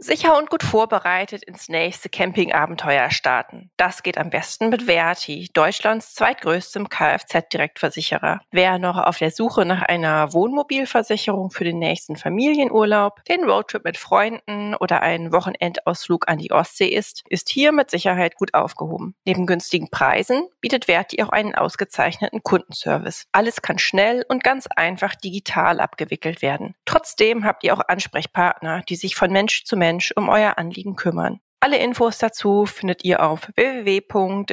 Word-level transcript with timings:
Sicher 0.00 0.38
und 0.38 0.48
gut 0.48 0.62
vorbereitet 0.62 1.42
ins 1.42 1.68
nächste 1.68 2.08
Campingabenteuer 2.08 3.10
starten. 3.10 3.72
Das 3.76 4.04
geht 4.04 4.16
am 4.16 4.30
besten 4.30 4.68
mit 4.68 4.84
Verti, 4.84 5.50
Deutschlands 5.52 6.14
zweitgrößtem 6.14 6.88
Kfz-Direktversicherer. 6.88 8.40
Wer 8.52 8.78
noch 8.78 8.96
auf 8.96 9.18
der 9.18 9.32
Suche 9.32 9.64
nach 9.64 9.82
einer 9.82 10.32
Wohnmobilversicherung 10.32 11.50
für 11.50 11.64
den 11.64 11.80
nächsten 11.80 12.14
Familienurlaub, 12.14 13.24
den 13.24 13.42
Roadtrip 13.42 13.84
mit 13.84 13.98
Freunden 13.98 14.76
oder 14.76 15.02
einen 15.02 15.32
Wochenendausflug 15.32 16.28
an 16.28 16.38
die 16.38 16.52
Ostsee 16.52 16.88
ist, 16.88 17.24
ist 17.28 17.48
hier 17.48 17.72
mit 17.72 17.90
Sicherheit 17.90 18.36
gut 18.36 18.54
aufgehoben. 18.54 19.16
Neben 19.24 19.46
günstigen 19.46 19.90
Preisen 19.90 20.46
bietet 20.60 20.84
Verti 20.84 21.20
auch 21.24 21.30
einen 21.30 21.56
ausgezeichneten 21.56 22.44
Kundenservice. 22.44 23.26
Alles 23.32 23.62
kann 23.62 23.80
schnell 23.80 24.24
und 24.28 24.44
ganz 24.44 24.68
einfach 24.68 25.16
digital 25.16 25.80
abgewickelt 25.80 26.40
werden. 26.40 26.76
Trotzdem 26.84 27.44
habt 27.44 27.64
ihr 27.64 27.74
auch 27.74 27.82
Ansprechpartner, 27.88 28.82
die 28.88 28.94
sich 28.94 29.16
von 29.16 29.32
Mensch 29.32 29.64
zu 29.64 29.76
Mensch 29.76 29.87
Mensch 29.88 30.12
um 30.16 30.28
euer 30.28 30.58
Anliegen 30.58 30.96
kümmern. 30.96 31.40
Alle 31.60 31.78
Infos 31.78 32.18
dazu 32.18 32.66
findet 32.66 33.04
ihr 33.04 33.22
auf 33.22 33.48
www.verti.de 33.56 34.52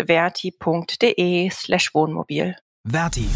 slash 1.49 1.93
Wohnmobil. 1.93 2.55
Verti. 2.87 3.27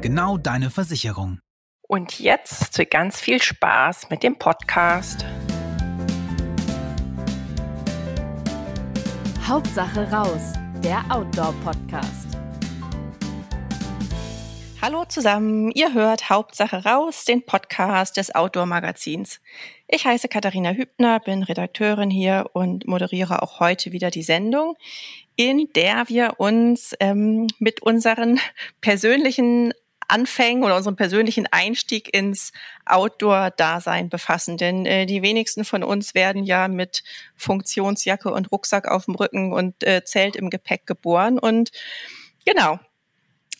Genau 0.00 0.36
deine 0.36 0.70
Versicherung. 0.70 1.38
Und 1.86 2.18
jetzt 2.18 2.90
ganz 2.90 3.20
viel 3.20 3.40
Spaß 3.40 4.10
mit 4.10 4.24
dem 4.24 4.36
Podcast. 4.36 5.24
Hauptsache 9.46 10.10
raus, 10.10 10.54
der 10.82 11.04
Outdoor-Podcast. 11.08 12.36
Hallo 14.86 15.04
zusammen, 15.04 15.72
ihr 15.72 15.94
hört 15.94 16.30
Hauptsache 16.30 16.84
raus, 16.84 17.24
den 17.24 17.44
Podcast 17.44 18.18
des 18.18 18.32
Outdoor-Magazins. 18.32 19.40
Ich 19.88 20.06
heiße 20.06 20.28
Katharina 20.28 20.70
Hübner, 20.70 21.18
bin 21.18 21.42
Redakteurin 21.42 22.08
hier 22.08 22.50
und 22.52 22.86
moderiere 22.86 23.42
auch 23.42 23.58
heute 23.58 23.90
wieder 23.90 24.12
die 24.12 24.22
Sendung, 24.22 24.76
in 25.34 25.68
der 25.74 26.08
wir 26.08 26.34
uns 26.38 26.94
ähm, 27.00 27.48
mit 27.58 27.82
unseren 27.82 28.38
persönlichen 28.80 29.74
Anfängen 30.06 30.62
oder 30.62 30.76
unserem 30.76 30.94
persönlichen 30.94 31.48
Einstieg 31.50 32.14
ins 32.14 32.52
Outdoor-Dasein 32.84 34.08
befassen. 34.08 34.56
Denn 34.56 34.86
äh, 34.86 35.04
die 35.04 35.20
wenigsten 35.20 35.64
von 35.64 35.82
uns 35.82 36.14
werden 36.14 36.44
ja 36.44 36.68
mit 36.68 37.02
Funktionsjacke 37.34 38.30
und 38.30 38.52
Rucksack 38.52 38.86
auf 38.86 39.06
dem 39.06 39.16
Rücken 39.16 39.52
und 39.52 39.82
äh, 39.82 40.04
Zelt 40.04 40.36
im 40.36 40.48
Gepäck 40.48 40.86
geboren. 40.86 41.40
Und 41.40 41.72
genau, 42.44 42.78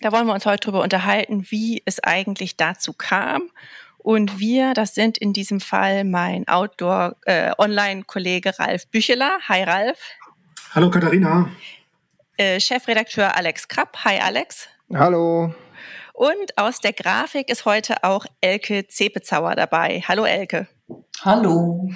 da 0.00 0.12
wollen 0.12 0.26
wir 0.26 0.34
uns 0.34 0.46
heute 0.46 0.66
drüber 0.66 0.82
unterhalten, 0.82 1.46
wie 1.50 1.82
es 1.84 2.02
eigentlich 2.02 2.56
dazu 2.56 2.92
kam 2.92 3.50
und 4.06 4.38
wir, 4.38 4.72
das 4.72 4.94
sind 4.94 5.18
in 5.18 5.32
diesem 5.32 5.58
Fall 5.58 6.04
mein 6.04 6.46
Outdoor-Online-Kollege 6.46 8.50
äh, 8.50 8.62
Ralf 8.62 8.86
Bücheler. 8.86 9.40
Hi 9.48 9.64
Ralf. 9.64 9.98
Hallo 10.76 10.90
Katharina. 10.90 11.50
Äh, 12.36 12.60
Chefredakteur 12.60 13.34
Alex 13.34 13.66
Krapp. 13.66 14.04
Hi 14.04 14.20
Alex. 14.20 14.68
Hallo. 14.94 15.52
Und 16.12 16.56
aus 16.56 16.78
der 16.78 16.92
Grafik 16.92 17.50
ist 17.50 17.64
heute 17.64 18.04
auch 18.04 18.26
Elke 18.40 18.86
Zepezauer 18.86 19.56
dabei. 19.56 20.04
Hallo 20.06 20.24
Elke. 20.24 20.68
Hallo. 21.22 21.90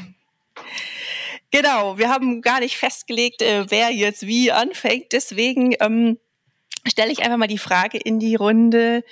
Genau, 1.53 1.97
wir 1.97 2.09
haben 2.09 2.43
gar 2.43 2.59
nicht 2.59 2.77
festgelegt, 2.77 3.41
äh, 3.41 3.71
wer 3.71 3.91
jetzt 3.91 4.27
wie 4.27 4.51
anfängt. 4.51 5.12
Deswegen 5.12 5.77
ähm, 5.78 6.19
stelle 6.86 7.12
ich 7.12 7.23
einfach 7.23 7.39
mal 7.39 7.47
die 7.47 7.59
Frage 7.59 7.98
in 7.98 8.19
die 8.19 8.34
Runde. 8.34 9.05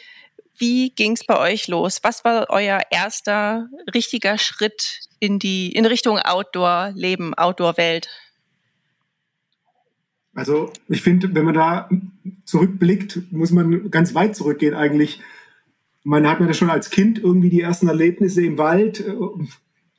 Wie 0.57 0.91
ging 0.91 1.13
es 1.13 1.25
bei 1.25 1.39
euch 1.39 1.69
los? 1.69 2.01
Was 2.03 2.25
war 2.25 2.47
euer 2.51 2.81
erster 2.91 3.69
richtiger 3.95 4.39
Schritt 4.39 5.09
in 5.21 5.39
die 5.39 5.73
in 5.73 5.87
Richtung 5.87 6.19
Outdoor-Leben, 6.19 7.35
Outdoor-Welt? 7.35 8.09
Also 10.35 10.73
ich 10.89 11.03
finde, 11.03 11.35
wenn 11.35 11.45
man 11.45 11.55
da 11.55 11.89
zurückblickt, 12.45 13.33
muss 13.33 13.51
man 13.51 13.91
ganz 13.91 14.15
weit 14.15 14.37
zurückgehen 14.37 14.75
eigentlich. 14.75 15.21
Man 16.05 16.29
hat 16.29 16.41
mir 16.41 16.47
das 16.47 16.57
schon 16.57 16.71
als 16.71 16.91
Kind 16.91 17.19
irgendwie 17.19 17.51
die 17.51 17.61
ersten 17.61 17.89
Erlebnisse 17.89 18.45
im 18.45 18.57
Wald. 18.57 19.05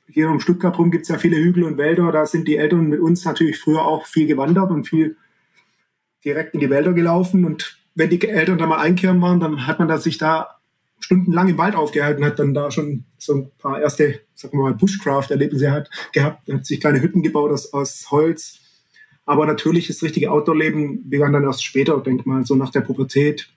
Hier 0.08 0.30
um 0.30 0.40
Stuttgart 0.40 0.78
rum 0.78 0.92
gibt 0.92 1.04
es 1.04 1.10
ja 1.10 1.18
viele 1.18 1.38
Hügel 1.38 1.64
und 1.64 1.78
Wälder. 1.78 2.12
Da 2.12 2.26
sind 2.26 2.48
die 2.48 2.58
Eltern 2.58 2.88
mit 2.88 3.00
uns 3.00 3.26
natürlich 3.26 3.60
früher 3.60 3.86
auch 3.86 4.06
viel 4.06 4.28
gewandert 4.28 4.72
und 4.72 4.88
viel 4.88 5.18
direkt 6.24 6.54
in 6.54 6.60
die 6.60 6.70
Wälder 6.70 6.94
gelaufen. 6.94 7.46
Und 7.46 7.80
wenn 7.96 8.10
die 8.10 8.28
Eltern 8.28 8.58
da 8.58 8.66
mal 8.66 8.80
einkehren 8.80 9.22
waren, 9.22 9.40
dann 9.40 9.68
hat 9.68 9.80
man 9.80 9.88
da 9.88 9.98
sich 9.98 10.18
da 10.18 10.60
stundenlang 11.00 11.48
im 11.48 11.58
Wald 11.58 11.76
aufgehalten, 11.76 12.26
hat 12.26 12.40
dann 12.40 12.54
da 12.54 12.72
schon 12.72 13.06
so 13.18 13.34
ein 13.36 13.52
paar 13.58 13.80
erste, 13.82 14.22
sagen 14.36 14.58
wir 14.58 14.64
mal, 14.64 14.74
Bushcraft-Erlebnisse 14.74 15.72
hat, 15.72 15.90
gehabt, 16.12 16.52
hat 16.52 16.66
sich 16.66 16.80
kleine 16.80 17.02
Hütten 17.02 17.24
gebaut 17.24 17.52
aus, 17.52 17.74
aus 17.74 18.08
Holz. 18.12 18.60
Aber 19.26 19.46
natürlich 19.46 19.88
das 19.88 20.02
richtige 20.02 20.32
Outdoor-Leben 20.32 21.10
begann 21.10 21.34
dann 21.34 21.44
erst 21.44 21.64
später, 21.64 22.00
denke 22.02 22.28
mal, 22.28 22.46
so 22.46 22.56
nach 22.56 22.72
der 22.72 22.82
Pubertät. 22.82 23.50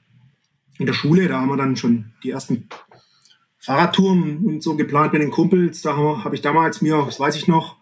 In 0.78 0.86
der 0.86 0.92
Schule, 0.92 1.28
da 1.28 1.40
haben 1.40 1.48
wir 1.48 1.56
dann 1.56 1.76
schon 1.76 2.12
die 2.22 2.30
ersten 2.30 2.68
Fahrradtouren 3.58 4.44
und 4.44 4.62
so 4.62 4.76
geplant 4.76 5.12
mit 5.12 5.22
den 5.22 5.30
Kumpels. 5.30 5.82
Da 5.82 5.96
habe 5.96 6.24
hab 6.24 6.32
ich 6.32 6.42
damals 6.42 6.82
mir, 6.82 7.02
das 7.06 7.20
weiß 7.20 7.36
ich 7.36 7.48
noch, 7.48 7.76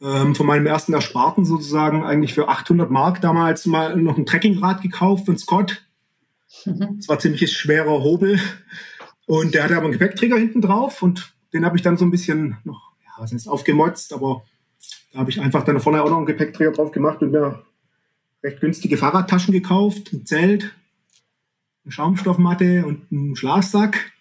ähm, 0.00 0.34
von 0.34 0.46
meinem 0.46 0.66
ersten 0.66 0.92
Ersparten 0.92 1.44
sozusagen 1.44 2.04
eigentlich 2.04 2.34
für 2.34 2.48
800 2.48 2.90
Mark 2.90 3.20
damals 3.20 3.66
mal 3.66 3.96
noch 3.96 4.18
ein 4.18 4.26
Trekkingrad 4.26 4.82
gekauft 4.82 5.26
von 5.26 5.38
Scott. 5.38 5.86
Mhm. 6.64 6.96
Das 6.98 7.08
war 7.08 7.18
ziemlich 7.18 7.50
schwerer 7.50 8.02
Hobel. 8.02 8.40
Und 9.26 9.54
der 9.54 9.64
hatte 9.64 9.76
aber 9.76 9.84
einen 9.84 9.92
Gepäckträger 9.92 10.36
hinten 10.36 10.60
drauf 10.60 11.02
und 11.02 11.34
den 11.52 11.64
habe 11.64 11.76
ich 11.76 11.82
dann 11.82 11.96
so 11.96 12.04
ein 12.04 12.10
bisschen 12.10 12.58
noch, 12.64 12.92
ja, 13.04 13.10
was 13.18 13.32
heißt 13.32 13.48
aufgemotzt, 13.48 14.12
aber 14.12 14.44
da 15.12 15.20
habe 15.20 15.30
ich 15.30 15.40
einfach 15.40 15.64
dann 15.64 15.80
vorne 15.80 16.02
auch 16.02 16.10
noch 16.10 16.18
einen 16.18 16.26
Gepäckträger 16.26 16.72
drauf 16.72 16.92
gemacht 16.92 17.22
und 17.22 17.32
mir 17.32 17.64
recht 18.42 18.60
günstige 18.60 18.96
Fahrradtaschen 18.96 19.52
gekauft, 19.52 20.12
ein 20.12 20.26
Zelt, 20.26 20.74
eine 21.84 21.92
Schaumstoffmatte 21.92 22.86
und 22.86 23.10
einen 23.10 23.34
Schlafsack. 23.34 24.12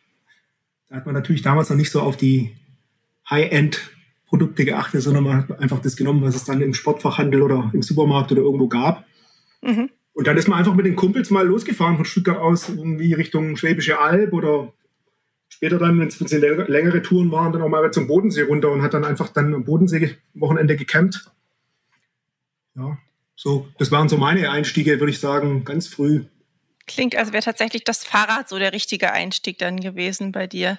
Da 0.88 0.96
hat 0.96 1.06
man 1.06 1.14
natürlich 1.14 1.42
damals 1.42 1.70
noch 1.70 1.78
nicht 1.78 1.92
so 1.92 2.02
auf 2.02 2.18
die 2.18 2.56
High-End 3.30 3.95
Produkte 4.36 4.66
geachtet, 4.66 5.02
sondern 5.02 5.24
man 5.24 5.38
hat 5.38 5.60
einfach 5.60 5.80
das 5.80 5.96
genommen, 5.96 6.22
was 6.22 6.36
es 6.36 6.44
dann 6.44 6.62
im 6.62 6.74
Sportfachhandel 6.74 7.42
oder 7.42 7.72
im 7.74 7.82
Supermarkt 7.82 8.32
oder 8.34 8.42
irgendwo 8.42 8.68
gab. 8.68 9.06
Mhm. 9.62 9.90
Und 10.14 10.28
dann 10.28 10.36
ist 10.36 10.50
man 10.50 10.60
einfach 10.60 10.76
mit 10.76 10.86
den 10.86 10.98
Kumpels 10.98 11.30
mal 11.30 11.48
losgefahren 11.48 11.96
von 11.96 12.06
Stuttgart 12.06 12.38
aus 12.38 12.68
irgendwie 12.68 13.14
Richtung 13.14 13.56
Schwäbische 13.56 14.00
Alb 14.00 14.34
oder 14.34 14.74
später 15.48 15.80
dann, 15.80 16.00
wenn 16.00 16.08
es 16.08 16.20
längere 16.20 17.02
Touren 17.02 17.32
waren, 17.32 17.54
dann 17.54 17.62
auch 17.62 17.70
mal 17.70 17.92
zum 17.92 18.08
Bodensee 18.08 18.42
runter 18.42 18.72
und 18.72 18.82
hat 18.82 18.94
dann 18.94 19.06
einfach 19.06 19.30
dann 19.30 19.54
am 19.54 19.64
Bodensee 19.64 20.18
Wochenende 20.34 20.76
gecampt. 20.76 21.32
Ja, 22.76 22.98
so, 23.38 23.68
das 23.78 23.92
waren 23.92 24.10
so 24.10 24.18
meine 24.18 24.50
Einstiege, 24.50 25.00
würde 25.00 25.12
ich 25.12 25.20
sagen, 25.20 25.64
ganz 25.64 25.88
früh. 25.88 26.26
Klingt, 26.88 27.16
als 27.16 27.32
wäre 27.32 27.44
tatsächlich 27.44 27.86
das 27.86 28.04
Fahrrad 28.04 28.50
so 28.50 28.60
der 28.60 28.74
richtige 28.74 29.14
Einstieg 29.14 29.60
dann 29.60 29.80
gewesen 29.80 30.34
bei 30.34 30.46
dir. 30.46 30.78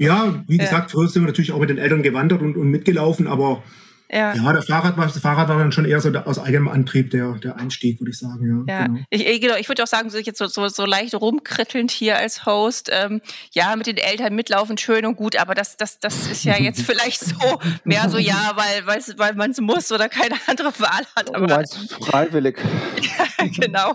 Ja, 0.00 0.42
wie 0.48 0.56
gesagt, 0.56 0.92
früher 0.92 1.10
sind 1.10 1.22
wir 1.22 1.26
natürlich 1.26 1.52
auch 1.52 1.60
mit 1.60 1.68
den 1.68 1.76
Eltern 1.76 2.02
gewandert 2.02 2.40
und, 2.40 2.56
und 2.56 2.70
mitgelaufen, 2.70 3.26
aber 3.26 3.62
ja. 4.10 4.34
ja, 4.34 4.52
der 4.52 4.62
Fahrrad 4.62 4.96
war, 4.96 5.04
das 5.04 5.18
Fahrrad 5.18 5.48
war 5.50 5.58
dann 5.58 5.72
schon 5.72 5.84
eher 5.84 6.00
so 6.00 6.08
der, 6.08 6.26
aus 6.26 6.38
eigenem 6.38 6.68
Antrieb 6.68 7.10
der, 7.10 7.34
der 7.34 7.56
Einstieg, 7.56 8.00
würde 8.00 8.10
ich 8.10 8.18
sagen. 8.18 8.64
Ja, 8.66 8.80
ja. 8.80 8.86
Genau. 8.86 9.00
Ich, 9.10 9.40
genau, 9.42 9.56
ich 9.56 9.68
würde 9.68 9.82
auch 9.82 9.86
sagen, 9.86 10.08
so, 10.08 10.16
jetzt 10.16 10.38
so, 10.38 10.46
so, 10.46 10.66
so 10.68 10.86
leicht 10.86 11.14
rumkrittelnd 11.14 11.90
hier 11.90 12.16
als 12.16 12.46
Host, 12.46 12.90
ähm, 12.90 13.20
ja, 13.52 13.76
mit 13.76 13.86
den 13.86 13.98
Eltern 13.98 14.34
mitlaufen, 14.34 14.78
schön 14.78 15.04
und 15.04 15.16
gut, 15.16 15.36
aber 15.36 15.54
das, 15.54 15.76
das, 15.76 16.00
das 16.00 16.30
ist 16.30 16.44
ja 16.44 16.58
jetzt 16.58 16.80
vielleicht 16.86 17.20
so 17.20 17.60
mehr 17.84 18.08
so, 18.08 18.16
ja, 18.16 18.54
weil, 18.56 18.86
weil 19.18 19.34
man 19.34 19.50
es 19.50 19.60
muss 19.60 19.92
oder 19.92 20.08
keine 20.08 20.36
andere 20.46 20.72
Wahl 20.78 21.04
hat. 21.14 21.34
Aber, 21.34 21.46
du 21.46 21.54
meinst 21.54 21.94
freiwillig. 22.02 22.56
ja, 23.38 23.46
genau. 23.54 23.94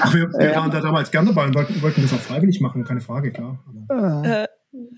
Ach, 0.00 0.14
wir, 0.14 0.32
wir 0.32 0.56
waren 0.56 0.70
da 0.70 0.80
damals 0.80 1.10
gerne 1.10 1.28
dabei 1.28 1.44
und 1.44 1.54
wollten, 1.54 1.82
wollten 1.82 2.00
das 2.00 2.14
auch 2.14 2.20
freiwillig 2.20 2.62
machen, 2.62 2.82
keine 2.82 3.02
Frage, 3.02 3.30
klar. 3.30 3.62
Aber, 3.88 4.24
äh, 4.24 4.46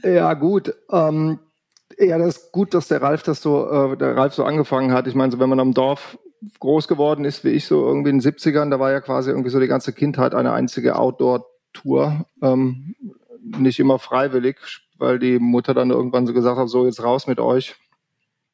ja, 0.02 0.34
gut. 0.34 0.74
Ähm, 0.90 1.38
ja, 1.98 2.18
das 2.18 2.36
ist 2.36 2.52
gut, 2.52 2.74
dass 2.74 2.88
der 2.88 3.02
Ralf 3.02 3.22
das 3.22 3.42
so, 3.42 3.68
äh, 3.70 3.96
der 3.96 4.16
Ralf 4.16 4.34
so 4.34 4.44
angefangen 4.44 4.92
hat. 4.92 5.06
Ich 5.06 5.14
meine, 5.14 5.32
so 5.32 5.38
wenn 5.38 5.48
man 5.48 5.60
am 5.60 5.74
Dorf 5.74 6.18
groß 6.58 6.88
geworden 6.88 7.24
ist, 7.24 7.44
wie 7.44 7.50
ich 7.50 7.66
so 7.66 7.86
irgendwie 7.86 8.10
in 8.10 8.20
den 8.20 8.32
70ern, 8.32 8.70
da 8.70 8.80
war 8.80 8.90
ja 8.90 9.00
quasi 9.00 9.30
irgendwie 9.30 9.50
so 9.50 9.60
die 9.60 9.66
ganze 9.66 9.92
Kindheit 9.92 10.34
eine 10.34 10.52
einzige 10.52 10.96
Outdoor-Tour. 10.96 12.24
Ähm, 12.42 12.94
nicht 13.42 13.78
immer 13.78 13.98
freiwillig, 13.98 14.56
weil 14.98 15.18
die 15.18 15.38
Mutter 15.38 15.74
dann 15.74 15.90
irgendwann 15.90 16.26
so 16.26 16.32
gesagt 16.32 16.58
hat, 16.58 16.68
so 16.68 16.86
jetzt 16.86 17.02
raus 17.02 17.26
mit 17.26 17.40
euch. 17.40 17.76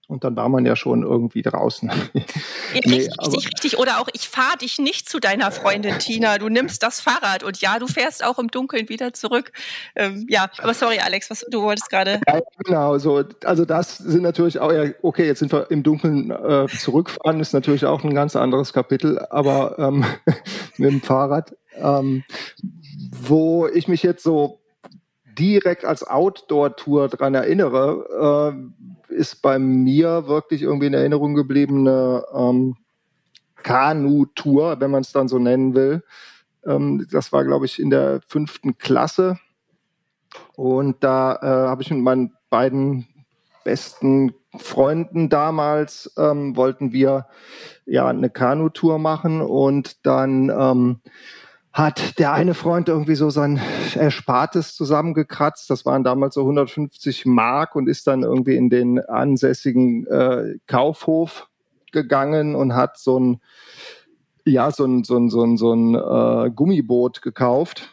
Und 0.08 0.22
dann 0.22 0.36
war 0.36 0.48
man 0.48 0.64
ja 0.64 0.76
schon 0.76 1.02
irgendwie 1.02 1.42
draußen. 1.42 1.90
richtig, 2.74 2.86
nee, 2.86 3.08
richtig, 3.20 3.46
richtig. 3.46 3.78
Oder 3.78 4.00
auch, 4.00 4.08
ich 4.12 4.28
fahre 4.28 4.56
dich 4.58 4.78
nicht 4.78 5.08
zu 5.08 5.18
deiner 5.18 5.50
Freundin 5.50 5.98
Tina, 5.98 6.38
du 6.38 6.48
nimmst 6.48 6.82
das 6.84 7.00
Fahrrad 7.00 7.42
und 7.42 7.60
ja, 7.60 7.80
du 7.80 7.88
fährst 7.88 8.24
auch 8.24 8.38
im 8.38 8.48
Dunkeln 8.48 8.88
wieder 8.88 9.12
zurück. 9.12 9.50
Ähm, 9.96 10.26
ja, 10.28 10.48
aber 10.58 10.74
sorry, 10.74 10.98
Alex, 11.00 11.28
was 11.30 11.44
du 11.50 11.62
wolltest 11.62 11.90
gerade. 11.90 12.20
Ja, 12.28 12.40
genau, 12.64 12.98
so, 12.98 13.24
also 13.44 13.64
das 13.64 13.98
sind 13.98 14.22
natürlich 14.22 14.60
auch, 14.60 14.72
ja, 14.72 14.84
okay, 15.02 15.26
jetzt 15.26 15.40
sind 15.40 15.52
wir 15.52 15.70
im 15.72 15.82
Dunkeln 15.82 16.30
äh, 16.30 16.66
zurückfahren, 16.68 17.40
ist 17.40 17.52
natürlich 17.52 17.84
auch 17.84 18.04
ein 18.04 18.14
ganz 18.14 18.36
anderes 18.36 18.72
Kapitel, 18.72 19.18
aber 19.30 19.76
ähm, 19.78 20.04
mit 20.76 20.90
dem 20.90 21.02
Fahrrad, 21.02 21.56
ähm, 21.74 22.22
wo 23.10 23.66
ich 23.66 23.88
mich 23.88 24.04
jetzt 24.04 24.22
so 24.22 24.60
direkt 25.36 25.84
als 25.84 26.06
Outdoor-Tour 26.06 27.08
dran 27.08 27.34
erinnere, 27.34 28.54
äh, 28.54 29.05
ist 29.08 29.42
bei 29.42 29.58
mir 29.58 30.26
wirklich 30.26 30.62
irgendwie 30.62 30.86
in 30.86 30.94
Erinnerung 30.94 31.34
geblieben 31.34 31.86
eine 31.86 32.24
ähm, 32.34 32.76
Kanu-Tour, 33.62 34.80
wenn 34.80 34.90
man 34.90 35.02
es 35.02 35.12
dann 35.12 35.28
so 35.28 35.38
nennen 35.38 35.74
will. 35.74 36.02
Ähm, 36.64 37.06
das 37.10 37.32
war, 37.32 37.44
glaube 37.44 37.66
ich, 37.66 37.78
in 37.80 37.90
der 37.90 38.20
fünften 38.26 38.78
Klasse. 38.78 39.38
Und 40.54 41.02
da 41.02 41.36
äh, 41.36 41.68
habe 41.68 41.82
ich 41.82 41.90
mit 41.90 42.00
meinen 42.00 42.32
beiden 42.50 43.06
besten 43.64 44.32
Freunden 44.58 45.28
damals 45.28 46.12
ähm, 46.16 46.56
wollten 46.56 46.92
wir 46.92 47.26
ja 47.84 48.06
eine 48.06 48.30
Kanutour 48.30 48.98
machen 48.98 49.40
und 49.40 50.06
dann 50.06 50.50
ähm, 50.50 51.00
hat 51.76 52.18
der 52.18 52.32
eine 52.32 52.54
Freund 52.54 52.88
irgendwie 52.88 53.16
so 53.16 53.28
sein 53.28 53.60
Erspartes 53.94 54.74
zusammengekratzt. 54.74 55.68
Das 55.68 55.84
waren 55.84 56.04
damals 56.04 56.34
so 56.34 56.40
150 56.40 57.26
Mark 57.26 57.76
und 57.76 57.86
ist 57.86 58.06
dann 58.06 58.22
irgendwie 58.22 58.56
in 58.56 58.70
den 58.70 58.98
ansässigen 58.98 60.06
äh, 60.06 60.54
Kaufhof 60.66 61.48
gegangen 61.92 62.54
und 62.54 62.74
hat 62.74 62.96
so 62.96 63.20
ein 63.20 63.42
ja 64.46 64.70
so 64.70 64.86
ein 64.86 65.04
so 65.04 65.18
ein 65.18 65.28
so 65.28 65.42
ein, 65.42 65.58
so 65.58 65.74
ein 65.74 65.94
äh, 65.94 66.50
Gummiboot 66.50 67.20
gekauft 67.20 67.90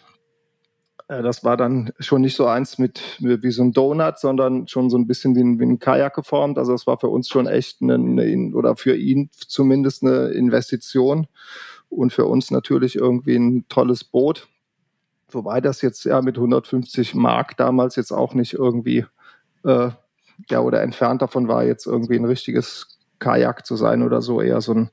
äh, 1.09 1.21
das 1.21 1.43
war 1.43 1.57
dann 1.57 1.91
schon 1.99 2.21
nicht 2.21 2.37
so 2.37 2.47
eins 2.47 2.77
mit, 2.77 3.01
wie 3.19 3.51
so 3.51 3.63
ein 3.63 3.73
Donut, 3.73 4.17
sondern 4.17 4.65
schon 4.69 4.89
so 4.89 4.97
ein 4.97 5.07
bisschen 5.07 5.35
wie 5.35 5.41
ein, 5.41 5.59
wie 5.59 5.65
ein 5.65 5.79
Kajak 5.79 6.15
geformt. 6.15 6.57
Also 6.57 6.71
das 6.71 6.87
war 6.87 6.99
für 6.99 7.09
uns 7.09 7.27
schon 7.27 7.47
echt 7.47 7.81
eine, 7.81 7.95
eine, 7.95 8.55
oder 8.55 8.77
für 8.77 8.95
ihn 8.95 9.29
zumindest 9.33 10.03
eine 10.03 10.27
Investition 10.27 11.27
und 11.93 12.13
für 12.13 12.25
uns 12.25 12.51
natürlich 12.51 12.95
irgendwie 12.95 13.35
ein 13.35 13.65
tolles 13.69 14.03
Boot. 14.03 14.47
Wobei 15.29 15.61
das 15.61 15.81
jetzt 15.81 16.05
ja 16.05 16.21
mit 16.21 16.37
150 16.37 17.15
Mark 17.15 17.57
damals 17.57 17.95
jetzt 17.95 18.11
auch 18.11 18.33
nicht 18.33 18.53
irgendwie 18.53 19.05
äh, 19.63 19.89
ja 20.49 20.59
oder 20.59 20.81
entfernt 20.81 21.21
davon 21.21 21.47
war, 21.47 21.63
jetzt 21.63 21.85
irgendwie 21.85 22.15
ein 22.15 22.25
richtiges 22.25 22.99
Kajak 23.19 23.65
zu 23.65 23.75
sein 23.75 24.03
oder 24.03 24.21
so, 24.21 24.41
eher 24.41 24.61
so 24.61 24.73
ein, 24.73 24.89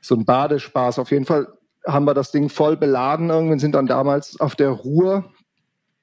so 0.00 0.14
ein 0.14 0.24
Badespaß. 0.24 0.98
Auf 0.98 1.10
jeden 1.10 1.26
Fall 1.26 1.48
haben 1.86 2.06
wir 2.06 2.14
das 2.14 2.32
Ding 2.32 2.48
voll 2.48 2.76
beladen. 2.76 3.30
Irgendwie 3.30 3.58
sind 3.60 3.74
dann 3.74 3.86
damals 3.86 4.40
auf 4.40 4.56
der 4.56 4.70
Ruhr 4.70 5.30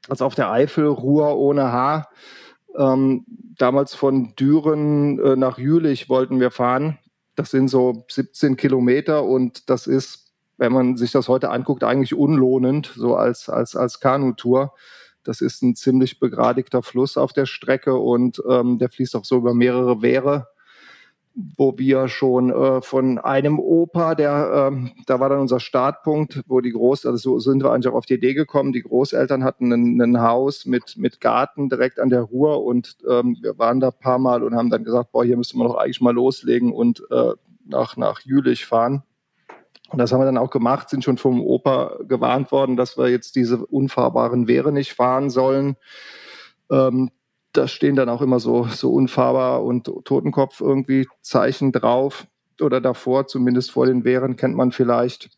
also 0.09 0.25
auf 0.25 0.35
der 0.35 0.51
Eifel, 0.51 0.87
Ruhr 0.87 1.37
ohne 1.37 1.71
Haar. 1.71 2.09
Ähm, 2.77 3.25
damals 3.57 3.93
von 3.95 4.35
Düren 4.35 5.19
äh, 5.19 5.35
nach 5.35 5.57
Jülich 5.57 6.09
wollten 6.09 6.39
wir 6.39 6.51
fahren. 6.51 6.97
Das 7.35 7.51
sind 7.51 7.67
so 7.67 8.05
17 8.09 8.57
Kilometer 8.57 9.23
und 9.23 9.69
das 9.69 9.87
ist, 9.87 10.22
wenn 10.57 10.71
man 10.71 10.97
sich 10.97 11.11
das 11.11 11.27
heute 11.27 11.49
anguckt, 11.49 11.83
eigentlich 11.83 12.13
unlohnend, 12.13 12.91
so 12.95 13.15
als, 13.15 13.49
als, 13.49 13.75
als 13.75 13.99
Kanutour. 13.99 14.73
Das 15.23 15.41
ist 15.41 15.61
ein 15.63 15.75
ziemlich 15.75 16.19
begradigter 16.19 16.83
Fluss 16.83 17.17
auf 17.17 17.33
der 17.33 17.45
Strecke 17.45 17.95
und 17.95 18.41
ähm, 18.49 18.77
der 18.77 18.89
fließt 18.89 19.15
auch 19.15 19.25
so 19.25 19.37
über 19.37 19.53
mehrere 19.53 20.01
Wehre 20.01 20.47
wo 21.35 21.77
wir 21.77 22.07
schon 22.07 22.51
äh, 22.51 22.81
von 22.81 23.17
einem 23.17 23.59
Opa, 23.59 24.13
der, 24.13 24.69
ähm, 24.71 24.91
da 25.07 25.19
war 25.19 25.29
dann 25.29 25.39
unser 25.39 25.59
Startpunkt, 25.59 26.43
wo 26.47 26.61
die 26.61 26.71
Groß, 26.71 27.05
also 27.05 27.17
so 27.17 27.39
sind 27.39 27.63
wir 27.63 27.71
eigentlich 27.71 27.91
auch 27.91 27.97
auf 27.97 28.05
die 28.05 28.15
Idee 28.15 28.33
gekommen, 28.33 28.71
die 28.71 28.83
Großeltern 28.83 29.43
hatten 29.43 29.71
ein, 29.71 29.99
ein 29.99 30.21
Haus 30.21 30.65
mit, 30.65 30.95
mit 30.97 31.21
Garten 31.21 31.69
direkt 31.69 31.99
an 31.99 32.09
der 32.09 32.21
Ruhr 32.21 32.63
und 32.63 32.97
ähm, 33.09 33.37
wir 33.41 33.57
waren 33.57 33.79
da 33.79 33.87
ein 33.87 33.99
paar 33.99 34.19
Mal 34.19 34.43
und 34.43 34.55
haben 34.55 34.69
dann 34.69 34.83
gesagt, 34.83 35.11
boah, 35.11 35.25
hier 35.25 35.37
müsste 35.37 35.57
man 35.57 35.67
doch 35.67 35.75
eigentlich 35.75 36.01
mal 36.01 36.13
loslegen 36.13 36.71
und 36.71 37.03
äh, 37.09 37.31
nach, 37.65 37.97
nach 37.97 38.21
Jülich 38.21 38.65
fahren. 38.65 39.03
Und 39.89 39.99
das 39.99 40.11
haben 40.11 40.21
wir 40.21 40.25
dann 40.25 40.37
auch 40.37 40.49
gemacht, 40.49 40.89
sind 40.89 41.03
schon 41.03 41.17
vom 41.17 41.41
Opa 41.41 41.97
gewarnt 42.07 42.51
worden, 42.51 42.75
dass 42.75 42.97
wir 42.97 43.09
jetzt 43.09 43.35
diese 43.35 43.63
unfahrbaren 43.65 44.47
Wehre 44.47 44.71
nicht 44.71 44.93
fahren 44.93 45.29
sollen. 45.29 45.75
Ähm, 46.71 47.11
da 47.51 47.67
stehen 47.67 47.95
dann 47.95 48.09
auch 48.09 48.21
immer 48.21 48.39
so, 48.39 48.65
so 48.65 48.91
unfahrbar 48.91 49.63
und 49.63 49.85
Totenkopf 50.05 50.61
irgendwie 50.61 51.07
Zeichen 51.21 51.71
drauf 51.71 52.25
oder 52.59 52.81
davor, 52.81 53.27
zumindest 53.27 53.71
vor 53.71 53.85
den 53.85 54.03
Wehren 54.03 54.35
kennt 54.35 54.55
man 54.55 54.71
vielleicht. 54.71 55.29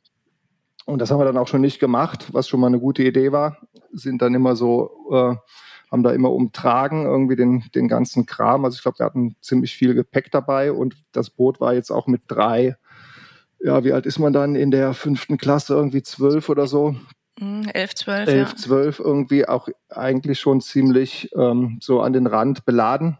Und 0.85 0.99
das 0.99 1.11
haben 1.11 1.19
wir 1.19 1.25
dann 1.25 1.37
auch 1.37 1.47
schon 1.47 1.61
nicht 1.61 1.79
gemacht, 1.79 2.27
was 2.31 2.47
schon 2.47 2.59
mal 2.59 2.67
eine 2.67 2.79
gute 2.79 3.03
Idee 3.03 3.31
war. 3.31 3.57
Sind 3.91 4.21
dann 4.21 4.35
immer 4.35 4.55
so, 4.55 4.91
äh, 5.11 5.35
haben 5.91 6.03
da 6.03 6.11
immer 6.11 6.31
umtragen, 6.31 7.05
irgendwie 7.05 7.35
den, 7.35 7.63
den 7.73 7.87
ganzen 7.87 8.25
Kram. 8.25 8.63
Also 8.63 8.75
ich 8.75 8.83
glaube, 8.83 8.99
wir 8.99 9.05
hatten 9.05 9.35
ziemlich 9.41 9.75
viel 9.75 9.93
Gepäck 9.95 10.31
dabei 10.31 10.71
und 10.71 10.95
das 11.11 11.29
Boot 11.29 11.59
war 11.59 11.73
jetzt 11.73 11.91
auch 11.91 12.07
mit 12.07 12.21
drei. 12.27 12.77
Ja, 13.65 13.83
wie 13.83 13.93
alt 13.93 14.05
ist 14.05 14.19
man 14.19 14.31
dann 14.31 14.53
in 14.53 14.69
der 14.69 14.93
fünften 14.93 15.39
Klasse? 15.39 15.73
Irgendwie 15.73 16.03
zwölf 16.03 16.49
oder 16.49 16.67
so. 16.67 16.95
11, 17.39 17.95
12. 17.95 18.27
11, 18.29 18.49
ja. 18.49 18.55
12 18.55 18.99
irgendwie 18.99 19.47
auch 19.47 19.67
eigentlich 19.89 20.39
schon 20.39 20.61
ziemlich 20.61 21.31
ähm, 21.35 21.79
so 21.81 22.01
an 22.01 22.13
den 22.13 22.27
Rand 22.27 22.65
beladen. 22.67 23.17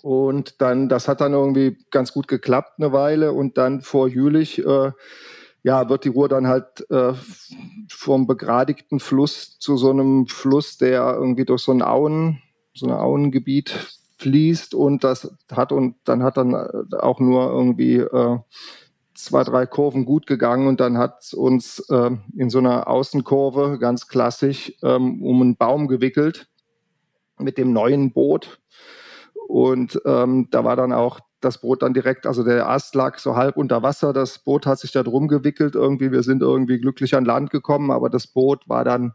Und 0.00 0.62
dann, 0.62 0.88
das 0.88 1.08
hat 1.08 1.20
dann 1.20 1.34
irgendwie 1.34 1.76
ganz 1.90 2.14
gut 2.14 2.26
geklappt 2.26 2.78
eine 2.78 2.94
Weile. 2.94 3.34
Und 3.34 3.58
dann 3.58 3.82
vor 3.82 4.08
Jülich, 4.08 4.64
äh, 4.64 4.92
ja, 5.62 5.90
wird 5.90 6.04
die 6.04 6.08
Ruhr 6.08 6.30
dann 6.30 6.46
halt 6.46 6.90
äh, 6.90 7.12
vom 7.90 8.26
begradigten 8.26 8.98
Fluss 8.98 9.58
zu 9.58 9.76
so 9.76 9.90
einem 9.90 10.26
Fluss, 10.26 10.78
der 10.78 11.16
irgendwie 11.18 11.44
durch 11.44 11.60
so 11.60 11.72
ein 11.72 11.82
Auen, 11.82 12.40
so 12.72 12.86
ein 12.86 12.92
Auengebiet 12.92 13.74
fließt. 14.16 14.74
Und 14.74 15.04
das 15.04 15.36
hat 15.52 15.70
und 15.70 15.96
dann 16.04 16.22
hat 16.22 16.38
dann 16.38 16.54
auch 16.54 17.20
nur 17.20 17.50
irgendwie 17.50 17.96
äh, 17.96 18.38
zwei, 19.24 19.44
drei 19.44 19.66
Kurven 19.66 20.04
gut 20.04 20.26
gegangen 20.26 20.66
und 20.66 20.80
dann 20.80 20.98
hat 20.98 21.32
uns 21.34 21.80
äh, 21.90 22.10
in 22.36 22.50
so 22.50 22.58
einer 22.58 22.88
Außenkurve 22.88 23.78
ganz 23.78 24.08
klassisch 24.08 24.72
ähm, 24.82 25.22
um 25.22 25.40
einen 25.40 25.56
Baum 25.56 25.88
gewickelt 25.88 26.48
mit 27.38 27.58
dem 27.58 27.72
neuen 27.72 28.12
Boot. 28.12 28.60
Und 29.48 30.00
ähm, 30.04 30.48
da 30.50 30.64
war 30.64 30.76
dann 30.76 30.92
auch 30.92 31.20
das 31.40 31.58
Boot 31.58 31.82
dann 31.82 31.92
direkt, 31.92 32.26
also 32.26 32.44
der 32.44 32.68
Ast 32.68 32.94
lag 32.94 33.18
so 33.18 33.36
halb 33.36 33.56
unter 33.56 33.82
Wasser, 33.82 34.12
das 34.12 34.38
Boot 34.38 34.64
hat 34.64 34.78
sich 34.78 34.92
da 34.92 35.02
drum 35.02 35.28
gewickelt 35.28 35.74
irgendwie, 35.74 36.12
wir 36.12 36.22
sind 36.22 36.40
irgendwie 36.40 36.78
glücklich 36.78 37.14
an 37.16 37.24
Land 37.24 37.50
gekommen, 37.50 37.90
aber 37.90 38.08
das 38.08 38.28
Boot 38.28 38.68
war 38.68 38.84
dann 38.84 39.12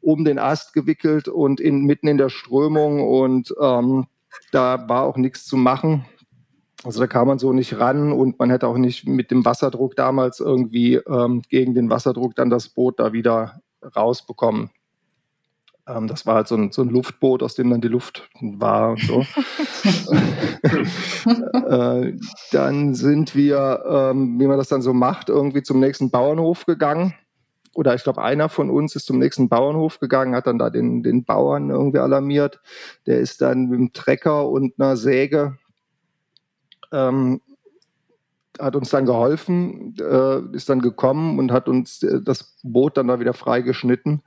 um 0.00 0.24
den 0.24 0.38
Ast 0.38 0.74
gewickelt 0.74 1.28
und 1.28 1.60
in, 1.60 1.84
mitten 1.84 2.06
in 2.06 2.18
der 2.18 2.28
Strömung 2.28 3.02
und 3.02 3.54
ähm, 3.60 4.06
da 4.52 4.88
war 4.88 5.04
auch 5.04 5.16
nichts 5.16 5.46
zu 5.46 5.56
machen. 5.56 6.04
Also 6.84 7.00
da 7.00 7.06
kam 7.06 7.28
man 7.28 7.38
so 7.38 7.52
nicht 7.52 7.78
ran 7.78 8.12
und 8.12 8.38
man 8.38 8.50
hätte 8.50 8.68
auch 8.68 8.76
nicht 8.76 9.08
mit 9.08 9.30
dem 9.30 9.44
Wasserdruck 9.44 9.96
damals 9.96 10.38
irgendwie 10.38 10.96
ähm, 10.96 11.42
gegen 11.48 11.74
den 11.74 11.88
Wasserdruck 11.88 12.36
dann 12.36 12.50
das 12.50 12.68
Boot 12.68 13.00
da 13.00 13.14
wieder 13.14 13.62
rausbekommen. 13.96 14.70
Ähm, 15.86 16.08
das 16.08 16.26
war 16.26 16.36
halt 16.36 16.48
so 16.48 16.56
ein, 16.56 16.72
so 16.72 16.82
ein, 16.82 16.90
Luftboot, 16.90 17.42
aus 17.42 17.54
dem 17.54 17.70
dann 17.70 17.80
die 17.80 17.88
Luft 17.88 18.28
war 18.40 18.90
und 18.90 19.00
so. 19.00 19.20
äh, 21.68 22.12
dann 22.52 22.94
sind 22.94 23.34
wir, 23.34 23.82
ähm, 23.88 24.38
wie 24.38 24.46
man 24.46 24.58
das 24.58 24.68
dann 24.68 24.82
so 24.82 24.92
macht, 24.92 25.30
irgendwie 25.30 25.62
zum 25.62 25.80
nächsten 25.80 26.10
Bauernhof 26.10 26.66
gegangen. 26.66 27.14
Oder 27.74 27.94
ich 27.94 28.04
glaube, 28.04 28.22
einer 28.22 28.48
von 28.48 28.70
uns 28.70 28.94
ist 28.94 29.06
zum 29.06 29.18
nächsten 29.18 29.48
Bauernhof 29.48 30.00
gegangen, 30.00 30.34
hat 30.34 30.46
dann 30.46 30.58
da 30.58 30.70
den, 30.70 31.02
den 31.02 31.24
Bauern 31.24 31.70
irgendwie 31.70 31.98
alarmiert. 31.98 32.60
Der 33.06 33.18
ist 33.18 33.40
dann 33.40 33.68
mit 33.68 33.78
dem 33.78 33.92
Trecker 33.92 34.48
und 34.48 34.74
einer 34.78 34.96
Säge 34.96 35.58
ähm, 36.94 37.40
hat 38.58 38.76
uns 38.76 38.90
dann 38.90 39.04
geholfen, 39.04 39.96
äh, 39.98 40.56
ist 40.56 40.68
dann 40.68 40.80
gekommen 40.80 41.38
und 41.38 41.52
hat 41.52 41.68
uns 41.68 42.02
äh, 42.02 42.20
das 42.22 42.56
Boot 42.62 42.96
dann 42.96 43.08
da 43.08 43.20
wieder 43.20 43.34
freigeschnitten. 43.34 44.22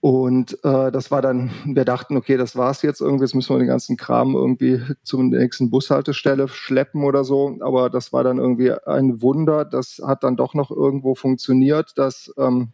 Und 0.00 0.62
äh, 0.64 0.92
das 0.92 1.10
war 1.10 1.22
dann, 1.22 1.50
wir 1.64 1.86
dachten, 1.86 2.16
okay, 2.18 2.36
das 2.36 2.56
war's 2.56 2.82
jetzt 2.82 3.00
irgendwie, 3.00 3.24
jetzt 3.24 3.34
müssen 3.34 3.54
wir 3.54 3.58
den 3.58 3.68
ganzen 3.68 3.96
Kram 3.96 4.34
irgendwie 4.34 4.82
zum 5.02 5.30
nächsten 5.30 5.70
Bushaltestelle 5.70 6.46
schleppen 6.46 7.04
oder 7.04 7.24
so. 7.24 7.56
Aber 7.60 7.88
das 7.88 8.12
war 8.12 8.22
dann 8.22 8.38
irgendwie 8.38 8.70
ein 8.70 9.22
Wunder. 9.22 9.64
Das 9.64 10.02
hat 10.04 10.22
dann 10.22 10.36
doch 10.36 10.52
noch 10.52 10.70
irgendwo 10.70 11.14
funktioniert, 11.14 11.96
dass, 11.96 12.30
ähm, 12.36 12.72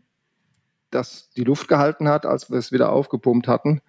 dass 0.90 1.30
die 1.30 1.44
Luft 1.44 1.68
gehalten 1.68 2.08
hat, 2.08 2.26
als 2.26 2.50
wir 2.50 2.58
es 2.58 2.72
wieder 2.72 2.90
aufgepumpt 2.90 3.46
hatten. 3.46 3.80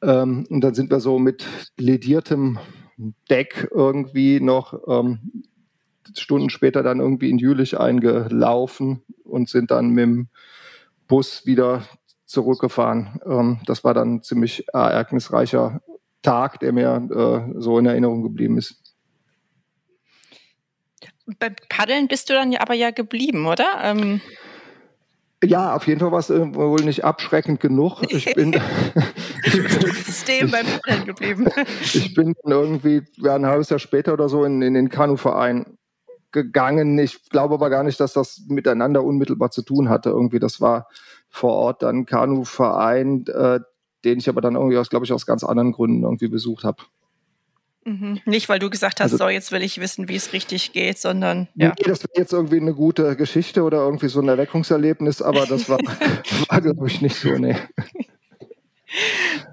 Ähm, 0.00 0.46
und 0.48 0.62
dann 0.62 0.72
sind 0.72 0.90
wir 0.90 1.00
so 1.00 1.18
mit 1.18 1.44
lediertem 1.76 2.58
Deck 2.96 3.68
irgendwie 3.72 4.40
noch 4.40 4.74
ähm, 4.88 5.44
Stunden 6.14 6.50
später 6.50 6.82
dann 6.82 7.00
irgendwie 7.00 7.30
in 7.30 7.38
Jülich 7.38 7.78
eingelaufen 7.78 9.02
und 9.24 9.48
sind 9.48 9.70
dann 9.70 9.90
mit 9.90 10.02
dem 10.02 10.28
Bus 11.08 11.46
wieder 11.46 11.84
zurückgefahren. 12.24 13.20
Ähm, 13.26 13.60
das 13.66 13.84
war 13.84 13.94
dann 13.94 14.16
ein 14.16 14.22
ziemlich 14.22 14.66
ereignisreicher 14.72 15.80
Tag, 16.22 16.60
der 16.60 16.72
mir 16.72 17.08
äh, 17.10 17.60
so 17.60 17.78
in 17.78 17.86
Erinnerung 17.86 18.22
geblieben 18.22 18.58
ist. 18.58 18.82
Beim 21.38 21.56
Paddeln 21.68 22.08
bist 22.08 22.30
du 22.30 22.34
dann 22.34 22.54
aber 22.56 22.74
ja 22.74 22.90
geblieben, 22.90 23.46
oder? 23.46 23.66
Ähm 23.82 24.20
ja, 25.44 25.74
auf 25.74 25.86
jeden 25.86 26.00
Fall 26.00 26.12
war 26.12 26.18
es 26.18 26.30
äh, 26.30 26.54
wohl 26.54 26.82
nicht 26.82 27.04
abschreckend 27.04 27.60
genug. 27.60 28.02
Ich 28.08 28.24
bin, 28.34 28.58
stehen 30.10 30.50
beim 30.50 30.66
geblieben. 31.04 31.46
ich 31.82 32.14
bin 32.14 32.34
irgendwie 32.44 33.02
ja, 33.16 33.34
ein 33.34 33.46
halbes 33.46 33.68
Jahr 33.68 33.78
später 33.78 34.14
oder 34.14 34.28
so 34.28 34.44
in, 34.44 34.62
in 34.62 34.74
den 34.74 34.88
Kanuverein 34.88 35.78
gegangen. 36.32 36.98
Ich 36.98 37.28
glaube 37.28 37.54
aber 37.54 37.70
gar 37.70 37.82
nicht, 37.82 38.00
dass 38.00 38.14
das 38.14 38.42
miteinander 38.48 39.04
unmittelbar 39.04 39.50
zu 39.50 39.62
tun 39.62 39.88
hatte. 39.88 40.10
Irgendwie, 40.10 40.38
das 40.38 40.60
war 40.60 40.88
vor 41.28 41.52
Ort 41.52 41.82
dann 41.82 42.06
Kanuverein, 42.06 43.26
äh, 43.26 43.60
den 44.04 44.18
ich 44.18 44.28
aber 44.28 44.40
dann 44.40 44.54
irgendwie 44.54 44.78
aus, 44.78 44.88
glaube 44.88 45.04
ich, 45.04 45.12
aus 45.12 45.26
ganz 45.26 45.44
anderen 45.44 45.72
Gründen 45.72 46.02
irgendwie 46.02 46.28
besucht 46.28 46.64
habe. 46.64 46.82
Mhm. 47.86 48.20
Nicht, 48.24 48.48
weil 48.48 48.58
du 48.58 48.68
gesagt 48.68 48.98
hast, 48.98 49.12
also, 49.12 49.24
so, 49.24 49.28
jetzt 49.28 49.52
will 49.52 49.62
ich 49.62 49.80
wissen, 49.80 50.08
wie 50.08 50.16
es 50.16 50.32
richtig 50.32 50.72
geht, 50.72 50.98
sondern. 50.98 51.46
Ja. 51.54 51.68
Nee, 51.68 51.84
das 51.84 52.02
wäre 52.02 52.10
jetzt 52.16 52.32
irgendwie 52.32 52.60
eine 52.60 52.74
gute 52.74 53.14
Geschichte 53.14 53.62
oder 53.62 53.78
irgendwie 53.78 54.08
so 54.08 54.20
ein 54.20 54.28
Erweckungserlebnis, 54.28 55.22
aber 55.22 55.46
das 55.46 55.68
war, 55.68 55.78
war 56.48 56.60
glaube 56.60 56.88
ich, 56.88 57.00
nicht 57.00 57.14
so, 57.14 57.30
nee. 57.30 57.56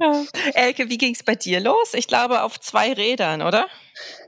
Ja. 0.01 0.23
Elke, 0.55 0.89
wie 0.89 0.97
ging 0.97 1.13
es 1.13 1.21
bei 1.21 1.35
dir 1.35 1.59
los? 1.59 1.93
Ich 1.93 2.07
glaube, 2.07 2.41
auf 2.41 2.59
zwei 2.59 2.93
Rädern, 2.93 3.43
oder? 3.43 3.67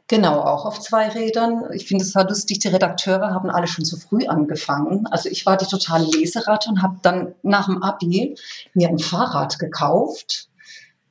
Genau, 0.07 0.39
auch 0.39 0.65
auf 0.65 0.79
zwei 0.79 1.09
Rädern. 1.09 1.63
Ich 1.73 1.87
finde 1.87 2.03
es 2.03 2.13
war 2.13 2.27
lustig, 2.29 2.59
die 2.59 2.67
Redakteure 2.67 3.33
haben 3.33 3.49
alle 3.49 3.65
schon 3.65 3.85
zu 3.85 3.97
früh 3.97 4.27
angefangen. 4.27 5.07
Also 5.07 5.29
ich 5.29 5.47
war 5.47 5.57
die 5.57 5.65
totale 5.65 6.05
Leseratte 6.05 6.69
und 6.69 6.83
habe 6.83 6.97
dann 7.01 7.33
nach 7.41 7.65
dem 7.65 7.81
Abi 7.81 8.35
mir 8.75 8.89
ein 8.89 8.99
Fahrrad 8.99 9.57
gekauft, 9.57 10.49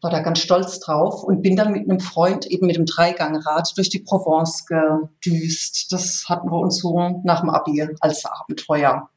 war 0.04 0.11
da 0.11 0.20
ganz 0.20 0.38
stolz 0.38 0.78
drauf 0.78 1.25
und 1.25 1.42
bin 1.42 1.56
dann 1.56 1.73
mit 1.73 1.88
einem 1.88 1.99
Freund 1.99 2.46
eben 2.46 2.66
mit 2.66 2.76
dem 2.76 2.87
Dreigangrad 2.87 3.73
durch 3.76 3.88
die 3.88 4.00
Provence 4.00 4.66
gedüst. 4.66 5.90
Das 5.90 6.25
hatten 6.28 6.50
wir 6.50 6.58
uns 6.58 6.78
so 6.78 7.20
nach 7.25 7.40
dem 7.40 7.50
Abi 7.50 7.88
als 8.00 8.25
Abenteuer 8.25 9.08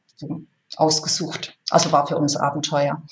ausgesucht. 0.76 1.56
Also 1.70 1.92
war 1.92 2.06
für 2.06 2.16
uns 2.16 2.36
Abenteuer. 2.36 3.02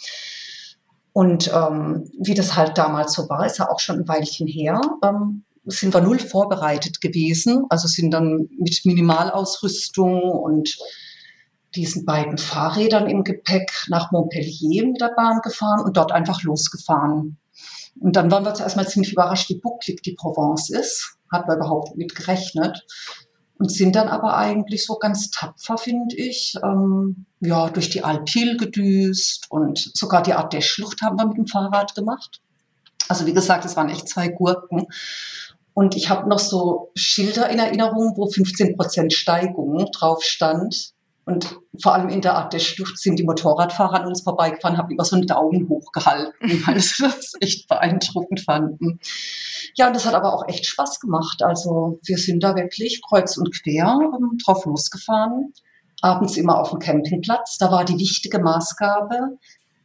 Und 1.12 1.52
ähm, 1.54 2.10
wie 2.18 2.34
das 2.34 2.56
halt 2.56 2.76
damals 2.76 3.12
so 3.12 3.28
war, 3.28 3.46
ist 3.46 3.58
ja 3.58 3.70
auch 3.70 3.80
schon 3.80 4.00
ein 4.00 4.08
Weilchen 4.08 4.46
her. 4.46 4.80
Ähm, 5.02 5.44
sind 5.64 5.94
wir 5.94 6.00
null 6.00 6.18
vorbereitet 6.18 7.00
gewesen. 7.00 7.64
Also 7.68 7.88
sind 7.88 8.10
dann 8.10 8.48
mit 8.58 8.80
Minimalausrüstung 8.84 10.22
und 10.22 10.76
diesen 11.74 12.04
beiden 12.04 12.38
Fahrrädern 12.38 13.06
im 13.06 13.24
Gepäck 13.24 13.70
nach 13.88 14.12
Montpellier 14.12 14.86
mit 14.86 15.00
der 15.00 15.12
Bahn 15.16 15.40
gefahren 15.42 15.84
und 15.84 15.96
dort 15.96 16.12
einfach 16.12 16.42
losgefahren. 16.42 17.38
Und 18.00 18.16
dann 18.16 18.30
waren 18.30 18.44
wir 18.44 18.54
zuerst 18.54 18.76
mal 18.76 18.86
ziemlich 18.86 19.12
überrascht, 19.12 19.48
wie 19.48 19.60
bucklig 19.60 20.02
die 20.02 20.14
Provence 20.14 20.70
ist. 20.70 21.16
Hat 21.30 21.48
man 21.48 21.56
überhaupt 21.56 21.96
mit 21.96 22.14
gerechnet. 22.14 22.84
Und 23.58 23.72
sind 23.72 23.96
dann 23.96 24.08
aber 24.08 24.36
eigentlich 24.36 24.84
so 24.84 24.96
ganz 24.96 25.30
tapfer, 25.30 25.78
finde 25.78 26.14
ich, 26.14 26.54
ähm, 26.62 27.24
ja, 27.40 27.70
durch 27.70 27.88
die 27.88 28.04
Alpil 28.04 28.58
gedüst 28.58 29.46
und 29.48 29.78
sogar 29.94 30.22
die 30.22 30.34
Art 30.34 30.52
der 30.52 30.60
Schlucht 30.60 31.00
haben 31.00 31.16
wir 31.16 31.26
mit 31.26 31.38
dem 31.38 31.46
Fahrrad 31.46 31.94
gemacht. 31.94 32.42
Also 33.08 33.24
wie 33.24 33.32
gesagt, 33.32 33.64
es 33.64 33.74
waren 33.74 33.88
echt 33.88 34.08
zwei 34.08 34.28
Gurken. 34.28 34.86
Und 35.72 35.96
ich 35.96 36.10
habe 36.10 36.28
noch 36.28 36.38
so 36.38 36.90
Schilder 36.94 37.48
in 37.48 37.58
Erinnerung, 37.58 38.14
wo 38.16 38.30
15 38.30 38.76
Prozent 38.76 39.12
Steigung 39.12 39.86
drauf 39.92 40.22
stand. 40.22 40.92
Und 41.26 41.58
vor 41.82 41.92
allem 41.92 42.08
in 42.08 42.20
der 42.20 42.36
Art 42.36 42.52
der 42.52 42.60
Stuft 42.60 42.98
sind 42.98 43.18
die 43.18 43.24
Motorradfahrer 43.24 44.00
an 44.00 44.06
uns 44.06 44.22
vorbeigefahren, 44.22 44.78
haben 44.78 44.90
immer 44.90 45.04
so 45.04 45.16
einen 45.16 45.26
Daumen 45.26 45.68
hochgehalten, 45.68 46.32
weil 46.66 46.80
sie 46.80 47.02
das 47.02 47.32
echt 47.40 47.68
beeindruckend 47.68 48.40
fanden. 48.40 49.00
Ja, 49.74 49.88
und 49.88 49.96
das 49.96 50.06
hat 50.06 50.14
aber 50.14 50.32
auch 50.32 50.48
echt 50.48 50.66
Spaß 50.66 51.00
gemacht. 51.00 51.42
Also 51.42 51.98
wir 52.04 52.16
sind 52.16 52.42
da 52.42 52.54
wirklich 52.54 53.02
kreuz 53.06 53.36
und 53.36 53.52
quer 53.60 53.98
ähm, 54.00 54.38
drauf 54.44 54.64
losgefahren. 54.64 55.52
Abends 56.00 56.36
immer 56.36 56.58
auf 56.60 56.70
dem 56.70 56.78
Campingplatz. 56.78 57.58
Da 57.58 57.70
war 57.72 57.84
die 57.84 57.98
wichtige 57.98 58.38
Maßgabe 58.38 59.36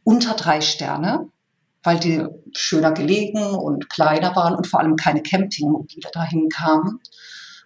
unter 0.04 0.34
drei 0.34 0.60
Sterne 0.60 1.28
weil 1.82 1.98
die 1.98 2.24
schöner 2.52 2.92
gelegen 2.92 3.42
und 3.42 3.90
kleiner 3.90 4.36
waren 4.36 4.54
und 4.54 4.66
vor 4.66 4.80
allem 4.80 4.96
keine 4.96 5.22
Campingmobile 5.22 6.10
dahin 6.12 6.48
kamen. 6.48 7.00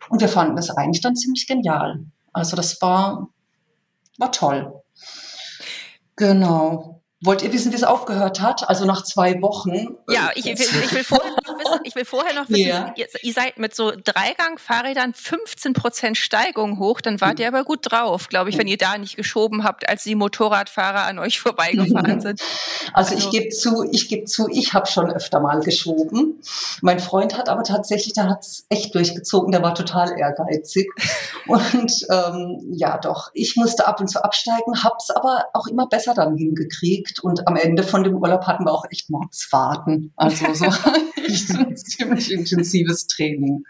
Und 0.08 0.20
wir 0.20 0.28
fanden 0.28 0.56
das 0.56 0.70
eigentlich 0.70 1.02
dann 1.02 1.16
ziemlich 1.16 1.46
genial. 1.46 2.04
Also 2.32 2.56
das 2.56 2.80
war, 2.80 3.28
war 4.18 4.32
toll. 4.32 4.82
Genau. 6.16 6.95
Wollt 7.24 7.40
ihr 7.40 7.50
wissen, 7.50 7.72
wie 7.72 7.76
es 7.76 7.82
aufgehört 7.82 8.42
hat? 8.42 8.68
Also 8.68 8.84
nach 8.84 9.02
zwei 9.02 9.40
Wochen. 9.40 9.96
Ja, 10.06 10.32
ich, 10.34 10.44
ich, 10.44 10.58
will, 10.58 10.82
ich 10.84 10.92
will, 10.92 11.02
vorher 11.02 11.30
noch 11.30 11.58
wissen, 11.58 11.80
ich 11.84 11.94
will 11.94 12.04
vorher 12.04 12.34
noch 12.34 12.50
wissen 12.50 12.68
ja. 12.68 12.92
ihr, 12.94 13.06
ihr, 13.22 13.32
seid 13.32 13.58
mit 13.58 13.74
so 13.74 13.90
Dreigang-Fahrrädern 13.90 15.14
15 15.14 15.72
Prozent 15.72 16.18
Steigung 16.18 16.78
hoch, 16.78 17.00
dann 17.00 17.18
wart 17.22 17.40
ihr 17.40 17.48
aber 17.48 17.64
gut 17.64 17.90
drauf, 17.90 18.28
glaube 18.28 18.50
ich, 18.50 18.58
wenn 18.58 18.66
ihr 18.66 18.76
da 18.76 18.98
nicht 18.98 19.16
geschoben 19.16 19.64
habt, 19.64 19.88
als 19.88 20.04
die 20.04 20.14
Motorradfahrer 20.14 21.04
an 21.04 21.18
euch 21.18 21.40
vorbeigefahren 21.40 22.20
sind. 22.20 22.42
Also, 22.92 23.14
also 23.14 23.16
ich 23.16 23.30
gebe 23.30 23.48
zu, 23.48 23.88
ich 23.90 24.10
gebe 24.10 24.26
zu, 24.26 24.48
ich 24.52 24.74
habe 24.74 24.86
schon 24.86 25.10
öfter 25.10 25.40
mal 25.40 25.60
geschoben. 25.60 26.42
Mein 26.82 27.00
Freund 27.00 27.38
hat 27.38 27.48
aber 27.48 27.62
tatsächlich, 27.62 28.12
der 28.12 28.28
hat 28.28 28.40
es 28.40 28.66
echt 28.68 28.94
durchgezogen, 28.94 29.52
der 29.52 29.62
war 29.62 29.74
total 29.74 30.18
ehrgeizig. 30.18 30.86
Und 31.46 31.92
ähm, 32.10 32.60
ja, 32.72 32.98
doch, 32.98 33.30
ich 33.32 33.56
musste 33.56 33.86
ab 33.86 34.00
und 34.00 34.08
zu 34.08 34.22
absteigen, 34.22 34.82
hab's 34.82 35.10
aber 35.10 35.46
auch 35.54 35.66
immer 35.66 35.86
besser 35.86 36.12
dann 36.12 36.36
hingekriegt 36.36 37.05
gelegt 37.06 37.20
und 37.20 37.46
am 37.46 37.56
Ende 37.56 37.82
von 37.82 38.04
dem 38.04 38.16
Urlaub 38.16 38.46
hatten 38.46 38.64
wir 38.64 38.72
auch 38.72 38.84
echt 38.90 39.10
Mordsfahrten. 39.10 40.12
Also 40.16 40.52
so 40.54 40.64
ein 41.58 41.76
ziemlich 41.76 42.32
intensives 42.32 43.06
Training. 43.06 43.64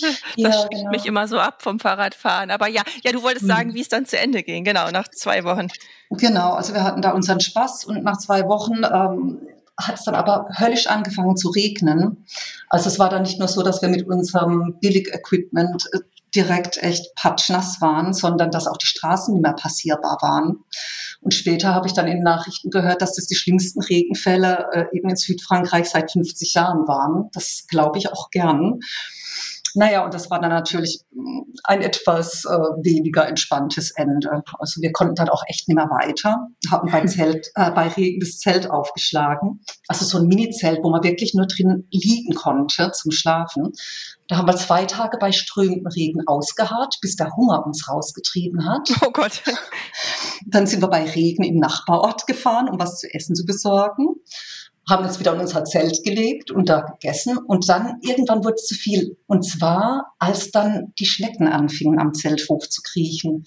Das 0.00 0.16
ja, 0.36 0.52
schreckt 0.52 0.70
genau. 0.74 0.90
mich 0.90 1.06
immer 1.06 1.28
so 1.28 1.38
ab 1.38 1.62
vom 1.62 1.78
Fahrradfahren. 1.78 2.50
Aber 2.50 2.68
ja, 2.68 2.82
ja, 3.04 3.12
du 3.12 3.22
wolltest 3.22 3.46
sagen, 3.46 3.70
mhm. 3.70 3.74
wie 3.74 3.80
es 3.80 3.88
dann 3.88 4.06
zu 4.06 4.18
Ende 4.18 4.42
ging, 4.42 4.64
genau, 4.64 4.90
nach 4.90 5.08
zwei 5.08 5.44
Wochen. 5.44 5.68
Genau, 6.10 6.52
also 6.52 6.74
wir 6.74 6.82
hatten 6.82 7.02
da 7.02 7.12
unseren 7.12 7.40
Spaß 7.40 7.84
und 7.86 8.04
nach 8.04 8.18
zwei 8.18 8.46
Wochen 8.46 8.82
ähm, 8.84 9.40
hat 9.78 9.98
es 9.98 10.04
dann 10.04 10.14
aber 10.14 10.48
höllisch 10.58 10.86
angefangen 10.86 11.36
zu 11.36 11.48
regnen. 11.50 12.26
Also 12.68 12.88
es 12.88 12.98
war 12.98 13.08
dann 13.08 13.22
nicht 13.22 13.38
nur 13.38 13.48
so, 13.48 13.62
dass 13.62 13.82
wir 13.82 13.88
mit 13.88 14.06
unserem 14.06 14.78
Billig-Equipment 14.80 15.88
äh, 15.92 15.98
direkt 16.34 16.82
echt 16.82 17.14
patschnass 17.14 17.80
waren, 17.80 18.14
sondern 18.14 18.50
dass 18.50 18.66
auch 18.66 18.78
die 18.78 18.86
Straßen 18.86 19.34
nicht 19.34 19.42
mehr 19.42 19.52
passierbar 19.52 20.18
waren. 20.22 20.64
Und 21.22 21.34
später 21.34 21.72
habe 21.72 21.86
ich 21.86 21.94
dann 21.94 22.08
in 22.08 22.22
Nachrichten 22.22 22.70
gehört, 22.70 23.00
dass 23.00 23.14
das 23.14 23.26
die 23.26 23.36
schlimmsten 23.36 23.80
Regenfälle 23.80 24.66
äh, 24.72 24.84
eben 24.96 25.08
in 25.08 25.16
Südfrankreich 25.16 25.88
seit 25.88 26.10
50 26.10 26.52
Jahren 26.54 26.86
waren. 26.88 27.30
Das 27.32 27.64
glaube 27.68 27.98
ich 27.98 28.12
auch 28.12 28.30
gern. 28.30 28.80
Naja, 29.74 30.04
und 30.04 30.14
das 30.14 30.30
war 30.30 30.40
dann 30.40 30.50
natürlich 30.50 31.00
mm, 31.12 31.42
ein 31.64 31.82
etwas 31.82 32.44
äh, 32.44 32.50
weniger 32.50 33.26
entspanntes 33.26 33.92
Ende. 33.92 34.42
Also 34.58 34.80
wir 34.80 34.92
konnten 34.92 35.14
dann 35.14 35.28
auch 35.28 35.42
echt 35.48 35.68
nicht 35.68 35.76
mehr 35.76 35.88
weiter, 35.88 36.48
haben 36.70 36.90
bei, 36.90 37.04
Zelt, 37.06 37.48
äh, 37.54 37.70
bei 37.70 37.88
Regen 37.88 38.20
das 38.20 38.38
Zelt 38.38 38.70
aufgeschlagen. 38.70 39.60
Also 39.88 40.04
so 40.04 40.18
ein 40.18 40.26
Mini-Zelt, 40.26 40.80
wo 40.82 40.90
man 40.90 41.02
wirklich 41.02 41.34
nur 41.34 41.46
drin 41.46 41.86
liegen 41.90 42.34
konnte 42.34 42.92
zum 42.92 43.12
Schlafen. 43.12 43.72
Da 44.28 44.36
haben 44.36 44.46
wir 44.46 44.56
zwei 44.56 44.86
Tage 44.86 45.18
bei 45.18 45.32
strömendem 45.32 45.86
Regen 45.86 46.26
ausgeharrt, 46.26 46.98
bis 47.00 47.16
der 47.16 47.34
Hunger 47.36 47.66
uns 47.66 47.88
rausgetrieben 47.88 48.66
hat. 48.66 48.90
Oh 49.04 49.10
Gott. 49.12 49.42
Dann 50.46 50.66
sind 50.66 50.80
wir 50.80 50.88
bei 50.88 51.04
Regen 51.04 51.44
im 51.44 51.56
Nachbarort 51.56 52.26
gefahren, 52.26 52.68
um 52.68 52.78
was 52.78 52.98
zu 52.98 53.12
essen 53.12 53.34
zu 53.34 53.44
besorgen 53.44 54.16
haben 54.88 55.04
uns 55.04 55.20
wieder 55.20 55.34
in 55.34 55.40
unser 55.40 55.64
Zelt 55.64 56.02
gelegt 56.04 56.50
und 56.50 56.68
da 56.68 56.80
gegessen. 56.80 57.38
Und 57.38 57.68
dann 57.68 57.98
irgendwann 58.02 58.44
wurde 58.44 58.54
es 58.56 58.66
zu 58.66 58.74
viel. 58.74 59.16
Und 59.26 59.42
zwar, 59.42 60.14
als 60.18 60.50
dann 60.50 60.92
die 60.98 61.06
Schnecken 61.06 61.46
anfingen, 61.46 62.00
am 62.00 62.14
Zelt 62.14 62.46
hochzukriechen. 62.48 63.44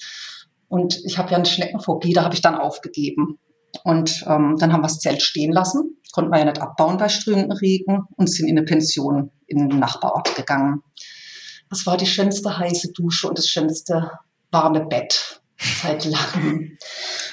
Und 0.67 1.01
ich 1.05 1.17
habe 1.17 1.31
ja 1.31 1.37
eine 1.37 1.45
Schneckenphobie, 1.45 2.13
da 2.13 2.23
habe 2.23 2.35
ich 2.35 2.41
dann 2.41 2.55
aufgegeben. 2.55 3.39
Und 3.83 4.23
ähm, 4.27 4.55
dann 4.57 4.71
haben 4.71 4.81
wir 4.81 4.87
das 4.87 4.99
Zelt 4.99 5.21
stehen 5.21 5.51
lassen, 5.51 5.97
konnten 6.13 6.31
wir 6.31 6.39
ja 6.39 6.45
nicht 6.45 6.61
abbauen 6.61 6.97
bei 6.97 7.09
strömendem 7.09 7.57
Regen 7.57 8.03
und 8.15 8.31
sind 8.31 8.47
in 8.47 8.57
eine 8.57 8.65
Pension 8.65 9.31
in 9.47 9.67
den 9.67 9.79
Nachbarort 9.79 10.33
gegangen. 10.35 10.81
Das 11.69 11.85
war 11.85 11.97
die 11.97 12.05
schönste 12.05 12.57
heiße 12.57 12.93
Dusche 12.93 13.27
und 13.27 13.37
das 13.37 13.49
schönste 13.49 14.11
warme 14.51 14.85
Bett 14.85 15.41
seit 15.81 16.05
langem. 16.05 16.77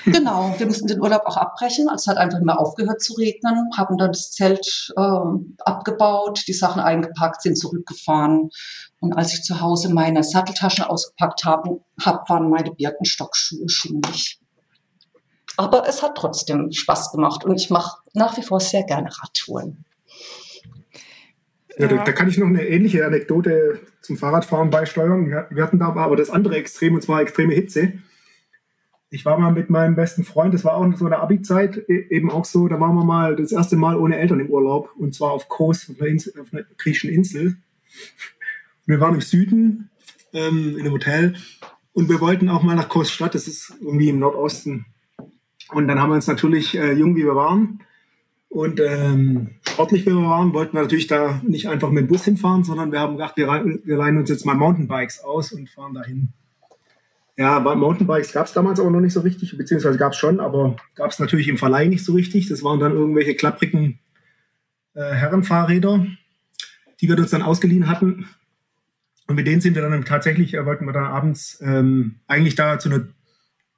Genau, 0.05 0.55
wir 0.57 0.67
mussten 0.67 0.87
den 0.87 1.01
Urlaub 1.01 1.23
auch 1.27 1.37
abbrechen. 1.37 1.89
Also 1.89 2.03
es 2.03 2.07
hat 2.07 2.17
einfach 2.17 2.41
immer 2.41 2.59
aufgehört 2.59 3.03
zu 3.03 3.15
regnen, 3.15 3.71
haben 3.77 3.97
dann 3.99 4.13
das 4.13 4.31
Zelt 4.33 4.93
äh, 4.97 5.63
abgebaut, 5.65 6.45
die 6.47 6.53
Sachen 6.53 6.81
eingepackt, 6.81 7.43
sind 7.43 7.59
zurückgefahren. 7.59 8.51
Und 9.01 9.13
als 9.15 9.35
ich 9.35 9.43
zu 9.43 9.61
Hause 9.61 9.93
meine 9.93 10.23
Satteltaschen 10.23 10.85
ausgepackt 10.85 11.45
habe, 11.45 11.81
hab, 12.01 12.29
waren 12.29 12.51
meine 12.51 12.73
Birkenstockschuhe 12.73 13.69
schimmelig. 13.69 14.39
Aber 15.57 15.87
es 15.89 16.03
hat 16.03 16.17
trotzdem 16.17 16.73
Spaß 16.73 17.13
gemacht 17.13 17.45
und 17.45 17.57
ich 17.57 17.71
mache 17.71 17.99
nach 18.15 18.37
wie 18.37 18.43
vor 18.43 18.61
sehr 18.61 18.85
gerne 18.85 19.11
Radtouren. 19.23 19.85
Ja, 21.79 21.89
da, 21.89 22.05
da, 22.05 22.13
kann 22.13 22.29
ich 22.29 22.37
noch 22.37 22.47
eine 22.47 22.67
ähnliche 22.67 23.07
Anekdote 23.07 23.81
zum 24.03 24.17
Fahrradfahren 24.17 24.71
beisteuern. 24.71 25.47
Wir 25.51 25.63
hatten 25.63 25.79
da 25.79 25.87
aber 25.87 26.17
das 26.17 26.29
andere 26.29 26.57
Extrem, 26.57 26.95
und 26.95 27.03
zwar 27.03 27.23
extreme 27.23 27.55
Hitze. 27.55 27.95
Ich 29.15 29.27
war 29.27 29.39
mal 29.39 29.53
mit 29.53 29.69
meinem 29.69 29.95
besten 29.95 30.25
Freund, 30.25 30.55
das 30.55 30.65
war 30.65 30.75
auch 30.75 30.91
so 30.97 31.05
eine 31.05 31.19
Abi-Zeit, 31.19 31.85
e, 31.87 32.07
eben 32.09 32.31
auch 32.31 32.47
so, 32.47 32.67
da 32.67 32.81
waren 32.81 32.95
wir 32.95 33.05
mal 33.05 33.37
das 33.37 33.53
erste 33.53 33.77
Mal 33.77 33.99
ohne 33.99 34.17
Eltern 34.17 34.41
im 34.41 34.49
Urlaub 34.49 34.89
und 34.97 35.15
zwar 35.15 35.33
auf 35.33 35.51
Kos, 35.51 35.91
auf 35.91 36.01
einer, 36.01 36.09
Insel, 36.09 36.33
auf 36.41 36.51
einer 36.51 36.65
griechischen 36.79 37.11
Insel. 37.11 37.59
Wir 38.87 39.01
waren 39.01 39.15
im 39.15 39.21
Süden 39.21 39.91
ähm, 40.33 40.77
in 40.79 40.81
einem 40.81 40.93
Hotel 40.95 41.35
und 41.93 42.09
wir 42.09 42.23
wollten 42.23 42.49
auch 42.49 42.63
mal 42.63 42.75
nach 42.75 42.89
Kos 42.89 43.11
Stadt, 43.11 43.35
das 43.35 43.47
ist 43.47 43.75
irgendwie 43.83 44.09
im 44.09 44.19
Nordosten. 44.19 44.87
Und 45.73 45.89
dann 45.89 46.01
haben 46.01 46.09
wir 46.09 46.15
uns 46.15 46.27
natürlich, 46.27 46.75
äh, 46.75 46.95
jung 46.95 47.15
wie 47.15 47.25
wir 47.25 47.37
waren 47.37 47.81
und 48.49 48.81
ähm, 48.81 49.51
sportlich 49.69 50.07
wie 50.07 50.13
wir 50.13 50.23
waren, 50.23 50.55
wollten 50.55 50.73
wir 50.73 50.81
natürlich 50.81 51.07
da 51.07 51.39
nicht 51.47 51.69
einfach 51.69 51.91
mit 51.91 52.05
dem 52.05 52.09
Bus 52.09 52.25
hinfahren, 52.25 52.65
sondern 52.65 52.91
wir 52.91 53.01
haben 53.01 53.19
gedacht, 53.19 53.37
wir, 53.37 53.47
wir 53.85 53.97
leihen 53.99 54.17
uns 54.17 54.31
jetzt 54.31 54.47
mal 54.47 54.55
Mountainbikes 54.55 55.23
aus 55.23 55.53
und 55.53 55.69
fahren 55.69 55.93
dahin. 55.93 56.33
Ja, 57.37 57.61
Mountainbikes 57.61 58.33
gab 58.33 58.47
es 58.47 58.53
damals 58.53 58.79
aber 58.79 58.91
noch 58.91 59.01
nicht 59.01 59.15
so 59.15 59.21
richtig, 59.21 59.57
beziehungsweise 59.57 59.97
gab 59.97 60.13
es 60.13 60.19
schon, 60.19 60.39
aber 60.39 60.77
gab 60.95 61.11
es 61.11 61.19
natürlich 61.19 61.49
im 61.49 61.57
Verleih 61.57 61.87
nicht 61.87 62.05
so 62.05 62.13
richtig. 62.13 62.49
Das 62.49 62.63
waren 62.63 62.79
dann 62.79 62.93
irgendwelche 62.93 63.35
klapprigen 63.35 63.99
äh, 64.95 65.13
Herrenfahrräder, 65.13 66.07
die 67.01 67.09
wir 67.09 67.17
uns 67.17 67.31
dann 67.31 67.43
ausgeliehen 67.43 67.89
hatten. 67.89 68.27
Und 69.29 69.37
mit 69.37 69.47
denen 69.47 69.63
sind 69.63 69.75
wir 69.75 69.83
dann 69.83 70.05
tatsächlich, 70.05 70.53
äh, 70.53 70.67
wollten 70.67 70.85
wir 70.85 70.93
dann 70.93 71.07
abends 71.07 71.59
ähm, 71.63 72.17
eigentlich 72.27 72.55
da 72.55 72.79
zu 72.79 72.91
einer, 72.91 73.07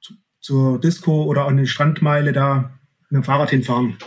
zu, 0.01 0.15
zur 0.41 0.81
Disco 0.81 1.23
oder 1.23 1.45
an 1.45 1.55
die 1.55 1.67
Strandmeile 1.67 2.33
da 2.33 2.77
mit 3.09 3.21
dem 3.21 3.23
Fahrrad 3.23 3.51
hinfahren 3.51 3.97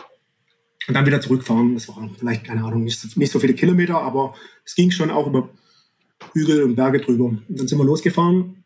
und 0.89 0.95
dann 0.95 1.07
wieder 1.07 1.23
zurückfahren. 1.23 1.73
Das 1.73 1.89
waren 1.89 2.15
vielleicht, 2.19 2.45
keine 2.45 2.65
Ahnung, 2.65 2.85
nicht, 2.85 3.17
nicht 3.17 3.33
so 3.33 3.39
viele 3.39 3.55
Kilometer, 3.55 3.99
aber 3.99 4.35
es 4.65 4.75
ging 4.75 4.91
schon 4.91 5.11
auch 5.11 5.27
über 5.27 5.49
Hügel 6.35 6.65
und 6.65 6.77
Berge 6.77 7.01
drüber. 7.01 7.25
Und 7.25 7.45
dann 7.49 7.67
sind 7.67 7.79
wir 7.79 7.85
losgefahren. 7.85 8.65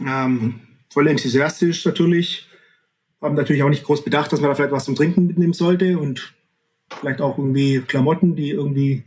Ähm, 0.00 0.60
voll 0.90 1.08
enthusiastisch 1.08 1.84
natürlich. 1.84 2.48
Haben 3.20 3.34
natürlich 3.34 3.62
auch 3.62 3.70
nicht 3.70 3.84
groß 3.84 4.04
bedacht, 4.04 4.32
dass 4.32 4.40
man 4.40 4.50
da 4.50 4.54
vielleicht 4.54 4.72
was 4.72 4.84
zum 4.84 4.94
Trinken 4.94 5.26
mitnehmen 5.26 5.52
sollte 5.52 5.98
und 5.98 6.34
vielleicht 7.00 7.20
auch 7.20 7.38
irgendwie 7.38 7.80
Klamotten, 7.80 8.36
die 8.36 8.50
irgendwie, 8.50 9.04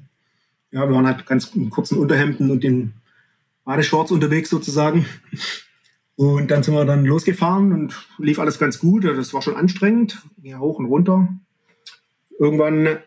ja, 0.72 0.88
wir 0.88 0.96
waren 0.96 1.08
halt 1.08 1.25
ganz 1.25 1.53
in 1.55 1.69
kurzen 1.69 1.98
Unterhemden 1.98 2.50
und 2.51 2.63
in 2.63 2.93
Badeshorts 3.65 4.12
unterwegs 4.12 4.50
sozusagen. 4.50 5.05
Und 6.15 6.51
dann 6.51 6.63
sind 6.63 6.74
wir 6.74 6.86
dann 6.86 7.05
losgefahren 7.05 7.72
und 7.72 7.96
lief 8.17 8.39
alles 8.39 8.60
ganz 8.60 8.79
gut. 8.79 9.05
Das 9.05 9.34
war 9.34 9.41
schon 9.41 9.55
anstrengend, 9.55 10.22
ja, 10.41 10.60
hoch 10.60 10.79
und 10.79 10.86
runter. 10.86 11.29
Irgendwann 12.38 12.98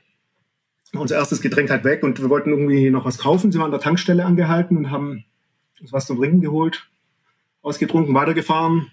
unser 0.95 1.17
erstes 1.17 1.41
Getränk 1.41 1.71
halt 1.71 1.85
weg 1.85 2.03
und 2.03 2.21
wir 2.21 2.31
wollten 2.31 2.51
irgendwie 2.51 2.91
noch 2.91 3.05
was 3.05 3.19
kaufen. 3.19 3.53
Sind 3.53 3.61
wir 3.61 3.65
an 3.65 3.71
der 3.71 3.81
Tankstelle 3.81 4.25
angehalten 4.25 4.77
und 4.77 4.91
haben 4.91 5.25
uns 5.81 5.93
was 5.93 6.07
zum 6.07 6.19
Trinken 6.19 6.41
geholt, 6.41 6.89
ausgetrunken, 7.63 8.15
weitergefahren. 8.15 8.91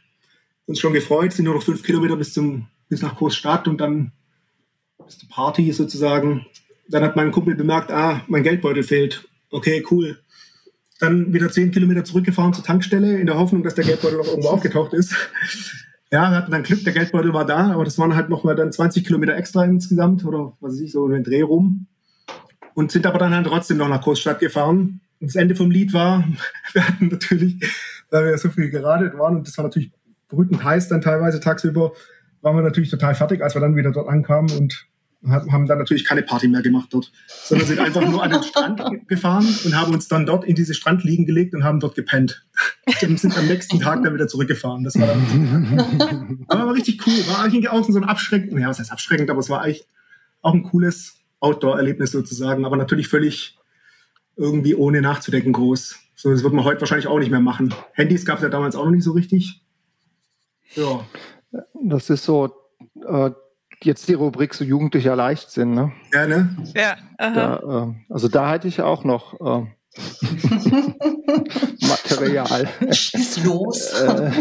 Uns 0.65 0.79
schon 0.79 0.93
gefreut, 0.93 1.33
sind 1.33 1.45
nur 1.45 1.55
noch 1.55 1.63
fünf 1.63 1.83
Kilometer 1.83 2.15
bis, 2.15 2.33
zum, 2.33 2.67
bis 2.87 3.01
nach 3.01 3.15
Großstadt 3.15 3.67
und 3.67 3.79
dann 3.81 4.11
bis 5.05 5.17
zur 5.17 5.29
Party 5.29 5.71
sozusagen. 5.71 6.45
Dann 6.87 7.03
hat 7.03 7.15
mein 7.15 7.31
Kumpel 7.31 7.55
bemerkt, 7.55 7.91
ah, 7.91 8.21
mein 8.27 8.43
Geldbeutel 8.43 8.83
fehlt. 8.83 9.27
Okay, 9.51 9.83
cool. 9.89 10.19
Dann 10.99 11.33
wieder 11.33 11.49
zehn 11.51 11.71
Kilometer 11.71 12.03
zurückgefahren 12.03 12.53
zur 12.53 12.63
Tankstelle 12.63 13.19
in 13.19 13.25
der 13.25 13.37
Hoffnung, 13.37 13.63
dass 13.63 13.75
der 13.75 13.85
Geldbeutel 13.85 14.17
noch 14.17 14.27
irgendwo 14.27 14.49
aufgetaucht 14.49 14.93
ist. 14.93 15.15
Ja, 16.11 16.31
wir 16.31 16.37
hatten 16.37 16.51
dann 16.51 16.63
Glück, 16.63 16.83
der 16.83 16.93
Geldbeutel 16.93 17.33
war 17.33 17.45
da, 17.45 17.71
aber 17.71 17.85
das 17.85 17.99
waren 17.99 18.15
halt 18.15 18.29
noch 18.29 18.43
mal 18.43 18.55
dann 18.55 18.71
20 18.71 19.05
Kilometer 19.05 19.35
extra 19.35 19.63
insgesamt 19.63 20.25
oder 20.25 20.57
was 20.59 20.73
weiß 20.73 20.81
ich, 20.81 20.91
so 20.91 21.05
einen 21.05 21.23
Dreh 21.23 21.41
rum. 21.41 21.87
Und 22.73 22.91
sind 22.91 23.05
aber 23.05 23.19
dann 23.19 23.33
halt 23.33 23.45
trotzdem 23.45 23.77
noch 23.77 23.89
nach 23.89 24.01
Großstadt 24.01 24.39
gefahren. 24.39 25.01
Und 25.19 25.27
das 25.27 25.35
Ende 25.35 25.55
vom 25.55 25.71
Lied 25.71 25.93
war, 25.93 26.23
wir 26.73 26.87
hatten 26.87 27.07
natürlich, 27.07 27.55
weil 28.09 28.25
wir 28.25 28.37
so 28.37 28.49
viel 28.49 28.69
geradet 28.69 29.17
waren 29.17 29.37
und 29.37 29.47
das 29.47 29.57
war 29.57 29.63
natürlich 29.65 29.91
brütend 30.27 30.63
heiß 30.63 30.87
dann 30.89 31.01
teilweise 31.01 31.39
tagsüber, 31.39 31.93
waren 32.41 32.55
wir 32.55 32.61
natürlich 32.61 32.89
total 32.89 33.15
fertig, 33.15 33.41
als 33.41 33.55
wir 33.55 33.61
dann 33.61 33.75
wieder 33.75 33.91
dort 33.91 34.07
ankamen 34.07 34.51
und 34.57 34.87
haben 35.27 35.67
dann 35.67 35.77
natürlich 35.77 36.05
keine 36.05 36.23
Party 36.23 36.47
mehr 36.47 36.61
gemacht 36.61 36.87
dort, 36.91 37.11
sondern 37.27 37.67
sind 37.67 37.79
einfach 37.79 38.07
nur 38.07 38.23
an 38.23 38.31
den 38.31 38.43
Strand 38.43 38.81
gefahren 39.09 39.45
und 39.65 39.75
haben 39.75 39.93
uns 39.93 40.07
dann 40.07 40.25
dort 40.25 40.45
in 40.45 40.55
diese 40.55 40.73
Strandliegen 40.73 41.25
gelegt 41.25 41.53
und 41.53 41.63
haben 41.65 41.81
dort 41.81 41.95
gepennt. 41.95 42.45
Und 43.01 43.19
sind 43.19 43.37
am 43.37 43.47
nächsten 43.47 43.79
Tag 43.79 44.03
dann 44.03 44.13
wieder 44.13 44.27
zurückgefahren. 44.27 44.83
Das 44.83 44.99
war 44.99 45.07
dann 45.07 46.45
aber 46.47 46.67
war 46.67 46.73
richtig 46.73 47.05
cool. 47.05 47.13
War 47.27 47.43
eigentlich 47.43 47.69
auch 47.69 47.87
so 47.87 47.97
ein 47.97 48.03
abschreckend, 48.03 48.59
ja, 48.59 48.67
was 48.67 48.79
heißt 48.79 48.91
abschreckend, 48.91 49.29
aber 49.29 49.39
es 49.39 49.49
war 49.49 49.61
eigentlich 49.61 49.85
auch 50.41 50.53
ein 50.53 50.63
cooles 50.63 51.15
Outdoor-Erlebnis 51.39 52.11
sozusagen, 52.11 52.65
aber 52.65 52.77
natürlich 52.77 53.07
völlig 53.07 53.58
irgendwie 54.39 54.73
ohne 54.75 55.01
nachzudenken 55.01 55.51
groß. 55.53 55.99
So, 56.15 56.31
das 56.31 56.43
wird 56.43 56.53
man 56.53 56.65
heute 56.65 56.79
wahrscheinlich 56.81 57.07
auch 57.07 57.19
nicht 57.19 57.29
mehr 57.31 57.41
machen. 57.41 57.73
Handys 57.93 58.25
gab 58.25 58.37
es 58.37 58.43
ja 58.43 58.49
damals 58.49 58.75
auch 58.75 58.85
noch 58.85 58.91
nicht 58.91 59.03
so 59.03 59.11
richtig. 59.11 59.61
Ja. 60.75 61.05
Das 61.83 62.09
ist 62.09 62.23
so 62.23 62.49
äh, 63.05 63.31
jetzt 63.83 64.07
die 64.07 64.13
Rubrik 64.13 64.53
so 64.53 64.63
jugendlicher 64.63 65.15
Leichtsinn, 65.15 65.73
ne? 65.73 65.91
Ja, 66.13 66.27
ne? 66.27 66.55
Ja. 66.73 66.97
Da, 67.17 67.87
äh, 67.89 68.13
also 68.13 68.27
da 68.27 68.51
hätte 68.51 68.67
ich 68.67 68.81
auch 68.81 69.03
noch 69.03 69.33
äh, 69.39 69.65
Material. 71.87 72.69
Schieß 72.91 73.43
los. 73.43 73.91
Äh, 73.93 74.31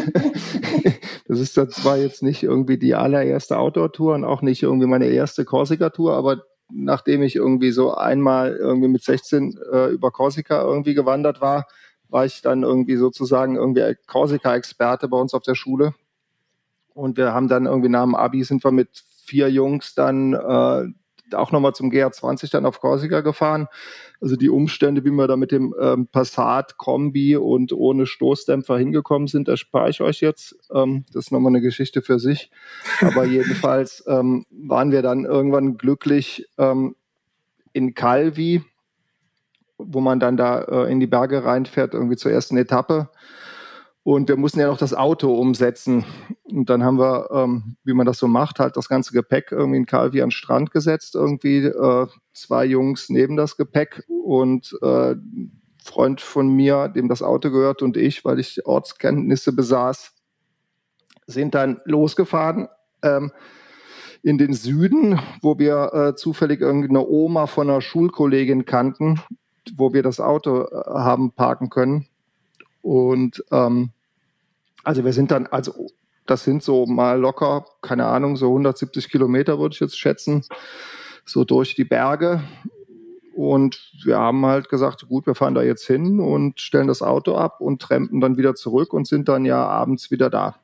das 1.26 1.40
ist 1.40 1.54
zwar 1.54 1.96
jetzt 1.96 2.22
nicht 2.22 2.42
irgendwie 2.42 2.78
die 2.78 2.94
allererste 2.94 3.58
Outdoor-Tour 3.58 4.14
und 4.14 4.24
auch 4.24 4.42
nicht 4.42 4.62
irgendwie 4.62 4.87
meine 4.87 5.06
erste 5.06 5.44
Korsika-Tour, 5.44 6.14
aber 6.14 6.42
nachdem 6.70 7.22
ich 7.22 7.37
irgendwie 7.37 7.70
so 7.70 7.94
einmal 7.94 8.54
irgendwie 8.57 8.88
mit 8.88 9.02
16 9.02 9.59
äh, 9.72 9.87
über 9.88 10.11
Korsika 10.11 10.62
irgendwie 10.62 10.94
gewandert 10.94 11.40
war, 11.40 11.66
war 12.09 12.24
ich 12.24 12.42
dann 12.42 12.62
irgendwie 12.62 12.96
sozusagen 12.96 13.57
irgendwie 13.57 13.94
Korsika-Experte 14.07 15.09
bei 15.09 15.18
uns 15.18 15.35
auf 15.35 15.42
der 15.42 15.54
Schule. 15.54 15.94
Und 16.94 17.16
wir 17.16 17.33
haben 17.33 17.48
dann 17.48 17.66
irgendwie 17.66 17.88
nach 17.88 18.04
dem 18.04 18.14
Abi 18.14 18.42
sind 18.44 18.64
wir 18.64 18.72
mit 18.72 19.04
vier 19.24 19.50
Jungs 19.50 19.94
dann 19.94 20.33
äh, 20.33 20.87
auch 21.34 21.52
nochmal 21.52 21.74
zum 21.74 21.90
GR20 21.90 22.50
dann 22.50 22.66
auf 22.66 22.80
Korsika 22.80 23.20
gefahren. 23.20 23.68
Also 24.20 24.36
die 24.36 24.50
Umstände, 24.50 25.04
wie 25.04 25.10
wir 25.10 25.26
da 25.28 25.36
mit 25.36 25.52
dem 25.52 25.74
ähm, 25.80 26.08
Passat-Kombi 26.08 27.36
und 27.36 27.72
ohne 27.72 28.06
Stoßdämpfer 28.06 28.78
hingekommen 28.78 29.28
sind, 29.28 29.48
erspare 29.48 29.90
ich 29.90 30.00
euch 30.00 30.20
jetzt. 30.20 30.56
Ähm, 30.72 31.04
das 31.12 31.26
ist 31.26 31.32
nochmal 31.32 31.52
eine 31.52 31.60
Geschichte 31.60 32.02
für 32.02 32.18
sich. 32.18 32.50
Aber 33.00 33.24
jedenfalls 33.26 34.04
ähm, 34.06 34.46
waren 34.50 34.92
wir 34.92 35.02
dann 35.02 35.24
irgendwann 35.24 35.76
glücklich 35.76 36.48
ähm, 36.58 36.96
in 37.72 37.94
Calvi, 37.94 38.62
wo 39.78 40.00
man 40.00 40.18
dann 40.18 40.36
da 40.36 40.62
äh, 40.62 40.90
in 40.90 41.00
die 41.00 41.06
Berge 41.06 41.44
reinfährt, 41.44 41.94
irgendwie 41.94 42.16
zur 42.16 42.32
ersten 42.32 42.56
Etappe. 42.56 43.10
Und 44.09 44.31
wir 44.31 44.38
mussten 44.38 44.61
ja 44.61 44.68
noch 44.68 44.79
das 44.79 44.94
Auto 44.94 45.35
umsetzen. 45.35 46.07
Und 46.44 46.71
dann 46.71 46.83
haben 46.83 46.99
wir, 46.99 47.29
ähm, 47.31 47.77
wie 47.85 47.92
man 47.92 48.07
das 48.07 48.16
so 48.16 48.27
macht, 48.27 48.59
halt 48.59 48.79
das 48.79 48.88
ganze 48.88 49.12
Gepäck 49.12 49.53
irgendwie 49.53 49.77
in 49.77 49.85
Calvi 49.85 50.23
an 50.23 50.29
den 50.29 50.31
Strand 50.31 50.71
gesetzt. 50.71 51.14
Irgendwie 51.14 51.59
äh, 51.66 52.07
zwei 52.33 52.64
Jungs 52.64 53.11
neben 53.11 53.37
das 53.37 53.59
Gepäck 53.59 54.05
und 54.09 54.75
äh, 54.81 55.14
Freund 55.85 56.23
von 56.23 56.49
mir, 56.49 56.88
dem 56.88 57.11
das 57.11 57.23
Auto 57.23 57.51
gehört 57.51 57.83
und 57.83 57.99
ich, 57.99 58.25
weil 58.25 58.38
ich 58.38 58.64
Ortskenntnisse 58.64 59.53
besaß, 59.53 60.14
sind 61.27 61.55
dann 61.55 61.83
losgefahren 61.85 62.68
ähm, 63.03 63.31
in 64.23 64.38
den 64.38 64.55
Süden, 64.55 65.21
wo 65.42 65.59
wir 65.59 65.92
äh, 65.92 66.14
zufällig 66.16 66.62
irgendeine 66.62 67.07
Oma 67.07 67.47
von 67.47 67.68
einer 67.68 67.83
Schulkollegin 67.83 68.64
kannten, 68.64 69.21
wo 69.77 69.92
wir 69.92 70.03
das 70.03 70.18
Auto 70.18 70.62
äh, 70.62 70.83
haben 70.94 71.33
parken 71.33 71.68
können. 71.68 72.07
Und 72.81 73.44
ähm, 73.51 73.90
also 74.84 75.04
wir 75.04 75.12
sind 75.12 75.30
dann, 75.30 75.46
also 75.46 75.88
das 76.26 76.44
sind 76.44 76.62
so 76.62 76.86
mal 76.86 77.18
locker, 77.18 77.64
keine 77.82 78.06
Ahnung, 78.06 78.36
so 78.36 78.48
170 78.48 79.08
Kilometer 79.08 79.58
würde 79.58 79.74
ich 79.74 79.80
jetzt 79.80 79.98
schätzen, 79.98 80.44
so 81.24 81.44
durch 81.44 81.74
die 81.74 81.84
Berge. 81.84 82.42
Und 83.34 83.92
wir 84.04 84.18
haben 84.18 84.44
halt 84.44 84.68
gesagt, 84.68 85.06
gut, 85.08 85.26
wir 85.26 85.34
fahren 85.34 85.54
da 85.54 85.62
jetzt 85.62 85.86
hin 85.86 86.18
und 86.18 86.60
stellen 86.60 86.88
das 86.88 87.02
Auto 87.02 87.36
ab 87.36 87.60
und 87.60 87.80
trampen 87.80 88.20
dann 88.20 88.36
wieder 88.36 88.54
zurück 88.54 88.92
und 88.92 89.06
sind 89.06 89.28
dann 89.28 89.44
ja 89.44 89.64
abends 89.64 90.10
wieder 90.10 90.28
da. 90.28 90.56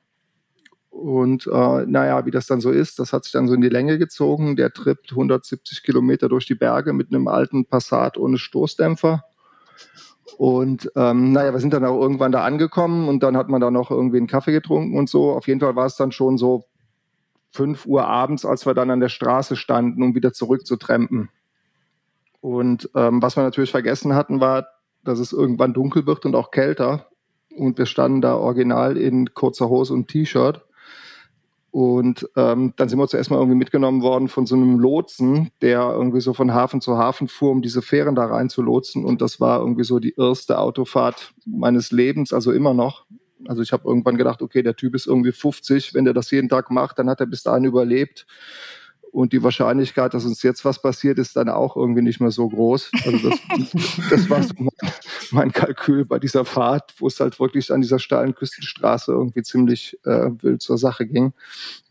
Und 0.90 1.46
äh, 1.46 1.86
naja, 1.86 2.24
wie 2.24 2.30
das 2.30 2.46
dann 2.46 2.60
so 2.60 2.70
ist, 2.70 2.98
das 2.98 3.12
hat 3.12 3.24
sich 3.24 3.32
dann 3.32 3.48
so 3.48 3.54
in 3.54 3.60
die 3.60 3.68
Länge 3.68 3.98
gezogen. 3.98 4.54
Der 4.54 4.72
Trip 4.72 4.98
170 5.10 5.82
Kilometer 5.82 6.28
durch 6.28 6.46
die 6.46 6.54
Berge 6.54 6.92
mit 6.92 7.12
einem 7.12 7.26
alten 7.26 7.64
Passat 7.64 8.16
ohne 8.16 8.38
Stoßdämpfer. 8.38 9.24
Und 10.36 10.90
ähm, 10.96 11.32
naja, 11.32 11.52
wir 11.52 11.60
sind 11.60 11.72
dann 11.72 11.84
auch 11.84 12.00
irgendwann 12.00 12.32
da 12.32 12.44
angekommen 12.44 13.08
und 13.08 13.22
dann 13.22 13.36
hat 13.36 13.48
man 13.48 13.60
da 13.60 13.70
noch 13.70 13.90
irgendwie 13.90 14.18
einen 14.18 14.26
Kaffee 14.26 14.52
getrunken 14.52 14.98
und 14.98 15.08
so. 15.08 15.32
Auf 15.32 15.46
jeden 15.46 15.60
Fall 15.60 15.76
war 15.76 15.86
es 15.86 15.96
dann 15.96 16.12
schon 16.12 16.38
so 16.38 16.64
5 17.52 17.86
Uhr 17.86 18.06
abends, 18.06 18.44
als 18.44 18.66
wir 18.66 18.74
dann 18.74 18.90
an 18.90 19.00
der 19.00 19.08
Straße 19.08 19.54
standen, 19.56 20.02
um 20.02 20.14
wieder 20.14 20.32
zurück 20.32 20.66
zu 20.66 20.76
trampen. 20.76 21.30
Und 22.40 22.90
ähm, 22.94 23.22
was 23.22 23.36
wir 23.36 23.42
natürlich 23.42 23.70
vergessen 23.70 24.14
hatten, 24.14 24.40
war, 24.40 24.66
dass 25.04 25.18
es 25.18 25.32
irgendwann 25.32 25.72
dunkel 25.72 26.06
wird 26.06 26.26
und 26.26 26.34
auch 26.34 26.50
kälter. 26.50 27.06
Und 27.56 27.78
wir 27.78 27.86
standen 27.86 28.20
da 28.20 28.34
original 28.34 28.96
in 28.96 29.32
kurzer 29.34 29.68
Hose 29.68 29.94
und 29.94 30.08
T-Shirt. 30.08 30.62
Und 31.74 32.28
ähm, 32.36 32.72
dann 32.76 32.88
sind 32.88 33.00
wir 33.00 33.08
zuerst 33.08 33.32
mal 33.32 33.38
irgendwie 33.38 33.58
mitgenommen 33.58 34.00
worden 34.00 34.28
von 34.28 34.46
so 34.46 34.54
einem 34.54 34.78
Lotsen, 34.78 35.50
der 35.60 35.80
irgendwie 35.80 36.20
so 36.20 36.32
von 36.32 36.54
Hafen 36.54 36.80
zu 36.80 36.98
Hafen 36.98 37.26
fuhr, 37.26 37.50
um 37.50 37.62
diese 37.62 37.82
Fähren 37.82 38.14
da 38.14 38.26
rein 38.26 38.48
zu 38.48 38.62
lotsen. 38.62 39.04
Und 39.04 39.20
das 39.20 39.40
war 39.40 39.58
irgendwie 39.58 39.82
so 39.82 39.98
die 39.98 40.14
erste 40.16 40.60
Autofahrt 40.60 41.34
meines 41.44 41.90
Lebens, 41.90 42.32
also 42.32 42.52
immer 42.52 42.74
noch. 42.74 43.06
Also 43.48 43.60
ich 43.60 43.72
habe 43.72 43.88
irgendwann 43.88 44.16
gedacht, 44.16 44.40
okay, 44.40 44.62
der 44.62 44.76
Typ 44.76 44.94
ist 44.94 45.08
irgendwie 45.08 45.32
50, 45.32 45.94
wenn 45.94 46.04
der 46.04 46.14
das 46.14 46.30
jeden 46.30 46.48
Tag 46.48 46.70
macht, 46.70 47.00
dann 47.00 47.10
hat 47.10 47.18
er 47.18 47.26
bis 47.26 47.42
dahin 47.42 47.64
überlebt. 47.64 48.24
Und 49.14 49.32
die 49.32 49.44
Wahrscheinlichkeit, 49.44 50.12
dass 50.12 50.24
uns 50.24 50.42
jetzt 50.42 50.64
was 50.64 50.82
passiert, 50.82 51.20
ist 51.20 51.36
dann 51.36 51.48
auch 51.48 51.76
irgendwie 51.76 52.02
nicht 52.02 52.18
mehr 52.18 52.32
so 52.32 52.48
groß. 52.48 52.90
Also 53.06 53.28
das, 53.28 53.38
das 54.10 54.28
war 54.28 54.42
so 54.42 54.54
mein, 54.58 54.90
mein, 55.30 55.52
Kalkül 55.52 56.04
bei 56.04 56.18
dieser 56.18 56.44
Fahrt, 56.44 56.92
wo 56.98 57.06
es 57.06 57.20
halt 57.20 57.38
wirklich 57.38 57.72
an 57.72 57.80
dieser 57.80 58.00
steilen 58.00 58.34
Küstenstraße 58.34 59.12
irgendwie 59.12 59.44
ziemlich 59.44 59.96
äh, 60.04 60.30
wild 60.42 60.62
zur 60.62 60.78
Sache 60.78 61.06
ging 61.06 61.32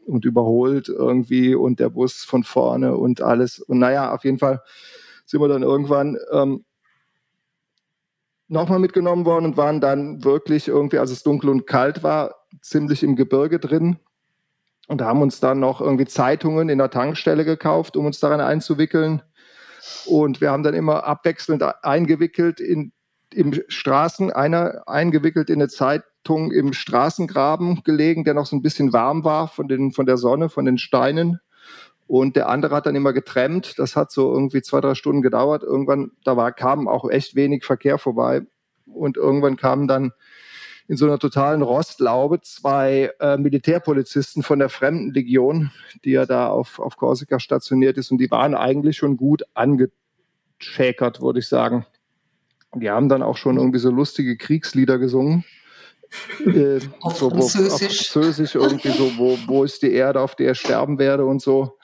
und 0.05 0.25
überholt 0.25 0.89
irgendwie 0.89 1.55
und 1.55 1.79
der 1.79 1.91
Bus 1.91 2.25
von 2.25 2.43
vorne 2.43 2.97
und 2.97 3.21
alles. 3.21 3.59
Und 3.59 3.79
naja, 3.79 4.13
auf 4.13 4.25
jeden 4.25 4.39
Fall 4.39 4.61
sind 5.25 5.39
wir 5.39 5.47
dann 5.47 5.63
irgendwann 5.63 6.17
ähm, 6.29 6.65
nochmal 8.49 8.79
mitgenommen 8.79 9.25
worden 9.25 9.45
und 9.45 9.55
waren 9.55 9.79
dann 9.79 10.25
wirklich 10.25 10.67
irgendwie, 10.67 10.97
als 10.97 11.09
es 11.09 11.23
dunkel 11.23 11.51
und 11.51 11.67
kalt 11.67 12.03
war, 12.03 12.35
ziemlich 12.59 13.01
im 13.01 13.15
Gebirge 13.15 13.59
drin 13.59 13.97
und 14.87 15.01
haben 15.01 15.21
uns 15.21 15.39
dann 15.39 15.59
noch 15.59 15.81
irgendwie 15.81 16.05
Zeitungen 16.05 16.69
in 16.69 16.77
der 16.77 16.89
Tankstelle 16.89 17.45
gekauft, 17.45 17.95
um 17.95 18.05
uns 18.05 18.19
daran 18.19 18.41
einzuwickeln. 18.41 19.21
Und 20.05 20.41
wir 20.41 20.51
haben 20.51 20.63
dann 20.63 20.73
immer 20.73 21.05
abwechselnd 21.05 21.63
eingewickelt 21.83 22.59
in, 22.59 22.91
im 23.33 23.53
Straßen, 23.67 24.31
einer 24.31 24.83
eingewickelt 24.87 25.49
in 25.49 25.61
eine 25.61 25.69
Zeitung 25.69 26.51
im 26.51 26.73
Straßengraben 26.73 27.83
gelegen, 27.83 28.23
der 28.23 28.33
noch 28.33 28.45
so 28.45 28.55
ein 28.55 28.61
bisschen 28.61 28.93
warm 28.93 29.23
war 29.23 29.47
von, 29.47 29.67
den, 29.67 29.91
von 29.91 30.05
der 30.05 30.17
Sonne, 30.17 30.49
von 30.49 30.65
den 30.65 30.77
Steinen. 30.77 31.39
Und 32.07 32.35
der 32.35 32.49
andere 32.49 32.75
hat 32.75 32.85
dann 32.85 32.95
immer 32.95 33.13
getrennt. 33.13 33.79
Das 33.79 33.95
hat 33.95 34.11
so 34.11 34.33
irgendwie 34.33 34.61
zwei, 34.61 34.81
drei 34.81 34.93
Stunden 34.93 35.21
gedauert. 35.21 35.63
Irgendwann, 35.63 36.11
da 36.23 36.35
war, 36.35 36.51
kam 36.51 36.87
auch 36.87 37.09
echt 37.09 37.35
wenig 37.35 37.63
Verkehr 37.63 37.97
vorbei. 37.97 38.41
Und 38.85 39.17
irgendwann 39.17 39.55
kamen 39.55 39.87
dann 39.87 40.11
in 40.87 40.97
so 40.97 41.05
einer 41.05 41.19
totalen 41.19 41.61
Rostlaube 41.61 42.41
zwei 42.41 43.11
äh, 43.19 43.37
Militärpolizisten 43.37 44.43
von 44.43 44.59
der 44.59 44.69
Fremdenlegion, 44.69 45.71
die 46.03 46.11
ja 46.11 46.25
da 46.25 46.47
auf, 46.47 46.79
auf 46.79 46.97
Korsika 46.97 47.39
stationiert 47.39 47.97
ist. 47.97 48.11
Und 48.11 48.17
die 48.17 48.29
waren 48.31 48.53
eigentlich 48.55 48.97
schon 48.97 49.17
gut 49.17 49.43
angeschäkert, 49.53 51.21
würde 51.21 51.39
ich 51.39 51.47
sagen. 51.47 51.85
Die 52.75 52.89
haben 52.89 53.07
dann 53.07 53.23
auch 53.23 53.37
schon 53.37 53.57
irgendwie 53.57 53.79
so 53.79 53.91
lustige 53.91 54.35
Kriegslieder 54.35 54.97
gesungen. 54.97 55.45
Äh, 56.45 56.79
auf, 56.99 57.17
so, 57.17 57.31
wo, 57.31 57.43
auf 57.43 57.51
Französisch 57.51 58.55
irgendwie 58.55 58.89
so, 58.89 59.17
wo, 59.17 59.37
wo 59.47 59.63
ist 59.63 59.81
die 59.81 59.91
Erde, 59.91 60.21
auf 60.21 60.35
der 60.35 60.51
ich 60.51 60.59
sterben 60.59 60.99
werde 60.99 61.25
und 61.25 61.41
so. 61.41 61.77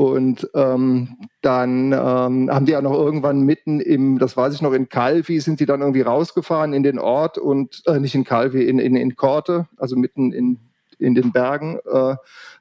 Und 0.00 0.48
ähm, 0.54 1.18
dann 1.42 1.92
ähm, 1.92 2.50
haben 2.50 2.64
die 2.64 2.72
ja 2.72 2.80
noch 2.80 2.94
irgendwann 2.94 3.42
mitten 3.42 3.80
im, 3.80 4.18
das 4.18 4.34
weiß 4.34 4.54
ich 4.54 4.62
noch, 4.62 4.72
in 4.72 4.88
Calvi 4.88 5.40
sind 5.40 5.60
die 5.60 5.66
dann 5.66 5.82
irgendwie 5.82 6.00
rausgefahren 6.00 6.72
in 6.72 6.82
den 6.82 6.98
Ort 6.98 7.36
und 7.36 7.82
äh, 7.84 8.00
nicht 8.00 8.14
in 8.14 8.24
Calvi, 8.24 8.62
in, 8.62 8.78
in, 8.78 8.96
in 8.96 9.14
Korte, 9.14 9.68
also 9.76 9.96
mitten 9.96 10.32
in, 10.32 10.58
in 10.98 11.14
den 11.14 11.32
Bergen, 11.32 11.80
äh, 11.84 12.16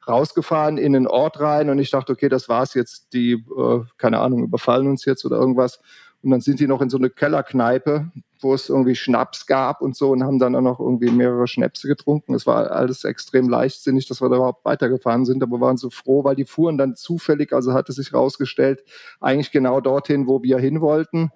rausgefahren 0.06 0.78
in 0.78 0.92
den 0.92 1.08
Ort 1.08 1.40
rein. 1.40 1.70
Und 1.70 1.80
ich 1.80 1.92
dachte, 1.92 2.12
okay, 2.12 2.28
das 2.28 2.50
war's 2.50 2.74
jetzt, 2.74 3.14
die, 3.14 3.32
äh, 3.32 3.80
keine 3.98 4.20
Ahnung, 4.20 4.44
überfallen 4.44 4.88
uns 4.88 5.06
jetzt 5.06 5.24
oder 5.24 5.38
irgendwas. 5.38 5.80
Und 6.22 6.32
dann 6.32 6.42
sind 6.42 6.60
die 6.60 6.68
noch 6.68 6.82
in 6.82 6.90
so 6.90 6.98
eine 6.98 7.10
Kellerkneipe, 7.10 8.12
wo 8.40 8.54
es 8.54 8.70
irgendwie 8.70 8.96
Schnaps 8.96 9.46
gab 9.46 9.82
und 9.82 9.96
so 9.96 10.12
und 10.12 10.24
haben 10.24 10.40
dann 10.40 10.56
auch 10.56 10.62
noch 10.62 10.80
irgendwie 10.80 11.12
mehrere 11.12 11.48
Schnäpse 11.48 11.88
getrunken. 11.88 12.34
Es 12.34 12.48
war 12.48 12.72
alles 12.72 13.04
extrem 13.04 13.50
leichtsinnig, 13.50 14.08
dass 14.08 14.22
wir 14.22 14.30
da 14.30 14.38
überhaupt 14.38 14.66
weitergefahren 14.66 15.26
sind, 15.26 15.44
aber 15.44 15.60
waren 15.60 15.78
so 15.78 15.90
froh, 15.90 16.24
weil 16.24 16.36
die 16.36 16.46
fuhren 16.46 16.78
dann 16.78 16.96
zufällig, 16.96 17.54
also 17.54 17.74
hatte 17.74 17.92
sich 17.92 18.14
rausgestellt, 18.14 18.84
eigentlich 19.20 19.52
genau 19.52 19.82
dorthin, 19.82 20.28
wo 20.28 20.42
wir 20.42 20.58
hin 20.58 20.82
wollten. 20.82 21.32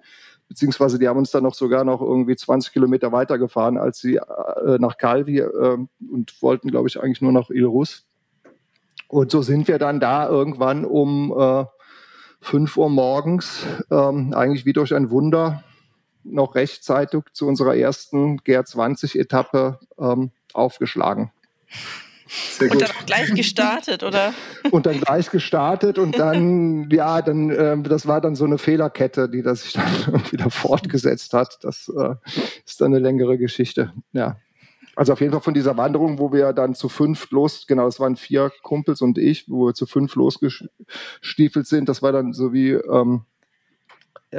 Beziehungsweise 0.48 0.98
die 0.98 1.08
haben 1.08 1.18
uns 1.18 1.30
dann 1.30 1.42
noch 1.42 1.54
sogar 1.54 1.84
noch 1.84 2.00
irgendwie 2.00 2.36
20 2.36 2.72
Kilometer 2.72 3.12
weitergefahren 3.12 3.78
als 3.78 3.98
sie 3.98 4.16
äh, 4.16 4.78
nach 4.78 4.96
Calvi 4.96 5.40
äh, 5.40 5.78
und 6.10 6.42
wollten, 6.42 6.70
glaube 6.70 6.88
ich, 6.88 7.00
eigentlich 7.00 7.22
nur 7.22 7.32
nach 7.32 7.50
Ilrus. 7.50 8.06
Und 9.08 9.30
so 9.30 9.42
sind 9.42 9.68
wir 9.68 9.78
dann 9.78 10.00
da 10.00 10.28
irgendwann 10.28 10.84
um 10.84 11.34
äh, 11.38 11.64
5 12.40 12.76
Uhr 12.76 12.90
morgens, 12.90 13.66
ähm, 13.90 14.34
eigentlich 14.34 14.66
wie 14.66 14.72
durch 14.72 14.94
ein 14.94 15.10
Wunder, 15.10 15.64
noch 16.24 16.54
rechtzeitig 16.54 17.22
zu 17.32 17.46
unserer 17.46 17.76
ersten 17.76 18.38
GR20-Etappe 18.40 19.78
ähm, 19.98 20.32
aufgeschlagen. 20.52 21.30
Und 22.60 22.80
dann 22.80 22.90
auch 22.90 23.06
gleich 23.06 23.34
gestartet, 23.34 24.02
oder? 24.02 24.34
Und 24.70 24.86
dann 24.86 25.00
gleich 25.00 25.30
gestartet 25.30 25.98
und 25.98 26.18
dann, 26.18 26.88
ja, 26.90 27.20
dann, 27.20 27.50
äh, 27.50 27.76
das 27.82 28.06
war 28.06 28.20
dann 28.20 28.34
so 28.34 28.44
eine 28.44 28.58
Fehlerkette, 28.58 29.28
die 29.28 29.42
das 29.42 29.62
sich 29.62 29.74
dann 29.74 29.84
wieder 30.30 30.50
fortgesetzt 30.50 31.34
hat. 31.34 31.58
Das 31.62 31.92
äh, 31.94 32.14
ist 32.64 32.80
dann 32.80 32.94
eine 32.94 32.98
längere 32.98 33.36
Geschichte. 33.36 33.92
Ja. 34.12 34.38
Also 34.96 35.12
auf 35.12 35.20
jeden 35.20 35.32
Fall 35.32 35.42
von 35.42 35.54
dieser 35.54 35.76
Wanderung, 35.76 36.18
wo 36.18 36.32
wir 36.32 36.52
dann 36.52 36.74
zu 36.74 36.88
fünf 36.88 37.30
los, 37.30 37.66
genau, 37.66 37.86
es 37.88 37.98
waren 37.98 38.16
vier 38.16 38.52
Kumpels 38.62 39.00
und 39.00 39.18
ich, 39.18 39.50
wo 39.50 39.66
wir 39.66 39.74
zu 39.74 39.86
fünf 39.86 40.14
losgestiefelt 40.14 41.66
sind. 41.66 41.88
Das 41.88 42.00
war 42.00 42.12
dann 42.12 42.32
so 42.32 42.52
wie, 42.52 42.70
ähm, 42.70 43.24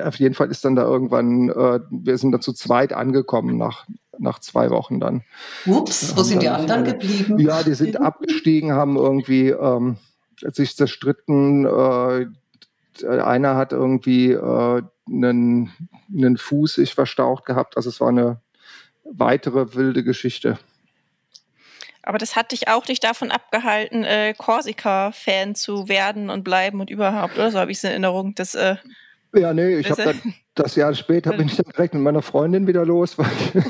auf 0.04 0.16
jeden 0.16 0.36
Fall 0.36 0.50
ist 0.52 0.66
dann 0.66 0.76
da 0.76 0.84
irgendwann, 0.84 1.50
äh, 1.50 1.80
wir 1.90 2.18
sind 2.18 2.32
dann 2.32 2.42
zu 2.42 2.54
zweit 2.54 2.94
angekommen 2.94 3.58
nach, 3.58 3.86
nach 4.18 4.40
zwei 4.40 4.70
Wochen 4.70 5.00
dann. 5.00 5.24
Ups, 5.66 6.16
wo 6.16 6.24
sind 6.24 6.42
die 6.42 6.50
anderen 6.50 6.84
geblieben? 6.84 7.40
Ja, 7.40 7.64
die 7.64 7.74
sind 7.74 8.00
abgestiegen, 8.00 8.74
haben 8.74 8.98
irgendwie 8.98 9.50
ähm, 9.50 9.98
sich 10.40 10.76
zerstritten. 10.76 11.66
Äh, 11.66 12.28
einer 13.04 13.56
hat 13.56 13.74
irgendwie 13.74 14.32
äh, 14.32 14.82
einen, 15.08 15.72
einen 16.14 16.38
Fuß 16.38 16.76
sich 16.76 16.94
verstaucht 16.94 17.46
gehabt. 17.46 17.78
Also 17.78 17.90
es 17.90 18.00
war 18.00 18.10
eine 18.10 18.40
weitere 19.04 19.76
wilde 19.76 20.04
Geschichte. 20.04 20.58
Aber 22.02 22.20
das 22.20 22.36
hat 22.36 22.52
dich 22.52 22.68
auch 22.68 22.88
nicht 22.88 23.04
davon 23.04 23.32
abgehalten, 23.32 24.04
äh, 24.04 24.36
Korsika-Fan 24.38 25.56
zu 25.56 25.88
werden 25.88 26.30
und 26.30 26.44
bleiben 26.44 26.80
und 26.80 26.92
überhaupt, 26.92 27.36
oder 27.36 27.50
so 27.50 27.60
habe 27.60 27.72
ich 27.72 27.78
es 27.78 27.84
in 27.84 27.90
Erinnerung. 27.90 28.36
Das, 28.36 28.54
äh, 28.54 28.76
ja, 29.36 29.54
nee, 29.54 29.78
ich 29.78 29.90
habe 29.90 30.04
dann 30.04 30.34
das 30.56 30.76
Jahr 30.76 30.94
später 30.94 31.34
bin 31.34 31.48
ich 31.48 31.56
dann 31.56 31.66
direkt 31.66 31.94
mit 31.94 32.04
meiner 32.04 32.22
Freundin 32.22 32.66
wieder 32.68 32.86
los, 32.86 33.18
weil, 33.18 33.30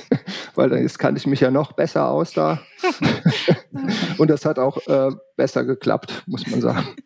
weil 0.56 0.70
dann 0.70 0.82
jetzt 0.82 1.00
kannte 1.00 1.20
ich 1.20 1.28
mich 1.28 1.40
ja 1.40 1.52
noch 1.52 1.74
besser 1.74 2.10
aus 2.10 2.34
da. 2.34 2.62
und 4.18 4.30
das 4.30 4.46
hat 4.46 4.60
auch 4.60 4.78
äh, 4.88 5.12
besser 5.36 5.66
geklappt, 5.66 6.24
muss 6.28 6.46
man 6.48 6.62
sagen. 6.62 6.88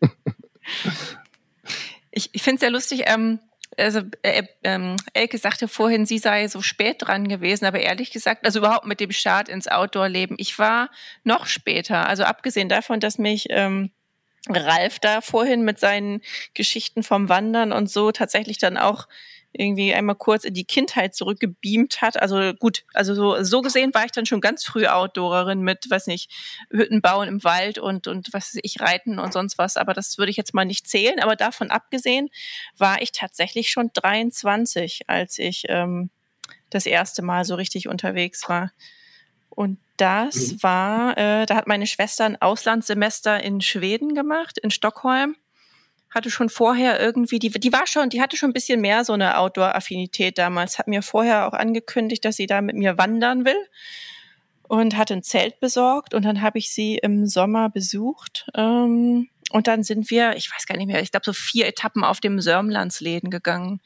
Ich, 2.12 2.30
ich 2.32 2.42
finde 2.42 2.56
es 2.56 2.60
sehr 2.60 2.70
lustig. 2.70 3.04
Ähm, 3.06 3.38
also 3.76 4.00
äh, 4.22 4.42
ähm, 4.64 4.96
Elke 5.14 5.38
sagte 5.38 5.68
vorhin, 5.68 6.06
sie 6.06 6.18
sei 6.18 6.48
so 6.48 6.60
spät 6.60 6.96
dran 6.98 7.28
gewesen, 7.28 7.64
aber 7.66 7.78
ehrlich 7.78 8.10
gesagt, 8.10 8.44
also 8.44 8.58
überhaupt 8.58 8.86
mit 8.86 8.98
dem 8.98 9.12
Start 9.12 9.48
ins 9.48 9.68
Outdoor-Leben, 9.68 10.34
ich 10.38 10.58
war 10.58 10.90
noch 11.22 11.46
später. 11.46 12.08
Also 12.08 12.24
abgesehen 12.24 12.68
davon, 12.68 12.98
dass 12.98 13.18
mich 13.18 13.46
ähm, 13.50 13.90
Ralf 14.48 14.98
da 14.98 15.20
vorhin 15.20 15.62
mit 15.62 15.78
seinen 15.78 16.22
Geschichten 16.54 17.02
vom 17.02 17.28
Wandern 17.28 17.72
und 17.72 17.90
so 17.90 18.10
tatsächlich 18.10 18.58
dann 18.58 18.76
auch 18.76 19.06
irgendwie 19.52 19.92
einmal 19.92 20.14
kurz 20.14 20.44
in 20.44 20.54
die 20.54 20.64
Kindheit 20.64 21.14
zurückgebeamt 21.14 22.02
hat. 22.02 22.20
Also 22.20 22.52
gut, 22.54 22.84
also 22.94 23.14
so, 23.14 23.42
so 23.42 23.62
gesehen 23.62 23.92
war 23.94 24.04
ich 24.04 24.12
dann 24.12 24.26
schon 24.26 24.40
ganz 24.40 24.64
früh 24.64 24.86
Outdoorerin 24.86 25.60
mit, 25.60 25.90
weiß 25.90 26.06
nicht, 26.06 26.30
Hütten 26.70 27.02
bauen 27.02 27.28
im 27.28 27.42
Wald 27.42 27.78
und, 27.78 28.06
und 28.06 28.32
was 28.32 28.54
weiß 28.54 28.60
ich, 28.62 28.80
reiten 28.80 29.18
und 29.18 29.32
sonst 29.32 29.58
was. 29.58 29.76
Aber 29.76 29.92
das 29.92 30.18
würde 30.18 30.30
ich 30.30 30.36
jetzt 30.36 30.54
mal 30.54 30.64
nicht 30.64 30.86
zählen. 30.86 31.18
Aber 31.20 31.34
davon 31.34 31.70
abgesehen 31.70 32.28
war 32.76 33.02
ich 33.02 33.10
tatsächlich 33.10 33.70
schon 33.70 33.90
23, 33.92 35.02
als 35.08 35.38
ich 35.38 35.64
ähm, 35.68 36.10
das 36.70 36.86
erste 36.86 37.22
Mal 37.22 37.44
so 37.44 37.56
richtig 37.56 37.88
unterwegs 37.88 38.48
war. 38.48 38.70
Und 39.50 39.78
das 39.96 40.52
mhm. 40.52 40.62
war, 40.62 41.18
äh, 41.18 41.46
da 41.46 41.56
hat 41.56 41.66
meine 41.66 41.86
Schwester 41.86 42.24
ein 42.24 42.40
Auslandssemester 42.40 43.42
in 43.42 43.60
Schweden 43.60 44.14
gemacht, 44.14 44.58
in 44.58 44.70
Stockholm 44.70 45.36
hatte 46.10 46.30
schon 46.30 46.48
vorher 46.48 47.00
irgendwie, 47.00 47.38
die, 47.38 47.50
die 47.50 47.72
war 47.72 47.86
schon, 47.86 48.10
die 48.10 48.20
hatte 48.20 48.36
schon 48.36 48.50
ein 48.50 48.54
bisschen 48.54 48.80
mehr 48.80 49.04
so 49.04 49.12
eine 49.12 49.38
Outdoor-Affinität 49.38 50.38
damals, 50.38 50.78
hat 50.78 50.88
mir 50.88 51.02
vorher 51.02 51.46
auch 51.46 51.52
angekündigt, 51.52 52.24
dass 52.24 52.36
sie 52.36 52.46
da 52.46 52.60
mit 52.60 52.76
mir 52.76 52.98
wandern 52.98 53.44
will 53.44 53.68
und 54.64 54.96
hat 54.96 55.12
ein 55.12 55.22
Zelt 55.22 55.60
besorgt 55.60 56.14
und 56.14 56.24
dann 56.24 56.42
habe 56.42 56.58
ich 56.58 56.72
sie 56.72 56.96
im 56.96 57.26
Sommer 57.26 57.70
besucht 57.70 58.48
ähm, 58.54 59.28
und 59.50 59.66
dann 59.66 59.82
sind 59.84 60.10
wir, 60.10 60.36
ich 60.36 60.52
weiß 60.52 60.66
gar 60.66 60.76
nicht 60.76 60.88
mehr, 60.88 61.00
ich 61.00 61.12
glaube 61.12 61.24
so 61.24 61.32
vier 61.32 61.66
Etappen 61.66 62.04
auf 62.04 62.20
dem 62.20 62.40
Sörmlandsläden 62.40 63.30
gegangen. 63.30 63.80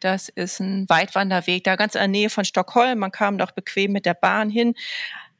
Das 0.00 0.28
ist 0.28 0.60
ein 0.60 0.88
Weitwanderweg, 0.88 1.64
da 1.64 1.76
ganz 1.76 1.94
in 1.94 2.00
der 2.00 2.08
Nähe 2.08 2.30
von 2.30 2.44
Stockholm. 2.44 2.98
Man 2.98 3.12
kam 3.12 3.38
doch 3.38 3.52
bequem 3.52 3.92
mit 3.92 4.06
der 4.06 4.14
Bahn 4.14 4.50
hin. 4.50 4.74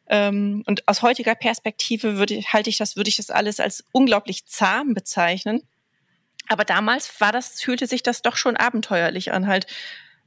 Ähm, 0.09 0.63
und 0.67 0.87
aus 0.89 1.03
heutiger 1.03 1.35
Perspektive 1.35 2.17
würde, 2.17 2.41
halte 2.53 2.71
ich 2.71 2.79
das, 2.79 2.97
würde 2.97 3.09
ich 3.09 3.17
das 3.17 3.31
alles 3.31 3.61
als 3.61 3.85
unglaublich 3.93 4.47
zahm 4.47 4.95
bezeichnen. 4.95 5.63
Aber 6.49 6.65
damals 6.65 7.21
war 7.21 7.33
das, 7.33 7.61
fühlte 7.61 7.87
sich 7.87 8.03
das 8.03 8.23
doch 8.23 8.37
schon 8.37 8.57
abenteuerlich 8.57 9.33
an, 9.33 9.47
halt 9.47 9.67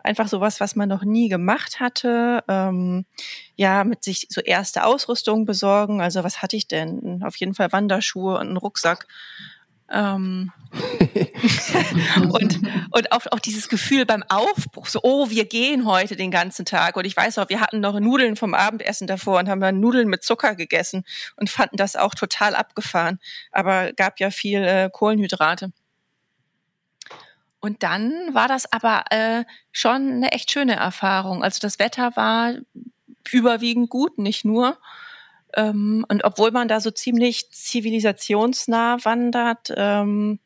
einfach 0.04 0.28
sowas, 0.28 0.60
was 0.60 0.76
man 0.76 0.90
noch 0.90 1.04
nie 1.04 1.30
gemacht 1.30 1.80
hatte. 1.80 2.44
Ähm, 2.48 3.06
ja, 3.56 3.84
mit 3.84 4.04
sich 4.04 4.28
so 4.30 4.42
erste 4.42 4.84
Ausrüstung 4.86 5.46
besorgen. 5.46 6.02
Also 6.02 6.24
was 6.24 6.42
hatte 6.42 6.56
ich 6.56 6.68
denn? 6.68 7.22
Auf 7.24 7.36
jeden 7.38 7.54
Fall 7.54 7.72
Wanderschuhe 7.72 8.36
und 8.36 8.48
einen 8.48 8.58
Rucksack. 8.58 9.08
Ähm, 9.92 10.52
und 12.32 12.60
und 12.92 13.12
auch, 13.12 13.26
auch 13.32 13.40
dieses 13.40 13.70
Gefühl 13.70 14.06
beim 14.06 14.24
Aufbruch, 14.30 14.88
so, 14.88 15.00
oh, 15.04 15.30
wir 15.30 15.46
gehen 15.46 15.86
heute 15.86 16.16
den 16.16 16.32
ganzen 16.32 16.66
Tag. 16.66 16.98
Und 16.98 17.06
ich 17.06 17.16
weiß 17.16 17.38
auch, 17.38 17.50
wir 17.50 17.62
hatten 17.62 17.80
noch 17.80 18.00
Nudeln 18.00 18.36
vom 18.36 18.54
Abendessen 18.54 19.08
davor 19.08 19.40
und 19.40 19.50
haben 19.50 19.62
dann 19.62 19.80
Nudeln 19.80 20.08
mit 20.08 20.24
Zucker 20.24 20.56
gegessen 20.56 21.06
und 21.36 21.50
fanden 21.50 21.78
das 21.78 21.96
auch 21.96 22.16
total 22.16 22.56
abgefahren. 22.56 23.20
Aber 23.52 23.94
gab 23.94 24.20
ja 24.20 24.32
viel 24.32 24.64
äh, 24.64 24.90
Kohlenhydrate. 24.92 25.72
Und 27.60 27.84
dann 27.84 28.34
war 28.34 28.48
das 28.48 28.72
aber 28.72 29.04
äh, 29.12 29.44
schon 29.72 30.14
eine 30.14 30.32
echt 30.32 30.52
schöne 30.52 30.76
Erfahrung. 30.76 31.44
Also 31.44 31.60
das 31.62 31.78
Wetter 31.78 32.16
war 32.16 32.54
überwiegend 33.32 33.90
gut, 33.90 34.18
nicht 34.18 34.46
nur. 34.46 34.78
Ähm, 35.56 36.06
und 36.08 36.24
obwohl 36.24 36.52
man 36.52 36.68
da 36.68 36.80
so 36.80 36.92
ziemlich 36.92 37.50
zivilisationsnah 37.52 39.04
wandert, 39.04 39.74
ähm, 39.76 40.40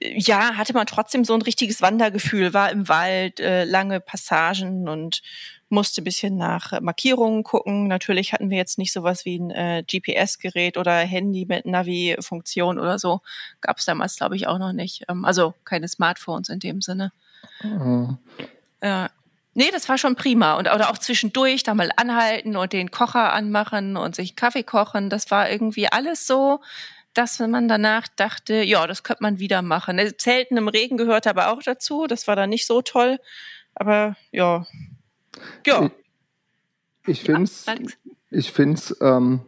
ja, 0.00 0.56
hatte 0.56 0.72
man 0.72 0.86
trotzdem 0.86 1.24
so 1.24 1.34
ein 1.34 1.42
richtiges 1.42 1.82
Wandergefühl, 1.82 2.54
war 2.54 2.70
im 2.70 2.88
Wald, 2.88 3.40
äh, 3.40 3.64
lange 3.64 4.00
Passagen 4.00 4.88
und 4.88 5.22
musste 5.68 6.00
ein 6.00 6.04
bisschen 6.04 6.36
nach 6.36 6.80
Markierungen 6.80 7.42
gucken. 7.42 7.88
Natürlich 7.88 8.32
hatten 8.32 8.50
wir 8.50 8.56
jetzt 8.56 8.78
nicht 8.78 8.92
sowas 8.92 9.24
wie 9.24 9.38
ein 9.38 9.50
äh, 9.50 9.82
GPS-Gerät 9.82 10.76
oder 10.76 10.96
Handy 10.98 11.46
mit 11.46 11.66
Navi-Funktion 11.66 12.78
oder 12.78 12.98
so. 12.98 13.20
Gab 13.60 13.78
es 13.78 13.84
damals, 13.84 14.16
glaube 14.16 14.36
ich, 14.36 14.46
auch 14.46 14.58
noch 14.58 14.72
nicht. 14.72 15.04
Ähm, 15.08 15.24
also 15.24 15.54
keine 15.64 15.88
Smartphones 15.88 16.48
in 16.48 16.60
dem 16.60 16.80
Sinne. 16.80 17.12
Mhm. 17.62 18.18
Äh, 18.80 19.08
nee, 19.54 19.70
das 19.72 19.88
war 19.88 19.98
schon 19.98 20.16
prima. 20.16 20.54
Und 20.54 20.68
oder 20.72 20.90
auch 20.90 20.98
zwischendurch 20.98 21.62
da 21.62 21.74
mal 21.74 21.90
anhalten 21.96 22.56
und 22.56 22.72
den 22.72 22.90
Kocher 22.90 23.32
anmachen 23.32 23.96
und 23.96 24.14
sich 24.14 24.36
Kaffee 24.36 24.62
kochen. 24.62 25.10
Das 25.10 25.30
war 25.30 25.50
irgendwie 25.50 25.88
alles 25.88 26.26
so 26.26 26.60
dass 27.14 27.38
man 27.38 27.68
danach 27.68 28.08
dachte, 28.08 28.54
ja, 28.54 28.86
das 28.86 29.04
könnte 29.04 29.22
man 29.22 29.38
wieder 29.38 29.62
machen. 29.62 30.00
Zelten 30.18 30.56
im 30.56 30.68
Regen 30.68 30.96
gehört 30.96 31.26
aber 31.26 31.50
auch 31.50 31.62
dazu. 31.62 32.06
Das 32.08 32.26
war 32.26 32.36
dann 32.36 32.50
nicht 32.50 32.66
so 32.66 32.82
toll. 32.82 33.18
Aber 33.74 34.16
ja. 34.32 34.66
Ja. 35.64 35.90
Ich, 37.06 37.20
ich 37.20 37.22
finde 37.22 37.44
es 37.44 37.66
ich 38.30 38.52
find's, 38.52 38.96
ähm, 39.00 39.40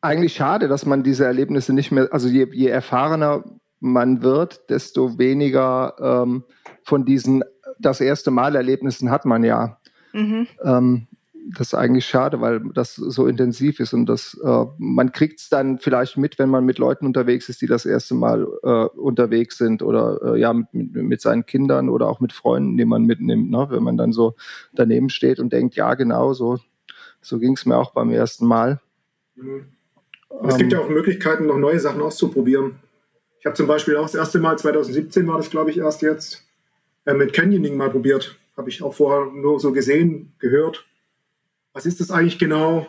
eigentlich 0.00 0.34
schade, 0.34 0.68
dass 0.68 0.86
man 0.86 1.02
diese 1.02 1.24
Erlebnisse 1.24 1.72
nicht 1.72 1.90
mehr, 1.90 2.08
also 2.12 2.28
je, 2.28 2.46
je 2.52 2.68
erfahrener 2.68 3.44
man 3.80 4.22
wird, 4.22 4.70
desto 4.70 5.18
weniger 5.18 5.96
ähm, 5.98 6.44
von 6.84 7.04
diesen 7.04 7.42
das 7.78 8.00
erste 8.00 8.30
Mal 8.30 8.56
Erlebnissen 8.56 9.10
hat 9.10 9.24
man 9.24 9.44
ja. 9.44 9.78
Mhm. 10.12 10.46
Ähm, 10.62 11.06
das 11.46 11.68
ist 11.68 11.74
eigentlich 11.74 12.06
schade, 12.06 12.40
weil 12.40 12.60
das 12.72 12.94
so 12.94 13.26
intensiv 13.26 13.80
ist 13.80 13.92
und 13.92 14.06
das, 14.06 14.38
äh, 14.42 14.64
man 14.78 15.12
kriegt 15.12 15.40
es 15.40 15.48
dann 15.48 15.78
vielleicht 15.78 16.16
mit, 16.16 16.38
wenn 16.38 16.48
man 16.48 16.64
mit 16.64 16.78
Leuten 16.78 17.04
unterwegs 17.04 17.48
ist, 17.48 17.60
die 17.60 17.66
das 17.66 17.84
erste 17.84 18.14
Mal 18.14 18.46
äh, 18.62 18.98
unterwegs 18.98 19.58
sind 19.58 19.82
oder 19.82 20.20
äh, 20.22 20.40
ja 20.40 20.52
mit, 20.52 20.72
mit, 20.72 21.20
seinen 21.20 21.44
Kindern 21.44 21.88
oder 21.88 22.08
auch 22.08 22.20
mit 22.20 22.32
Freunden, 22.32 22.76
die 22.76 22.84
man 22.84 23.04
mitnimmt, 23.04 23.50
ne? 23.50 23.66
wenn 23.70 23.82
man 23.82 23.96
dann 23.96 24.12
so 24.12 24.34
daneben 24.72 25.10
steht 25.10 25.38
und 25.38 25.52
denkt, 25.52 25.74
ja 25.76 25.94
genau, 25.94 26.32
so, 26.32 26.58
so 27.20 27.38
ging 27.38 27.52
es 27.54 27.66
mir 27.66 27.76
auch 27.76 27.92
beim 27.92 28.10
ersten 28.10 28.46
Mal. 28.46 28.80
Mhm. 29.34 29.66
Es 30.48 30.56
gibt 30.56 30.72
ja 30.72 30.80
auch 30.80 30.88
Möglichkeiten, 30.88 31.46
noch 31.46 31.58
neue 31.58 31.78
Sachen 31.78 32.02
auszuprobieren. 32.02 32.76
Ich 33.38 33.46
habe 33.46 33.54
zum 33.54 33.66
Beispiel 33.66 33.96
auch 33.96 34.04
das 34.04 34.14
erste 34.14 34.38
Mal, 34.38 34.58
2017 34.58 35.26
war 35.28 35.36
das 35.36 35.50
glaube 35.50 35.70
ich 35.70 35.78
erst 35.78 36.02
jetzt, 36.02 36.43
äh, 37.04 37.14
mit 37.14 37.32
Canyoning 37.32 37.76
mal 37.76 37.90
probiert. 37.90 38.36
Habe 38.56 38.70
ich 38.70 38.82
auch 38.82 38.94
vorher 38.94 39.32
nur 39.32 39.58
so 39.58 39.72
gesehen, 39.72 40.32
gehört 40.38 40.84
was 41.74 41.84
ist 41.84 42.00
das 42.00 42.10
eigentlich 42.10 42.38
genau, 42.38 42.88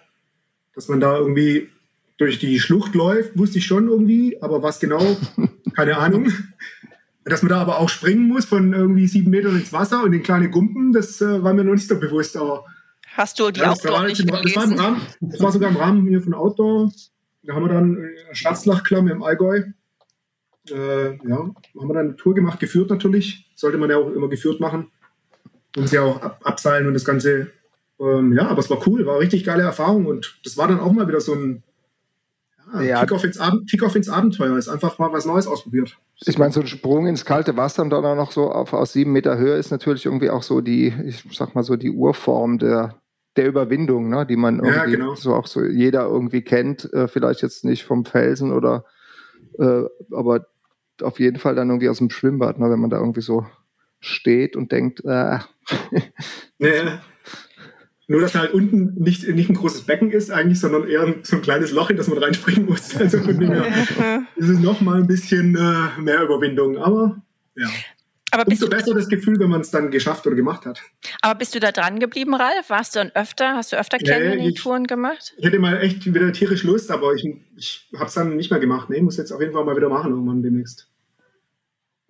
dass 0.75 0.87
man 0.87 1.01
da 1.01 1.17
irgendwie 1.17 1.69
durch 2.17 2.39
die 2.39 2.59
Schlucht 2.59 2.95
läuft, 2.95 3.37
wusste 3.37 3.57
ich 3.57 3.65
schon 3.65 3.89
irgendwie, 3.89 4.41
aber 4.41 4.63
was 4.63 4.79
genau, 4.79 5.17
keine 5.75 5.97
Ahnung. 5.97 6.31
Dass 7.25 7.41
man 7.41 7.49
da 7.49 7.59
aber 7.59 7.79
auch 7.79 7.89
springen 7.89 8.27
muss 8.27 8.45
von 8.45 8.71
irgendwie 8.71 9.07
sieben 9.07 9.31
Metern 9.31 9.57
ins 9.57 9.73
Wasser 9.73 10.03
und 10.03 10.13
in 10.13 10.21
kleine 10.21 10.51
Gumpen, 10.51 10.93
das 10.93 11.19
äh, 11.21 11.43
war 11.43 11.53
mir 11.53 11.63
noch 11.63 11.73
nicht 11.73 11.87
so 11.87 11.99
bewusst. 11.99 12.37
Aber 12.37 12.65
Hast 13.15 13.39
du 13.39 13.49
die 13.49 13.61
ja, 13.61 13.71
Outdoor 13.71 13.93
war, 13.93 14.05
nicht 14.05 14.29
das 14.29 14.55
war, 14.55 14.63
im 14.65 14.73
Rahmen, 14.73 15.01
das 15.21 15.41
war 15.41 15.51
sogar 15.51 15.71
im 15.71 15.77
Rahmen 15.77 16.07
hier 16.07 16.21
von 16.21 16.35
Outdoor. 16.35 16.91
Da 17.41 17.55
haben 17.55 17.63
wir 17.63 17.73
dann 17.73 17.97
äh, 17.97 18.35
Stadtslachklamm 18.35 19.07
im 19.07 19.23
Allgäu. 19.23 19.63
Äh, 20.69 21.15
ja, 21.27 21.37
haben 21.37 21.55
wir 21.73 21.93
dann 21.93 22.07
eine 22.07 22.15
Tour 22.15 22.33
gemacht, 22.33 22.59
geführt 22.59 22.89
natürlich. 22.89 23.51
Sollte 23.55 23.77
man 23.77 23.89
ja 23.89 23.97
auch 23.97 24.11
immer 24.11 24.27
geführt 24.27 24.59
machen. 24.59 24.91
Und 25.77 25.89
sie 25.89 25.99
auch 25.99 26.21
ab, 26.21 26.39
abseilen 26.43 26.87
und 26.87 26.93
das 26.93 27.03
Ganze 27.03 27.51
ähm, 27.99 28.33
ja, 28.33 28.47
aber 28.47 28.59
es 28.59 28.69
war 28.69 28.85
cool, 28.87 29.05
war 29.05 29.13
eine 29.13 29.23
richtig 29.23 29.43
geile 29.45 29.63
Erfahrung 29.63 30.05
und 30.05 30.39
das 30.43 30.57
war 30.57 30.67
dann 30.67 30.79
auch 30.79 30.91
mal 30.91 31.07
wieder 31.07 31.21
so 31.21 31.33
ein 31.33 31.63
ja, 32.73 32.81
ja. 32.81 32.99
Kickoff, 33.01 33.23
ins 33.23 33.39
Kick 33.69 33.95
ins 33.95 34.09
Abenteuer. 34.09 34.57
Ist 34.57 34.67
einfach 34.67 34.97
mal 34.97 35.13
was 35.13 35.25
Neues 35.25 35.47
ausprobiert. 35.47 35.97
Ich 36.25 36.37
meine, 36.37 36.51
so 36.51 36.61
ein 36.61 36.67
Sprung 36.67 37.07
ins 37.07 37.23
kalte 37.23 37.55
Wasser 37.55 37.83
und 37.83 37.91
dann 37.91 38.03
auch 38.03 38.15
noch 38.15 38.31
so 38.31 38.51
auf, 38.51 38.73
aus 38.73 38.93
sieben 38.93 39.11
Meter 39.11 39.37
Höhe 39.37 39.55
ist 39.55 39.71
natürlich 39.71 40.05
irgendwie 40.05 40.29
auch 40.29 40.43
so 40.43 40.61
die, 40.61 40.93
ich 41.05 41.23
sag 41.31 41.55
mal 41.55 41.63
so 41.63 41.75
die 41.75 41.91
Urform 41.91 42.57
der, 42.57 42.95
der 43.37 43.47
Überwindung, 43.47 44.09
ne, 44.09 44.25
die 44.25 44.35
man 44.35 44.57
irgendwie 44.57 44.77
ja, 44.77 44.85
genau. 44.85 45.15
so 45.15 45.35
auch 45.35 45.47
so 45.47 45.63
jeder 45.63 46.05
irgendwie 46.05 46.41
kennt, 46.41 46.91
äh, 46.93 47.07
vielleicht 47.07 47.41
jetzt 47.43 47.63
nicht 47.63 47.85
vom 47.85 48.03
Felsen 48.03 48.51
oder 48.51 48.83
äh, 49.59 49.83
aber 50.11 50.47
auf 51.01 51.19
jeden 51.19 51.39
Fall 51.39 51.55
dann 51.55 51.69
irgendwie 51.69 51.89
aus 51.89 51.97
dem 51.97 52.09
Schwimmbad, 52.09 52.59
ne, 52.59 52.69
wenn 52.69 52.79
man 52.79 52.89
da 52.89 52.97
irgendwie 52.97 53.21
so 53.21 53.45
steht 53.99 54.55
und 54.55 54.71
denkt, 54.71 55.03
äh. 55.05 55.39
ja. 56.59 57.01
Nur, 58.07 58.21
dass 58.21 58.35
halt 58.35 58.53
unten 58.53 58.93
nicht, 59.01 59.27
nicht 59.27 59.49
ein 59.49 59.55
großes 59.55 59.81
Becken 59.83 60.11
ist 60.11 60.29
eigentlich, 60.29 60.59
sondern 60.59 60.87
eher 60.87 61.15
so 61.23 61.37
ein 61.37 61.41
kleines 61.41 61.71
Loch, 61.71 61.89
in 61.89 61.97
das 61.97 62.07
man 62.07 62.19
reinspringen 62.19 62.65
muss. 62.65 62.95
Also 62.99 63.19
von 63.19 63.39
dem 63.39 63.51
her 63.51 64.23
ist 64.35 64.49
es 64.49 64.59
nochmal 64.59 65.01
ein 65.01 65.07
bisschen 65.07 65.55
äh, 65.55 65.99
mehr 65.99 66.21
Überwindung. 66.21 66.77
Aber 66.77 67.21
ja. 67.55 67.67
Aber 68.35 68.47
Umso 68.47 68.69
besser 68.69 68.93
das 68.93 69.07
Gefühl, 69.07 69.39
wenn 69.39 69.49
man 69.49 69.61
es 69.61 69.71
dann 69.71 69.91
geschafft 69.91 70.27
oder 70.27 70.35
gemacht 70.35 70.65
hat. 70.65 70.81
Aber 71.21 71.39
bist 71.39 71.55
du 71.55 71.59
da 71.59 71.71
dran 71.71 71.99
geblieben, 71.99 72.35
Ralf? 72.35 72.69
Warst 72.69 72.95
du 72.95 72.99
dann 72.99 73.11
öfter? 73.15 73.55
Hast 73.55 73.71
du 73.71 73.77
öfter 73.77 73.97
Canyoning-Touren 73.97 74.87
gemacht? 74.87 75.33
Ich 75.37 75.45
hätte 75.45 75.59
mal 75.59 75.81
echt 75.81 76.05
wieder 76.05 76.33
tierisch 76.33 76.63
Lust, 76.63 76.91
aber 76.91 77.13
ich, 77.13 77.25
ich 77.55 77.87
habe 77.93 78.05
es 78.05 78.13
dann 78.13 78.35
nicht 78.35 78.51
mehr 78.51 78.59
gemacht. 78.59 78.89
Nee, 78.89 79.01
muss 79.01 79.17
jetzt 79.17 79.31
auf 79.31 79.39
jeden 79.39 79.53
Fall 79.53 79.63
mal 79.63 79.77
wieder 79.77 79.89
machen 79.89 80.11
irgendwann 80.11 80.43
demnächst. 80.43 80.89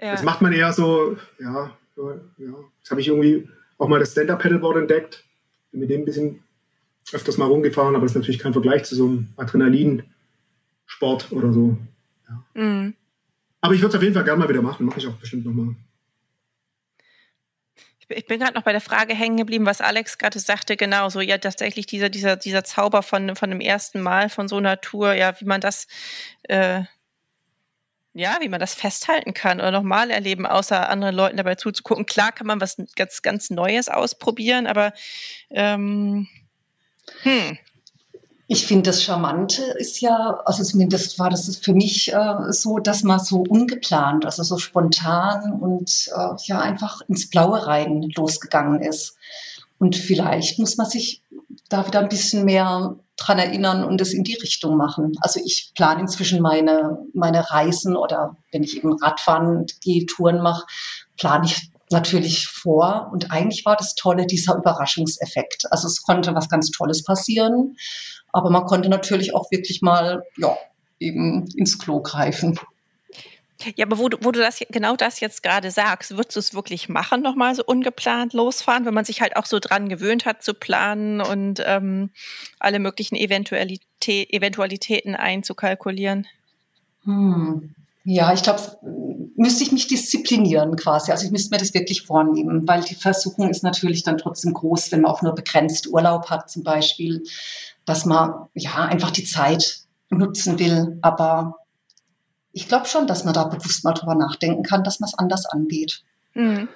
Ja. 0.02 0.12
Das 0.12 0.24
macht 0.24 0.42
man 0.42 0.52
eher 0.52 0.74
so, 0.74 1.16
ja, 1.40 1.72
ja. 1.96 2.56
Jetzt 2.80 2.92
habe 2.92 3.02
ich 3.02 3.08
irgendwie 3.08 3.48
auch 3.78 3.88
mal 3.88 4.00
das 4.00 4.12
Stand-Up-Pedalboard 4.12 4.78
entdeckt 4.78 5.26
bin 5.76 5.82
mit 5.82 5.90
dem 5.90 6.02
ein 6.02 6.06
bisschen 6.06 6.44
öfters 7.12 7.38
mal 7.38 7.46
rumgefahren, 7.46 7.96
aber 7.96 8.06
das 8.06 8.14
ist 8.14 8.16
natürlich 8.16 8.40
kein 8.40 8.54
Vergleich 8.54 8.84
zu 8.84 8.96
so 8.96 9.06
einem 9.06 9.28
Adrenalinsport 9.38 11.32
oder 11.32 11.54
so. 11.54 11.78
Ja. 12.28 12.44
Mhm. 12.54 12.96
Aber 13.62 13.74
ich 13.74 13.82
würde 13.82 13.90
es 13.90 13.96
auf 13.96 14.02
jeden 14.02 14.14
Fall 14.14 14.24
gerne 14.24 14.40
mal 14.40 14.50
wieder 14.50 14.62
machen, 14.62 14.86
mache 14.86 15.00
ich 15.00 15.08
auch 15.08 15.14
bestimmt 15.14 15.46
nochmal. 15.46 15.76
Ich 18.10 18.28
bin 18.28 18.40
gerade 18.40 18.54
noch 18.54 18.64
bei 18.64 18.72
der 18.72 18.82
Frage 18.82 19.16
hängen 19.16 19.38
geblieben, 19.38 19.66
was 19.66 19.82
Alex 19.82 20.18
gerade 20.18 20.40
sagte, 20.40 20.78
genau, 20.78 21.10
so 21.10 21.22
ja 21.22 21.38
tatsächlich 21.38 21.86
dieser, 21.88 22.10
dieser, 22.10 22.36
dieser 22.36 22.64
Zauber 22.64 23.04
von, 23.04 23.36
von 23.36 23.50
dem 23.50 23.62
ersten 23.62 24.02
Mal 24.02 24.30
von 24.30 24.48
so 24.48 24.58
einer 24.58 24.80
Tour, 24.82 25.14
ja, 25.14 25.40
wie 25.40 25.46
man 25.46 25.62
das 25.62 25.88
äh, 26.44 26.84
ja, 28.18 28.38
wie 28.40 28.48
man 28.48 28.62
das 28.62 28.74
festhalten 28.74 29.34
kann 29.34 29.60
oder 29.60 29.72
nochmal 29.72 30.10
erleben, 30.10 30.46
außer 30.46 30.88
anderen 30.88 31.14
Leuten 31.14 31.36
dabei 31.36 31.56
zuzugucken. 31.56 32.06
Klar 32.06 32.32
kann 32.32 32.48
man 32.48 32.62
was 32.62 32.78
ganz, 32.96 33.22
ganz 33.22 33.50
Neues 33.50 33.90
ausprobieren, 33.90 34.68
aber 34.68 34.94
ähm, 35.50 36.26
hm. 37.24 37.58
Ich 38.48 38.68
finde, 38.68 38.92
das 38.92 39.02
Charmante 39.04 39.64
ist 39.64 40.02
ja, 40.02 40.40
also 40.46 40.64
zumindest 40.64 41.18
war 41.18 41.32
das 41.32 41.58
für 41.58 41.74
mich 41.74 42.14
äh, 42.14 42.52
so, 42.52 42.78
dass 42.78 43.02
man 43.02 43.20
so 43.20 43.44
ungeplant, 43.48 44.26
also 44.26 44.44
so 44.44 44.58
spontan 44.58 45.54
und 45.54 46.10
äh, 46.16 46.36
ja 46.46 46.60
einfach 46.60 47.02
ins 47.08 47.30
Blaue 47.30 47.66
rein 47.66 48.12
losgegangen 48.16 48.82
ist. 48.82 49.18
Und 49.80 49.96
vielleicht 49.96 50.60
muss 50.60 50.78
man 50.78 50.88
sich 50.88 51.24
da 51.70 51.88
wieder 51.88 52.00
ein 52.00 52.10
bisschen 52.10 52.46
mehr 52.46 52.96
dran 53.18 53.40
erinnern 53.40 53.84
und 53.84 54.00
es 54.02 54.14
in 54.14 54.24
die 54.24 54.36
Richtung 54.36 54.78
machen. 54.78 55.14
Also 55.22 55.40
ich 55.44 55.72
plane 55.74 56.02
inzwischen 56.02 56.42
meine, 56.42 57.00
meine 57.14 57.50
Reisen 57.50 57.96
oder 57.96 58.38
wenn 58.52 58.64
ich 58.64 58.78
eben 58.78 58.94
Radfahren 58.94 59.66
gehe, 59.82 60.06
Touren 60.06 60.42
mache, 60.42 60.66
plane 61.18 61.46
ich 61.46 61.72
natürlich 61.92 62.48
vor. 62.48 63.10
Und 63.12 63.32
eigentlich 63.32 63.66
war 63.66 63.76
das 63.76 63.96
Tolle 63.96 64.26
dieser 64.26 64.56
Überraschungseffekt. 64.56 65.72
Also 65.72 65.88
es 65.88 66.02
konnte 66.02 66.36
was 66.36 66.50
ganz 66.50 66.72
Tolles 66.72 67.04
passieren, 67.04 67.76
aber 68.36 68.50
man 68.50 68.66
konnte 68.66 68.90
natürlich 68.90 69.34
auch 69.34 69.50
wirklich 69.50 69.82
mal, 69.82 70.24
ja, 70.38 70.58
eben 71.00 71.48
ins 71.56 71.80
Klo 71.80 72.02
greifen. 72.02 72.60
Ja, 73.78 73.86
aber 73.86 73.98
wo 73.98 74.10
du, 74.10 74.18
wo 74.22 74.32
du 74.32 74.40
das 74.40 74.60
genau 74.70 74.98
das 74.98 75.22
jetzt 75.22 75.42
gerade 75.42 75.72
sagst, 75.72 76.12
würdest 76.12 76.36
du 76.36 76.40
es 76.42 76.54
wirklich 76.54 76.90
machen, 76.90 77.22
nochmal 77.22 77.56
so 77.56 77.64
ungeplant 77.64 78.34
losfahren, 78.34 78.86
wenn 78.86 78.94
man 78.94 79.06
sich 79.06 79.22
halt 79.22 79.38
auch 79.38 79.46
so 79.46 79.60
dran 79.60 79.88
gewöhnt 79.88 80.26
hat 80.26 80.44
zu 80.44 80.54
planen 80.54 81.22
und 81.22 81.64
ähm, 81.66 82.10
alle 82.60 82.80
möglichen 82.80 83.16
Eventualität, 83.16 84.34
Eventualitäten 84.34 85.16
einzukalkulieren? 85.16 86.28
Hm. 87.06 87.74
Ja, 88.04 88.34
ich 88.34 88.44
glaube, 88.44 88.62
müsste 89.36 89.64
ich 89.64 89.72
mich 89.72 89.88
disziplinieren 89.88 90.76
quasi. 90.76 91.12
Also 91.12 91.26
ich 91.26 91.32
müsste 91.32 91.54
mir 91.54 91.58
das 91.58 91.74
wirklich 91.74 92.04
vornehmen, 92.04 92.68
weil 92.68 92.82
die 92.82 92.94
Versuchung 92.94 93.50
ist 93.50 93.64
natürlich 93.64 94.04
dann 94.04 94.18
trotzdem 94.18 94.54
groß, 94.54 94.92
wenn 94.92 95.02
man 95.02 95.12
auch 95.12 95.22
nur 95.22 95.34
begrenzt 95.34 95.88
Urlaub 95.88 96.30
hat 96.30 96.50
zum 96.50 96.64
Beispiel, 96.64 97.24
dass 97.86 98.06
man 98.06 98.48
ja 98.54 98.86
einfach 98.86 99.12
die 99.12 99.24
Zeit 99.24 99.80
nutzen 100.10 100.60
will. 100.60 100.98
Aber 101.02 101.58
ich 102.52 102.68
glaube 102.68 102.88
schon, 102.88 103.08
dass 103.08 103.26
man 103.26 103.34
da 103.34 103.46
bewusst 103.46 103.84
mal 103.84 103.94
drüber 103.94 104.16
nachdenken 104.16 104.64
kann, 104.64 104.84
dass 104.84 105.00
man 105.00 105.08
es 105.08 105.18
anders 105.18 105.46
angeht. 105.46 106.04
Mhm. 106.34 106.68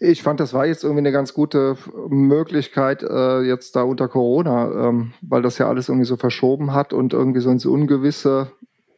Ich 0.00 0.22
fand, 0.22 0.38
das 0.38 0.54
war 0.54 0.64
jetzt 0.64 0.84
irgendwie 0.84 1.00
eine 1.00 1.10
ganz 1.10 1.34
gute 1.34 1.76
Möglichkeit 2.08 3.02
äh, 3.02 3.40
jetzt 3.40 3.74
da 3.74 3.82
unter 3.82 4.06
Corona, 4.06 4.88
ähm, 4.88 5.12
weil 5.20 5.42
das 5.42 5.58
ja 5.58 5.68
alles 5.68 5.88
irgendwie 5.88 6.06
so 6.06 6.16
verschoben 6.16 6.72
hat 6.72 6.92
und 6.92 7.12
irgendwie 7.12 7.40
so 7.40 7.50
ins 7.50 7.66
Ungewisse 7.66 8.52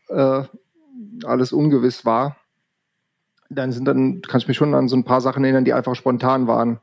äh, 0.09 0.43
alles 1.25 1.53
ungewiss 1.53 2.05
war. 2.05 2.37
Dann 3.49 3.73
sind 3.73 3.87
dann, 3.87 4.21
kann 4.21 4.41
ich 4.41 4.49
mich 4.49 4.59
schon 4.59 4.75
an 4.75 4.89
so 4.89 4.97
ein 4.97 5.05
paar 5.05 5.23
Sachen 5.23 5.43
erinnern, 5.43 5.65
die 5.65 5.73
einfach 5.73 5.95
spontan 5.95 6.47
waren. 6.47 6.81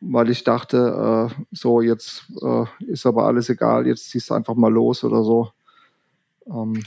Weil 0.00 0.30
ich 0.30 0.44
dachte, 0.44 1.30
äh, 1.30 1.44
so 1.52 1.80
jetzt 1.80 2.26
äh, 2.42 2.64
ist 2.84 3.06
aber 3.06 3.24
alles 3.24 3.48
egal, 3.48 3.86
jetzt 3.86 4.10
ziehst 4.10 4.30
du 4.30 4.34
einfach 4.34 4.54
mal 4.54 4.72
los 4.72 5.04
oder 5.04 5.22
so. 5.22 5.50
Ähm, 6.46 6.82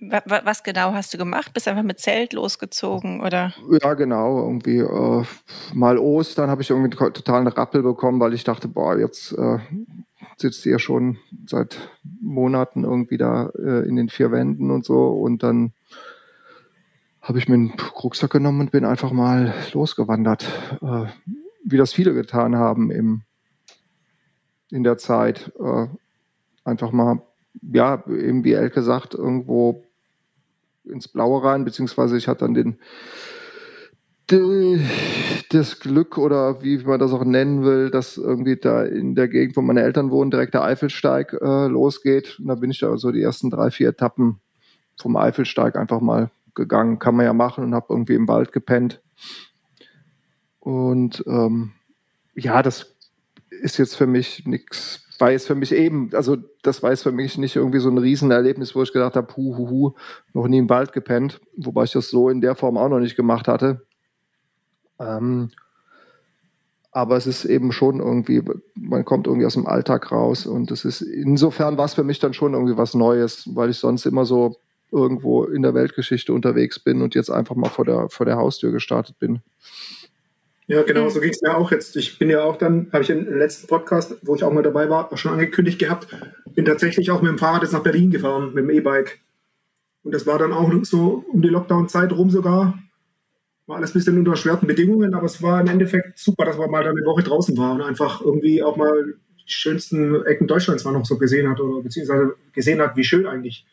Was 0.00 0.62
genau 0.62 0.92
hast 0.92 1.12
du 1.12 1.18
gemacht? 1.18 1.52
Bist 1.52 1.66
du 1.66 1.70
einfach 1.70 1.82
mit 1.82 1.98
Zelt 1.98 2.32
losgezogen 2.32 3.20
oder? 3.20 3.52
Ja, 3.82 3.94
genau. 3.94 4.38
Irgendwie 4.38 4.78
äh, 4.78 5.24
mal 5.72 5.98
Ostern 5.98 6.50
habe 6.50 6.62
ich 6.62 6.70
irgendwie 6.70 6.96
einen 6.96 7.12
totalen 7.12 7.46
Rappel 7.46 7.82
bekommen, 7.82 8.20
weil 8.20 8.34
ich 8.34 8.44
dachte, 8.44 8.68
boah, 8.68 8.98
jetzt 8.98 9.32
äh, 9.32 9.58
sitzt 10.36 10.64
ihr 10.66 10.78
schon 10.78 11.18
seit 11.46 11.76
Monaten 12.20 12.84
irgendwie 12.84 13.18
da 13.18 13.50
äh, 13.58 13.86
in 13.88 13.96
den 13.96 14.08
vier 14.08 14.30
Wänden 14.30 14.70
und 14.70 14.84
so. 14.84 15.08
Und 15.08 15.42
dann 15.42 15.72
habe 17.24 17.38
ich 17.38 17.48
mir 17.48 17.54
einen 17.54 17.72
Rucksack 18.02 18.30
genommen 18.30 18.60
und 18.60 18.70
bin 18.70 18.84
einfach 18.84 19.10
mal 19.10 19.54
losgewandert, 19.72 20.46
äh, 20.82 21.06
wie 21.64 21.78
das 21.78 21.94
viele 21.94 22.12
getan 22.12 22.56
haben 22.56 22.90
im, 22.90 23.22
in 24.70 24.84
der 24.84 24.98
Zeit. 24.98 25.50
Äh, 25.58 25.86
einfach 26.64 26.92
mal, 26.92 27.22
ja, 27.62 28.04
eben 28.06 28.44
wie 28.44 28.52
Elke 28.52 28.82
sagt, 28.82 29.14
irgendwo 29.14 29.82
ins 30.84 31.08
Blaue 31.08 31.42
rein, 31.42 31.64
beziehungsweise 31.64 32.18
ich 32.18 32.28
hatte 32.28 32.40
dann 32.40 32.54
den 32.54 32.78
das 35.50 35.80
Glück 35.80 36.16
oder 36.16 36.62
wie 36.62 36.78
man 36.78 36.98
das 36.98 37.12
auch 37.12 37.24
nennen 37.24 37.62
will, 37.62 37.90
dass 37.90 38.16
irgendwie 38.16 38.56
da 38.56 38.82
in 38.82 39.14
der 39.14 39.28
Gegend, 39.28 39.56
wo 39.56 39.60
meine 39.60 39.82
Eltern 39.82 40.10
wohnen, 40.10 40.30
direkt 40.30 40.54
der 40.54 40.62
Eifelsteig 40.62 41.34
äh, 41.34 41.66
losgeht. 41.66 42.38
Und 42.38 42.48
da 42.48 42.54
bin 42.54 42.70
ich 42.70 42.78
da 42.78 42.96
so 42.96 43.12
die 43.12 43.20
ersten 43.20 43.50
drei, 43.50 43.70
vier 43.70 43.90
Etappen 43.90 44.40
vom 44.98 45.16
Eifelsteig 45.16 45.76
einfach 45.76 46.00
mal 46.00 46.30
gegangen. 46.54 46.98
Kann 46.98 47.16
man 47.16 47.26
ja 47.26 47.32
machen 47.32 47.64
und 47.64 47.74
habe 47.74 47.86
irgendwie 47.90 48.14
im 48.14 48.28
Wald 48.28 48.52
gepennt. 48.52 49.02
Und 50.60 51.24
ähm, 51.26 51.72
ja, 52.34 52.62
das 52.62 52.96
ist 53.50 53.78
jetzt 53.78 53.96
für 53.96 54.06
mich 54.06 54.46
nichts 54.46 55.04
war 55.18 55.30
jetzt 55.30 55.46
für 55.46 55.54
mich 55.54 55.72
eben, 55.72 56.10
also 56.12 56.36
das 56.62 56.82
war 56.82 56.90
jetzt 56.90 57.02
für 57.02 57.12
mich 57.12 57.38
nicht 57.38 57.56
irgendwie 57.56 57.78
so 57.78 57.88
ein 57.88 57.98
Riesenerlebnis, 57.98 58.74
wo 58.74 58.82
ich 58.82 58.92
gedacht 58.92 59.16
habe, 59.16 59.34
hu, 59.36 59.56
hu, 59.56 59.94
noch 60.32 60.48
nie 60.48 60.58
im 60.58 60.68
Wald 60.68 60.92
gepennt, 60.92 61.40
wobei 61.56 61.84
ich 61.84 61.92
das 61.92 62.10
so 62.10 62.28
in 62.28 62.40
der 62.40 62.54
Form 62.54 62.76
auch 62.76 62.88
noch 62.88 63.00
nicht 63.00 63.16
gemacht 63.16 63.48
hatte. 63.48 63.86
Ähm, 64.98 65.50
aber 66.90 67.16
es 67.16 67.26
ist 67.26 67.44
eben 67.44 67.72
schon 67.72 68.00
irgendwie, 68.00 68.42
man 68.74 69.04
kommt 69.04 69.26
irgendwie 69.26 69.46
aus 69.46 69.54
dem 69.54 69.66
Alltag 69.66 70.12
raus 70.12 70.46
und 70.46 70.70
es 70.70 70.84
ist, 70.84 71.00
insofern 71.00 71.76
war 71.76 71.86
es 71.86 71.94
für 71.94 72.04
mich 72.04 72.18
dann 72.18 72.34
schon 72.34 72.54
irgendwie 72.54 72.76
was 72.76 72.94
Neues, 72.94 73.48
weil 73.54 73.70
ich 73.70 73.78
sonst 73.78 74.06
immer 74.06 74.24
so 74.24 74.56
irgendwo 74.94 75.44
in 75.44 75.62
der 75.62 75.74
Weltgeschichte 75.74 76.32
unterwegs 76.32 76.78
bin 76.78 77.02
und 77.02 77.14
jetzt 77.14 77.30
einfach 77.30 77.56
mal 77.56 77.68
vor 77.68 77.84
der, 77.84 78.08
vor 78.08 78.24
der 78.24 78.36
Haustür 78.36 78.70
gestartet 78.70 79.18
bin. 79.18 79.40
Ja, 80.66 80.82
genau, 80.82 81.10
so 81.10 81.20
ging 81.20 81.30
es 81.30 81.42
mir 81.42 81.56
auch 81.56 81.70
jetzt. 81.72 81.94
Ich 81.96 82.18
bin 82.18 82.30
ja 82.30 82.42
auch 82.42 82.56
dann, 82.56 82.88
habe 82.92 83.02
ich 83.02 83.10
im 83.10 83.36
letzten 83.36 83.66
Podcast, 83.66 84.16
wo 84.22 84.34
ich 84.34 84.44
auch 84.44 84.52
mal 84.52 84.62
dabei 84.62 84.88
war, 84.88 85.12
auch 85.12 85.18
schon 85.18 85.32
angekündigt 85.32 85.78
gehabt, 85.78 86.06
bin 86.54 86.64
tatsächlich 86.64 87.10
auch 87.10 87.20
mit 87.20 87.30
dem 87.30 87.38
Fahrrad 87.38 87.62
jetzt 87.62 87.72
nach 87.72 87.82
Berlin 87.82 88.10
gefahren, 88.10 88.54
mit 88.54 88.64
dem 88.64 88.70
E-Bike. 88.70 89.20
Und 90.04 90.14
das 90.14 90.26
war 90.26 90.38
dann 90.38 90.52
auch 90.52 90.70
so 90.84 91.24
um 91.30 91.42
die 91.42 91.48
Lockdown-Zeit 91.48 92.12
rum 92.12 92.30
sogar. 92.30 92.78
War 93.66 93.76
alles 93.76 93.90
ein 93.90 93.98
bisschen 93.98 94.18
unter 94.18 94.36
schweren 94.36 94.66
Bedingungen, 94.66 95.14
aber 95.14 95.26
es 95.26 95.42
war 95.42 95.60
im 95.60 95.68
Endeffekt 95.68 96.18
super, 96.18 96.44
dass 96.44 96.56
man 96.56 96.70
mal 96.70 96.84
dann 96.84 96.96
eine 96.96 97.06
Woche 97.06 97.22
draußen 97.22 97.56
war 97.56 97.74
und 97.74 97.82
einfach 97.82 98.20
irgendwie 98.22 98.62
auch 98.62 98.76
mal 98.76 99.14
die 99.46 99.52
schönsten 99.52 100.24
Ecken 100.24 100.46
Deutschlands 100.46 100.84
mal 100.84 100.92
noch 100.92 101.04
so 101.04 101.18
gesehen 101.18 101.48
hat 101.50 101.60
oder 101.60 101.82
beziehungsweise 101.82 102.36
gesehen 102.52 102.80
hat, 102.80 102.96
wie 102.96 103.04
schön 103.04 103.26
eigentlich 103.26 103.66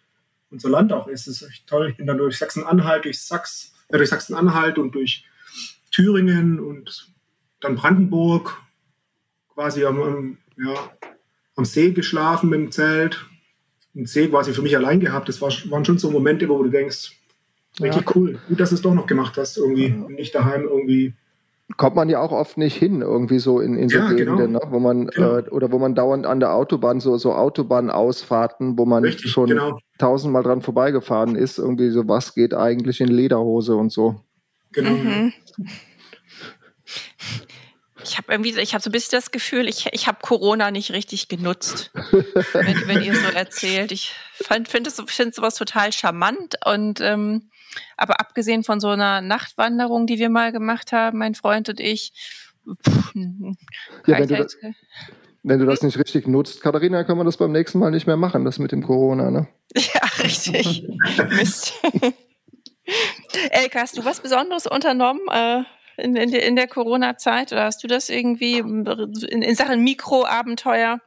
unser 0.51 0.69
Land 0.69 0.93
auch 0.93 1.07
ist. 1.07 1.27
Das 1.27 1.41
ist 1.41 1.49
echt 1.49 1.67
toll. 1.67 1.89
Ich 1.89 1.97
bin 1.97 2.05
dann 2.05 2.17
durch 2.17 2.37
Sachsen-Anhalt, 2.37 3.05
durch, 3.05 3.21
Sachs, 3.21 3.73
äh, 3.89 3.97
durch 3.97 4.09
Sachsen-Anhalt 4.09 4.77
und 4.77 4.93
durch 4.93 5.25
Thüringen 5.91 6.59
und 6.59 7.11
dann 7.59 7.75
Brandenburg 7.75 8.57
quasi 9.53 9.85
am, 9.85 10.01
am, 10.01 10.37
ja, 10.57 10.73
am 11.55 11.65
See 11.65 11.91
geschlafen 11.91 12.49
mit 12.49 12.59
dem 12.59 12.71
Zelt. 12.71 13.25
Ein 13.95 14.05
See 14.05 14.27
quasi 14.27 14.53
für 14.53 14.61
mich 14.61 14.75
allein 14.75 14.99
gehabt. 14.99 15.27
Das 15.29 15.41
war, 15.41 15.51
waren 15.69 15.85
schon 15.85 15.97
so 15.97 16.11
Momente, 16.11 16.47
wo 16.47 16.63
du 16.63 16.69
denkst, 16.69 17.11
richtig 17.81 18.05
ja. 18.05 18.11
cool. 18.15 18.39
Gut, 18.47 18.59
dass 18.59 18.69
du 18.69 18.75
es 18.75 18.81
doch 18.81 18.93
noch 18.93 19.07
gemacht 19.07 19.37
hast, 19.37 19.57
irgendwie. 19.57 19.87
Ja. 19.87 20.09
Nicht 20.09 20.33
daheim 20.33 20.63
irgendwie 20.63 21.13
kommt 21.77 21.95
man 21.95 22.09
ja 22.09 22.19
auch 22.19 22.31
oft 22.31 22.57
nicht 22.57 22.75
hin, 22.75 23.01
irgendwie 23.01 23.39
so 23.39 23.59
in, 23.59 23.75
in 23.77 23.89
so 23.89 23.97
ja, 23.97 24.09
Gegenden, 24.09 24.53
genau. 24.53 24.65
ne? 24.65 24.71
wo 24.71 24.79
man 24.79 25.07
genau. 25.07 25.37
äh, 25.37 25.49
oder 25.49 25.71
wo 25.71 25.79
man 25.79 25.95
dauernd 25.95 26.25
an 26.25 26.39
der 26.39 26.53
Autobahn 26.53 26.99
so 26.99 27.17
so 27.17 27.33
Autobahnausfahrten, 27.33 28.77
wo 28.77 28.85
man 28.85 29.03
Richtig, 29.03 29.31
schon 29.31 29.49
genau. 29.49 29.77
tausendmal 29.97 30.43
dran 30.43 30.61
vorbeigefahren 30.61 31.35
ist, 31.35 31.57
irgendwie 31.57 31.89
so 31.89 32.07
was 32.07 32.33
geht 32.33 32.53
eigentlich 32.53 33.01
in 33.01 33.09
Lederhose 33.09 33.75
und 33.75 33.91
so. 33.91 34.21
Genau. 34.71 34.91
Mhm. 34.91 35.33
Ich 38.03 38.17
habe 38.17 38.31
irgendwie, 38.31 38.59
ich 38.59 38.73
habe 38.73 38.81
so 38.81 38.89
ein 38.89 38.91
bisschen 38.91 39.17
das 39.17 39.31
Gefühl, 39.31 39.67
ich, 39.67 39.87
ich 39.91 40.07
habe 40.07 40.17
Corona 40.21 40.71
nicht 40.71 40.91
richtig 40.91 41.27
genutzt, 41.27 41.91
wenn, 41.91 42.87
wenn 42.87 43.03
ihr 43.03 43.15
so 43.15 43.27
erzählt. 43.27 43.91
Ich 43.91 44.13
finde 44.33 44.69
find 44.69 45.35
sowas 45.35 45.55
total 45.55 45.91
charmant 45.91 46.55
und 46.65 46.99
ähm, 46.99 47.50
aber 47.97 48.19
abgesehen 48.19 48.63
von 48.63 48.79
so 48.79 48.89
einer 48.89 49.21
Nachtwanderung, 49.21 50.07
die 50.07 50.19
wir 50.19 50.29
mal 50.29 50.51
gemacht 50.51 50.91
haben, 50.91 51.17
mein 51.19 51.35
Freund 51.35 51.69
und 51.69 51.79
ich, 51.79 52.13
pff, 52.67 53.13
ja, 53.15 54.19
wenn, 54.19 54.27
du 54.27 54.35
das, 54.35 54.57
wenn 55.43 55.59
du 55.59 55.65
das 55.65 55.81
nicht 55.81 55.97
richtig 55.97 56.27
nutzt, 56.27 56.61
Katharina, 56.61 57.03
können 57.03 57.19
wir 57.19 57.25
das 57.25 57.37
beim 57.37 57.51
nächsten 57.51 57.79
Mal 57.79 57.91
nicht 57.91 58.07
mehr 58.07 58.17
machen, 58.17 58.45
das 58.45 58.59
mit 58.59 58.71
dem 58.71 58.83
Corona, 58.83 59.31
ne? 59.31 59.47
Ja, 59.75 60.01
richtig. 60.23 60.87
Mist. 61.29 61.73
Elke, 63.51 63.79
hast 63.79 63.97
du 63.97 64.05
was 64.05 64.19
Besonderes 64.19 64.67
unternommen 64.67 65.21
äh, 65.31 65.63
in, 65.97 66.15
in, 66.15 66.33
in 66.33 66.55
der 66.55 66.67
Corona-Zeit 66.67 67.51
oder 67.51 67.63
hast 67.65 67.83
du 67.83 67.87
das 67.87 68.09
irgendwie 68.09 68.57
in, 68.57 68.85
in 68.85 69.55
Sachen 69.55 69.83
Mikroabenteuer? 69.83 70.99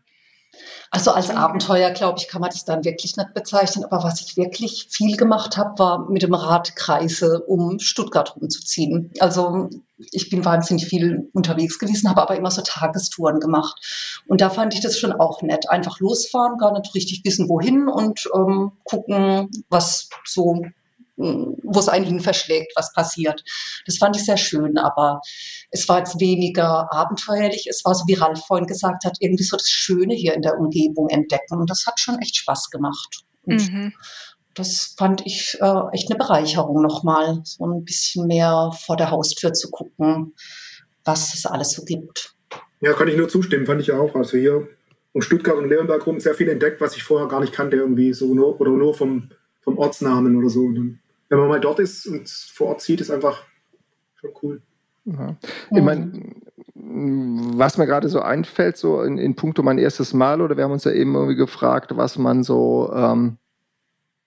Also 0.91 1.11
als 1.11 1.31
Abenteuer, 1.31 1.91
glaube 1.91 2.19
ich, 2.21 2.29
kann 2.29 2.41
man 2.41 2.51
das 2.51 2.65
dann 2.65 2.85
wirklich 2.85 3.17
nicht 3.17 3.35
bezeichnen. 3.35 3.85
Aber 3.85 4.05
was 4.05 4.21
ich 4.21 4.37
wirklich 4.37 4.87
viel 4.91 5.17
gemacht 5.17 5.57
habe, 5.57 5.79
war 5.79 6.09
mit 6.09 6.23
dem 6.23 6.35
Rad 6.35 6.77
Kreise 6.77 7.41
um 7.47 7.79
Stuttgart 7.81 8.37
rumzuziehen. 8.37 9.13
Also 9.19 9.71
ich 10.13 10.31
bin 10.31 10.45
wahnsinnig 10.45 10.87
viel 10.87 11.31
unterwegs 11.33 11.79
gewesen, 11.79 12.09
habe 12.09 12.23
aber 12.23 12.37
immer 12.37 12.51
so 12.51 12.63
Tagestouren 12.63 13.41
gemacht. 13.41 14.23
Und 14.29 14.41
da 14.41 14.51
fand 14.51 14.75
ich 14.75 14.81
das 14.81 14.99
schon 14.99 15.13
auch 15.13 15.43
nett. 15.43 15.69
Einfach 15.69 16.01
losfahren, 16.01 16.59
gar 16.59 16.79
nicht 16.79 16.95
richtig 16.95 17.23
wissen, 17.25 17.49
wohin 17.49 17.89
und 17.89 18.29
ähm, 18.35 18.73
gucken, 18.85 19.51
was 19.69 20.09
so 20.25 20.63
wo 21.17 21.79
es 21.79 21.89
einen 21.89 22.05
hin 22.05 22.21
verschlägt, 22.21 22.73
was 22.77 22.93
passiert. 22.93 23.43
Das 23.87 23.99
fand 23.99 24.17
ich 24.17 24.25
sehr 24.25 24.37
schön, 24.37 24.79
aber 24.79 25.21
es 25.71 25.89
war 25.89 25.99
jetzt 25.99 26.21
weniger 26.21 26.93
abenteuerlich. 26.93 27.67
Es 27.69 27.85
war 27.85 27.95
so, 27.95 28.05
wie 28.07 28.15
Ralf 28.15 28.45
vorhin 28.47 28.67
gesagt 28.67 29.05
hat, 29.05 29.17
irgendwie 29.21 29.45
so 29.45 29.57
das 29.57 29.69
Schöne 29.69 30.15
hier 30.15 30.35
in 30.35 30.43
der 30.43 30.59
Umgebung 30.59 31.09
entdecken. 31.09 31.59
Und 31.59 31.71
das 31.71 31.87
hat 31.87 32.01
schon 32.01 32.19
echt 32.19 32.37
Spaß 32.37 32.71
gemacht. 32.71 33.25
Mhm. 33.45 33.93
Das 34.55 34.95
fand 34.97 35.27
ich 35.27 35.59
äh, 35.61 35.83
echt 35.93 36.11
eine 36.11 36.19
Bereicherung 36.19 36.81
nochmal, 36.81 37.41
so 37.45 37.67
ein 37.67 37.85
bisschen 37.85 38.27
mehr 38.27 38.71
vor 38.87 38.97
der 38.97 39.11
Haustür 39.11 39.53
zu 39.53 39.71
gucken, 39.71 40.35
was 41.05 41.35
es 41.35 41.45
alles 41.45 41.73
so 41.73 41.85
gibt. 41.85 42.35
Ja, 42.81 42.93
kann 42.93 43.09
ich 43.09 43.17
nur 43.17 43.29
zustimmen, 43.29 43.67
fand 43.67 43.81
ich 43.81 43.93
auch. 43.93 44.15
Also 44.15 44.37
hier 44.37 44.69
um 45.13 45.23
Stuttgart 45.23 45.57
und 45.57 45.69
Leonberg 45.69 46.07
rum 46.07 46.21
sehr 46.21 46.35
viel 46.35 46.49
entdeckt, 46.49 46.81
was 46.81 46.97
ich 46.97 47.03
vorher 47.03 47.29
gar 47.29 47.41
nicht 47.41 47.53
kannte, 47.53 47.77
irgendwie 47.77 48.13
so 48.13 48.35
nur, 48.35 48.61
oder 48.61 48.73
nur 48.73 48.95
vom, 48.95 49.31
vom 49.61 49.79
Ortsnamen 49.79 50.37
oder 50.37 50.49
so. 50.49 50.61
Und 50.61 50.75
dann 50.75 51.01
wenn 51.29 51.39
man 51.39 51.49
mal 51.49 51.61
dort 51.61 51.81
ist 51.81 52.07
und 52.07 52.29
vor 52.29 52.69
Ort 52.69 52.81
sieht, 52.81 53.01
ist 53.01 53.11
einfach 53.11 53.43
schon 54.17 54.31
cool. 54.43 54.63
Ja. 55.05 55.37
Ich 55.71 55.83
meine, 55.83 56.35
was 56.75 57.79
mir 57.79 57.87
gerade 57.87 58.09
so 58.09 58.21
einfällt, 58.21 58.77
so 58.77 59.03
in, 59.03 59.19
in 59.19 59.35
puncto 59.35 59.63
mein 59.63 59.79
erstes 59.79 60.13
Mal, 60.13 60.41
oder 60.41 60.57
wir 60.57 60.65
haben 60.65 60.73
uns 60.73 60.85
ja 60.85 60.93
eben 60.93 61.15
irgendwie 61.15 61.37
gefragt, 61.37 61.97
was 61.97 62.19
man 62.19 62.43
so, 62.43 62.91
ähm, 62.95 63.39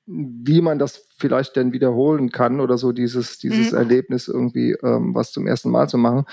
wie 0.06 0.62
man 0.62 0.80
das 0.80 1.06
vielleicht 1.18 1.56
denn 1.56 1.74
wiederholen 1.74 2.32
kann 2.32 2.60
oder 2.60 2.78
so 2.78 2.92
dieses, 2.92 3.40
dieses 3.40 3.72
mhm. 3.72 3.78
Erlebnis 3.78 4.28
irgendwie 4.28 4.72
ähm, 4.84 5.14
was 5.14 5.32
zum 5.32 5.48
ersten 5.48 5.70
Mal 5.70 5.90
zu 5.90 5.98
machen. 5.98 6.26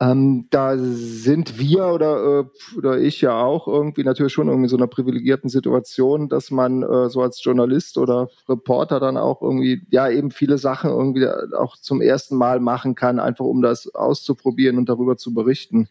Ähm, 0.00 0.46
da 0.50 0.76
sind 0.78 1.58
wir 1.58 1.86
oder, 1.88 2.40
äh, 2.40 2.76
oder 2.76 2.98
ich 2.98 3.20
ja 3.20 3.42
auch 3.42 3.66
irgendwie 3.66 4.04
natürlich 4.04 4.32
schon 4.32 4.46
irgendwie 4.46 4.68
so 4.68 4.76
einer 4.76 4.86
privilegierten 4.86 5.50
Situation, 5.50 6.28
dass 6.28 6.52
man 6.52 6.84
äh, 6.84 7.08
so 7.10 7.20
als 7.20 7.42
Journalist 7.42 7.98
oder 7.98 8.28
Reporter 8.48 9.00
dann 9.00 9.16
auch 9.16 9.42
irgendwie 9.42 9.82
ja 9.90 10.08
eben 10.08 10.30
viele 10.30 10.58
Sachen 10.58 10.90
irgendwie 10.90 11.26
auch 11.56 11.76
zum 11.76 12.00
ersten 12.00 12.36
Mal 12.36 12.60
machen 12.60 12.94
kann, 12.94 13.18
einfach 13.18 13.44
um 13.44 13.60
das 13.60 13.92
auszuprobieren 13.92 14.78
und 14.78 14.88
darüber 14.88 15.16
zu 15.16 15.34
berichten. 15.34 15.88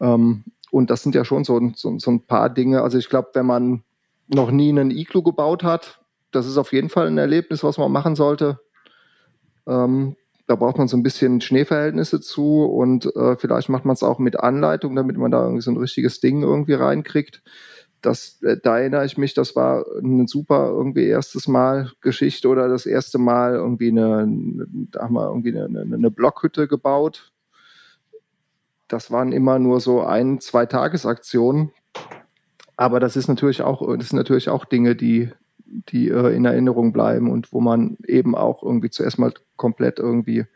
Ähm, 0.00 0.44
und 0.70 0.88
das 0.88 1.02
sind 1.02 1.14
ja 1.14 1.26
schon 1.26 1.44
so, 1.44 1.60
so, 1.74 1.98
so 1.98 2.10
ein 2.10 2.22
paar 2.26 2.48
Dinge. 2.48 2.80
Also 2.82 2.96
ich 2.96 3.10
glaube, 3.10 3.30
wenn 3.34 3.46
man 3.46 3.82
noch 4.28 4.50
nie 4.50 4.70
einen 4.70 4.90
Iglu 4.90 5.22
gebaut 5.22 5.62
hat, 5.62 6.00
das 6.30 6.46
ist 6.46 6.56
auf 6.56 6.72
jeden 6.72 6.88
Fall 6.88 7.08
ein 7.08 7.18
Erlebnis, 7.18 7.62
was 7.64 7.76
man 7.76 7.92
machen 7.92 8.14
sollte. 8.14 8.60
Ähm, 9.66 10.16
da 10.50 10.56
braucht 10.56 10.78
man 10.78 10.88
so 10.88 10.96
ein 10.96 11.04
bisschen 11.04 11.40
Schneeverhältnisse 11.40 12.20
zu 12.20 12.64
und 12.64 13.06
äh, 13.14 13.36
vielleicht 13.36 13.68
macht 13.68 13.84
man 13.84 13.94
es 13.94 14.02
auch 14.02 14.18
mit 14.18 14.40
Anleitung, 14.40 14.96
damit 14.96 15.16
man 15.16 15.30
da 15.30 15.44
irgendwie 15.44 15.62
so 15.62 15.70
ein 15.70 15.76
richtiges 15.76 16.18
Ding 16.18 16.42
irgendwie 16.42 16.72
reinkriegt. 16.72 17.44
Das, 18.02 18.42
äh, 18.42 18.56
da 18.60 18.78
erinnere 18.78 19.06
ich 19.06 19.16
mich, 19.16 19.32
das 19.32 19.54
war 19.54 19.86
ein 20.02 20.26
super 20.26 20.66
irgendwie 20.70 21.06
erstes 21.06 21.46
Mal 21.46 21.92
Geschichte 22.00 22.48
oder 22.48 22.68
das 22.68 22.84
erste 22.84 23.18
Mal 23.18 23.54
irgendwie 23.54 23.90
eine, 23.90 24.26
da 24.90 25.02
haben 25.02 25.14
wir 25.14 25.28
irgendwie 25.28 25.56
eine, 25.56 25.82
eine, 25.82 26.10
Blockhütte 26.10 26.66
gebaut. 26.66 27.30
Das 28.88 29.12
waren 29.12 29.30
immer 29.30 29.60
nur 29.60 29.78
so 29.78 30.02
ein, 30.02 30.40
zwei 30.40 30.66
Tagesaktionen. 30.66 31.70
Aber 32.76 32.98
das 32.98 33.14
ist 33.14 33.28
natürlich 33.28 33.62
auch, 33.62 33.86
das 33.96 34.08
sind 34.08 34.16
natürlich 34.16 34.48
auch 34.48 34.64
Dinge, 34.64 34.96
die, 34.96 35.30
die 35.70 36.08
äh, 36.08 36.34
in 36.34 36.44
Erinnerung 36.44 36.92
bleiben 36.92 37.30
und 37.30 37.52
wo 37.52 37.60
man 37.60 37.96
eben 38.06 38.34
auch 38.34 38.62
irgendwie 38.62 38.90
zuerst 38.90 39.18
mal 39.18 39.32
komplett 39.56 39.98
irgendwie 39.98 40.46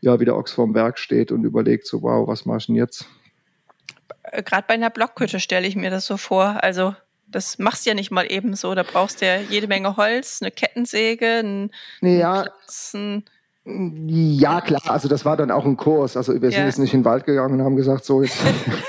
ja 0.00 0.20
wieder 0.20 0.36
Ochs 0.36 0.52
vorm 0.52 0.72
Berg 0.72 0.98
steht 0.98 1.32
und 1.32 1.44
überlegt 1.44 1.86
so 1.86 2.02
wow 2.02 2.26
was 2.28 2.46
mach 2.46 2.58
ich 2.58 2.66
denn 2.66 2.76
jetzt? 2.76 3.06
Äh, 4.22 4.42
gerade 4.42 4.64
bei 4.66 4.74
einer 4.74 4.90
Blockhütte 4.90 5.40
stelle 5.40 5.66
ich 5.66 5.76
mir 5.76 5.90
das 5.90 6.06
so 6.06 6.16
vor. 6.16 6.62
Also 6.62 6.94
das 7.26 7.58
machst 7.58 7.84
du 7.84 7.90
ja 7.90 7.94
nicht 7.94 8.10
mal 8.10 8.30
eben 8.30 8.54
so. 8.54 8.74
Da 8.74 8.82
brauchst 8.82 9.20
du 9.20 9.26
ja 9.26 9.38
jede 9.38 9.66
Menge 9.66 9.96
Holz 9.96 10.40
eine 10.40 10.50
Kettensäge 10.50 11.40
ein, 11.42 11.70
ja. 12.00 12.46
ein 12.94 13.24
ja, 13.70 14.62
klar, 14.62 14.80
also 14.86 15.08
das 15.08 15.26
war 15.26 15.36
dann 15.36 15.50
auch 15.50 15.66
ein 15.66 15.76
Kurs. 15.76 16.16
Also 16.16 16.32
wir 16.32 16.50
sind 16.50 16.60
ja. 16.60 16.64
jetzt 16.64 16.78
nicht 16.78 16.94
in 16.94 17.00
den 17.00 17.04
Wald 17.04 17.26
gegangen 17.26 17.60
und 17.60 17.64
haben 17.64 17.76
gesagt, 17.76 18.04
so 18.04 18.22
jetzt 18.22 18.42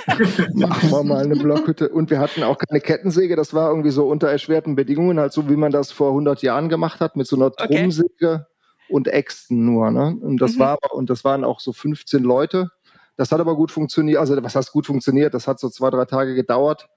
machen 0.53 0.89
wir 0.89 1.03
mal 1.03 1.23
eine 1.23 1.35
Blockhütte. 1.35 1.89
Und 1.89 2.09
wir 2.09 2.19
hatten 2.19 2.43
auch 2.43 2.57
keine 2.57 2.79
Kettensäge, 2.79 3.35
das 3.35 3.53
war 3.53 3.69
irgendwie 3.69 3.89
so 3.89 4.07
unter 4.07 4.29
erschwerten 4.29 4.75
Bedingungen, 4.75 5.19
halt 5.19 5.33
so 5.33 5.49
wie 5.49 5.57
man 5.57 5.71
das 5.71 5.91
vor 5.91 6.09
100 6.09 6.41
Jahren 6.43 6.69
gemacht 6.69 7.01
hat, 7.01 7.17
mit 7.17 7.27
so 7.27 7.35
einer 7.35 7.51
Trummsäge 7.51 8.07
okay. 8.21 8.43
und 8.87 9.09
Äxten 9.09 9.65
nur. 9.65 9.91
Ne? 9.91 10.17
Und 10.21 10.37
das 10.37 10.55
mhm. 10.55 10.59
war 10.59 10.77
und 10.91 11.09
das 11.09 11.25
waren 11.25 11.43
auch 11.43 11.59
so 11.59 11.73
15 11.73 12.23
Leute. 12.23 12.71
Das 13.17 13.33
hat 13.33 13.41
aber 13.41 13.55
gut 13.55 13.71
funktioniert. 13.71 14.19
Also 14.19 14.41
was 14.41 14.55
heißt 14.55 14.71
gut 14.71 14.85
funktioniert? 14.85 15.33
Das 15.33 15.45
hat 15.47 15.59
so 15.59 15.69
zwei, 15.69 15.89
drei 15.89 16.05
Tage 16.05 16.35
gedauert. 16.35 16.87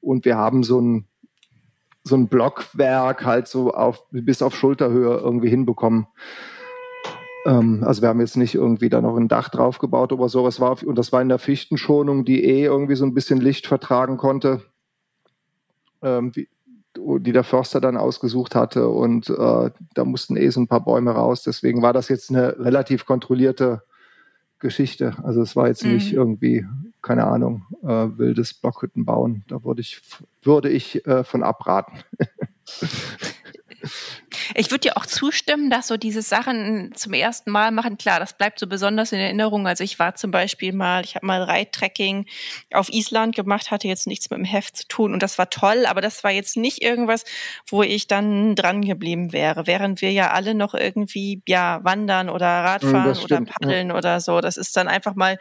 Und 0.00 0.26
wir 0.26 0.36
haben 0.36 0.62
so 0.62 0.78
ein 0.78 1.06
so 2.02 2.16
ein 2.16 2.28
Blockwerk 2.28 3.24
halt 3.24 3.46
so 3.46 3.72
auf 3.72 4.04
bis 4.10 4.42
auf 4.42 4.54
Schulterhöhe 4.54 5.18
irgendwie 5.18 5.48
hinbekommen. 5.48 6.06
Ähm, 7.46 7.82
also 7.84 8.02
wir 8.02 8.08
haben 8.08 8.20
jetzt 8.20 8.36
nicht 8.36 8.54
irgendwie 8.54 8.88
da 8.88 9.00
noch 9.00 9.16
ein 9.16 9.28
Dach 9.28 9.48
drauf 9.48 9.78
gebaut 9.78 10.12
oder 10.12 10.28
so. 10.28 10.46
Es 10.46 10.60
war, 10.60 10.82
und 10.84 10.96
das 10.96 11.12
war 11.12 11.22
in 11.22 11.28
der 11.28 11.38
Fichtenschonung, 11.38 12.24
die 12.24 12.44
eh 12.44 12.64
irgendwie 12.64 12.96
so 12.96 13.04
ein 13.04 13.14
bisschen 13.14 13.40
Licht 13.40 13.66
vertragen 13.66 14.16
konnte, 14.16 14.62
ähm, 16.02 16.34
wie, 16.34 16.48
die 16.96 17.32
der 17.32 17.44
Förster 17.44 17.80
dann 17.80 17.96
ausgesucht 17.96 18.54
hatte. 18.54 18.88
Und 18.88 19.30
äh, 19.30 19.70
da 19.94 20.04
mussten 20.04 20.36
eh 20.36 20.50
so 20.50 20.60
ein 20.60 20.68
paar 20.68 20.84
Bäume 20.84 21.12
raus. 21.12 21.42
Deswegen 21.42 21.82
war 21.82 21.92
das 21.92 22.08
jetzt 22.08 22.30
eine 22.30 22.58
relativ 22.58 23.06
kontrollierte 23.06 23.82
Geschichte. 24.58 25.16
Also 25.22 25.40
es 25.40 25.56
war 25.56 25.68
jetzt 25.68 25.84
mhm. 25.84 25.94
nicht 25.94 26.12
irgendwie, 26.12 26.66
keine 27.00 27.24
Ahnung, 27.24 27.64
äh, 27.82 28.08
wildes 28.18 28.54
Blockhütten 28.54 29.04
bauen. 29.04 29.44
Da 29.48 29.64
würde 29.64 29.80
ich, 29.80 30.02
würde 30.42 30.68
ich 30.68 31.06
äh, 31.06 31.24
von 31.24 31.42
abraten. 31.42 31.98
Ich 34.54 34.70
würde 34.70 34.80
dir 34.80 34.96
auch 34.96 35.06
zustimmen, 35.06 35.70
dass 35.70 35.88
so 35.88 35.96
diese 35.96 36.22
Sachen 36.22 36.92
zum 36.94 37.12
ersten 37.12 37.50
Mal 37.50 37.70
machen, 37.70 37.98
klar, 37.98 38.20
das 38.20 38.36
bleibt 38.36 38.58
so 38.58 38.66
besonders 38.66 39.12
in 39.12 39.18
Erinnerung. 39.18 39.66
Also 39.66 39.84
ich 39.84 39.98
war 39.98 40.14
zum 40.14 40.30
Beispiel 40.30 40.72
mal, 40.72 41.04
ich 41.04 41.14
habe 41.14 41.26
mal 41.26 41.42
Reittrekking 41.42 42.26
auf 42.72 42.88
Island 42.90 43.34
gemacht, 43.34 43.70
hatte 43.70 43.88
jetzt 43.88 44.06
nichts 44.06 44.30
mit 44.30 44.38
dem 44.38 44.44
Heft 44.44 44.76
zu 44.76 44.88
tun 44.88 45.12
und 45.12 45.22
das 45.22 45.38
war 45.38 45.50
toll, 45.50 45.86
aber 45.86 46.00
das 46.00 46.22
war 46.24 46.30
jetzt 46.30 46.56
nicht 46.56 46.82
irgendwas, 46.82 47.24
wo 47.68 47.82
ich 47.82 48.06
dann 48.06 48.54
dran 48.54 48.82
geblieben 48.82 49.32
wäre. 49.32 49.66
Während 49.66 50.02
wir 50.02 50.12
ja 50.12 50.30
alle 50.30 50.54
noch 50.54 50.74
irgendwie 50.74 51.42
ja 51.46 51.80
wandern 51.82 52.28
oder 52.28 52.46
Radfahren 52.46 53.18
oder 53.18 53.40
paddeln 53.42 53.88
ja. 53.88 53.96
oder 53.96 54.20
so. 54.20 54.40
Das 54.40 54.56
ist 54.56 54.76
dann 54.76 54.88
einfach 54.88 55.14
mal 55.14 55.38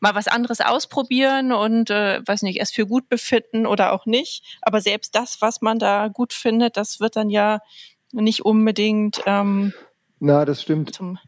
mal 0.00 0.14
was 0.14 0.28
anderes 0.28 0.60
ausprobieren 0.60 1.52
und 1.52 1.90
äh, 1.90 2.20
weiß 2.24 2.42
nicht, 2.42 2.60
es 2.60 2.70
für 2.70 2.86
gut 2.86 3.08
befinden 3.08 3.66
oder 3.66 3.92
auch 3.92 4.06
nicht. 4.06 4.58
Aber 4.62 4.80
selbst 4.80 5.14
das, 5.14 5.40
was 5.40 5.60
man 5.60 5.78
da 5.78 6.08
gut 6.08 6.32
findet, 6.32 6.76
das 6.76 7.00
wird 7.00 7.16
dann 7.16 7.30
ja 7.30 7.60
nicht 8.12 8.44
unbedingt 8.44 9.22
ähm, 9.26 9.72
Na, 10.18 10.44
das 10.44 10.62
stimmt. 10.62 10.94
Zum, 10.94 11.18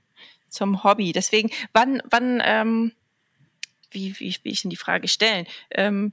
zum 0.49 0.85
Hobby. 0.85 1.13
Deswegen, 1.13 1.51
wann, 1.73 2.03
wann, 2.11 2.43
ähm, 2.45 2.93
wie, 3.91 4.19
wie, 4.19 4.37
wie 4.43 4.51
ich 4.51 4.63
denn 4.63 4.71
die 4.71 4.77
Frage 4.77 5.09
stellen? 5.09 5.47
Ähm, 5.71 6.13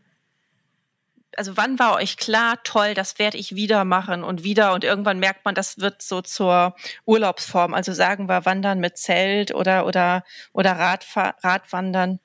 also 1.38 1.56
wann 1.56 1.78
war 1.78 1.96
euch 1.96 2.18
klar, 2.18 2.62
toll, 2.64 2.94
das 2.96 3.20
werde 3.20 3.38
ich 3.38 3.56
wieder 3.56 3.86
machen 3.86 4.24
und 4.24 4.44
wieder 4.44 4.74
und 4.74 4.84
irgendwann 4.84 5.20
merkt 5.20 5.46
man, 5.46 5.54
das 5.54 5.78
wird 5.78 6.02
so 6.02 6.22
zur 6.22 6.76
Urlaubsform. 7.06 7.74
Also 7.74 7.94
sagen 7.94 8.28
wir 8.28 8.46
Wandern 8.46 8.80
mit 8.80 8.98
Zelt 8.98 9.54
oder 9.54 9.86
oder 9.86 10.24
oder 10.52 10.72
Radfahr 10.74 11.36
Radwandern. 11.44 12.20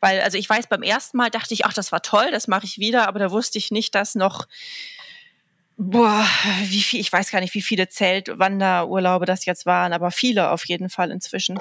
Weil 0.00 0.20
also 0.20 0.38
ich 0.38 0.48
weiß, 0.48 0.68
beim 0.68 0.82
ersten 0.82 1.16
Mal 1.16 1.30
dachte 1.30 1.54
ich, 1.54 1.64
ach, 1.64 1.72
das 1.72 1.92
war 1.92 2.02
toll, 2.02 2.30
das 2.30 2.46
mache 2.46 2.66
ich 2.66 2.78
wieder, 2.78 3.08
aber 3.08 3.18
da 3.18 3.30
wusste 3.30 3.58
ich 3.58 3.70
nicht, 3.70 3.94
dass 3.94 4.14
noch 4.14 4.46
Boah, 5.80 6.26
wie 6.64 6.80
viel, 6.80 7.00
ich 7.00 7.12
weiß 7.12 7.30
gar 7.30 7.40
nicht, 7.40 7.54
wie 7.54 7.62
viele 7.62 7.88
Zeltwanderurlaube 7.88 9.26
das 9.26 9.46
jetzt 9.46 9.64
waren, 9.64 9.92
aber 9.92 10.10
viele 10.10 10.50
auf 10.50 10.66
jeden 10.66 10.90
Fall 10.90 11.12
inzwischen. 11.12 11.56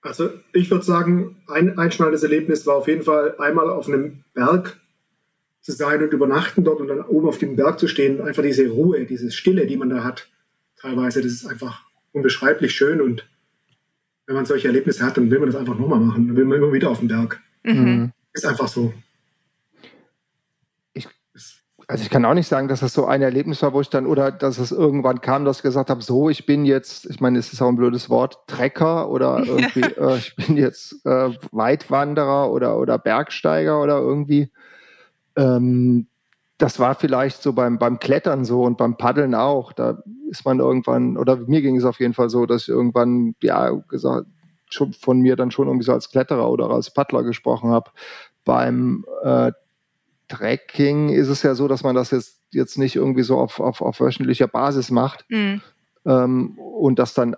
Also 0.00 0.30
ich 0.54 0.70
würde 0.70 0.84
sagen, 0.84 1.36
ein 1.48 1.78
einschneidendes 1.78 2.22
Erlebnis 2.22 2.66
war 2.66 2.76
auf 2.76 2.88
jeden 2.88 3.02
Fall 3.02 3.36
einmal 3.38 3.68
auf 3.68 3.88
einem 3.88 4.24
Berg 4.32 4.80
zu 5.60 5.72
sein 5.72 6.02
und 6.02 6.14
übernachten 6.14 6.64
dort 6.64 6.80
und 6.80 6.88
dann 6.88 7.02
oben 7.02 7.28
auf 7.28 7.36
dem 7.36 7.56
Berg 7.56 7.78
zu 7.78 7.88
stehen. 7.88 8.22
Einfach 8.22 8.42
diese 8.42 8.66
Ruhe, 8.68 9.04
diese 9.04 9.30
Stille, 9.32 9.66
die 9.66 9.76
man 9.76 9.90
da 9.90 10.02
hat. 10.02 10.26
Teilweise, 10.80 11.20
das 11.20 11.32
ist 11.32 11.46
einfach 11.46 11.82
unbeschreiblich 12.12 12.74
schön 12.74 13.02
und 13.02 13.28
wenn 14.24 14.34
man 14.34 14.46
solche 14.46 14.68
Erlebnisse 14.68 15.04
hat, 15.04 15.18
dann 15.18 15.30
will 15.30 15.40
man 15.40 15.50
das 15.50 15.60
einfach 15.60 15.78
nochmal 15.78 16.00
machen. 16.00 16.28
Dann 16.28 16.36
will 16.36 16.46
man 16.46 16.56
immer 16.56 16.72
wieder 16.72 16.88
auf 16.88 17.00
den 17.00 17.08
Berg. 17.08 17.42
Mhm. 17.64 18.12
Ist 18.32 18.46
einfach 18.46 18.68
so. 18.68 18.94
Also 21.90 22.02
ich 22.02 22.10
kann 22.10 22.26
auch 22.26 22.34
nicht 22.34 22.48
sagen, 22.48 22.68
dass 22.68 22.80
das 22.80 22.92
so 22.92 23.06
ein 23.06 23.22
Erlebnis 23.22 23.62
war, 23.62 23.72
wo 23.72 23.80
ich 23.80 23.88
dann, 23.88 24.06
oder 24.06 24.30
dass 24.30 24.58
es 24.58 24.72
irgendwann 24.72 25.22
kam, 25.22 25.46
dass 25.46 25.58
ich 25.58 25.62
gesagt 25.62 25.88
habe, 25.88 26.02
so, 26.02 26.28
ich 26.28 26.44
bin 26.44 26.66
jetzt, 26.66 27.06
ich 27.06 27.18
meine, 27.20 27.38
es 27.38 27.50
ist 27.50 27.62
auch 27.62 27.68
ein 27.68 27.76
blödes 27.76 28.10
Wort, 28.10 28.46
Trecker 28.46 29.08
oder 29.08 29.42
irgendwie, 29.46 29.80
äh, 29.80 30.18
ich 30.18 30.36
bin 30.36 30.58
jetzt 30.58 31.04
äh, 31.06 31.30
Weitwanderer 31.50 32.52
oder, 32.52 32.78
oder 32.78 32.98
Bergsteiger 32.98 33.80
oder 33.82 34.00
irgendwie. 34.00 34.52
Ähm, 35.34 36.08
das 36.58 36.78
war 36.78 36.94
vielleicht 36.94 37.42
so 37.42 37.54
beim, 37.54 37.78
beim 37.78 37.98
Klettern 37.98 38.44
so 38.44 38.64
und 38.64 38.76
beim 38.76 38.98
Paddeln 38.98 39.34
auch. 39.34 39.72
Da 39.72 40.02
ist 40.28 40.44
man 40.44 40.58
irgendwann, 40.58 41.16
oder 41.16 41.36
mir 41.36 41.62
ging 41.62 41.76
es 41.76 41.86
auf 41.86 42.00
jeden 42.00 42.12
Fall 42.12 42.28
so, 42.28 42.44
dass 42.44 42.62
ich 42.64 42.68
irgendwann, 42.68 43.34
ja, 43.42 43.70
gesagt, 43.70 44.26
schon 44.68 44.92
von 44.92 45.20
mir 45.20 45.36
dann 45.36 45.50
schon 45.50 45.68
irgendwie 45.68 45.86
so 45.86 45.94
als 45.94 46.10
Kletterer 46.10 46.50
oder 46.50 46.68
als 46.68 46.92
Paddler 46.92 47.22
gesprochen 47.22 47.70
habe. 47.70 47.90
Beim 48.44 49.06
äh, 49.22 49.52
Tracking 50.28 51.08
ist 51.08 51.28
es 51.28 51.42
ja 51.42 51.54
so, 51.54 51.68
dass 51.68 51.82
man 51.82 51.94
das 51.94 52.10
jetzt, 52.10 52.40
jetzt 52.52 52.78
nicht 52.78 52.96
irgendwie 52.96 53.22
so 53.22 53.38
auf, 53.38 53.60
auf, 53.60 53.80
auf 53.80 54.00
wöchentlicher 54.00 54.48
Basis 54.48 54.90
macht. 54.90 55.24
Mhm. 55.28 55.60
Ähm, 56.06 56.58
und 56.58 56.98
das 56.98 57.14
dann, 57.14 57.34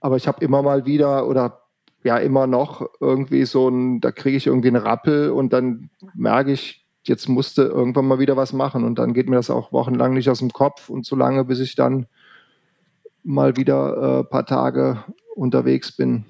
aber 0.00 0.16
ich 0.16 0.26
habe 0.26 0.44
immer 0.44 0.62
mal 0.62 0.86
wieder 0.86 1.28
oder 1.28 1.62
ja 2.02 2.18
immer 2.18 2.46
noch 2.46 2.88
irgendwie 3.00 3.44
so 3.44 3.68
ein, 3.68 4.00
da 4.00 4.12
kriege 4.12 4.36
ich 4.36 4.46
irgendwie 4.46 4.68
einen 4.68 4.82
Rappel 4.82 5.30
und 5.30 5.52
dann 5.52 5.90
merke 6.14 6.52
ich, 6.52 6.86
jetzt 7.04 7.28
musste 7.28 7.62
irgendwann 7.62 8.06
mal 8.06 8.18
wieder 8.18 8.36
was 8.36 8.52
machen 8.52 8.84
und 8.84 8.98
dann 8.98 9.12
geht 9.12 9.28
mir 9.28 9.36
das 9.36 9.50
auch 9.50 9.72
wochenlang 9.72 10.14
nicht 10.14 10.30
aus 10.30 10.38
dem 10.38 10.52
Kopf 10.52 10.88
und 10.88 11.04
so 11.04 11.16
lange, 11.16 11.44
bis 11.44 11.60
ich 11.60 11.74
dann 11.74 12.06
mal 13.22 13.56
wieder 13.56 13.96
ein 13.96 14.20
äh, 14.20 14.24
paar 14.24 14.46
Tage 14.46 15.04
unterwegs 15.34 15.92
bin. 15.92 16.24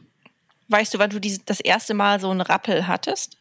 Weißt 0.69 0.95
du, 0.95 0.99
wann 0.99 1.11
du 1.11 1.21
die, 1.21 1.39
das 1.45 1.61
erste 1.61 1.95
Mal 1.95 2.21
so 2.21 2.31
einen 2.31 2.41
Rappel 2.41 2.89
hattest? 2.89 3.39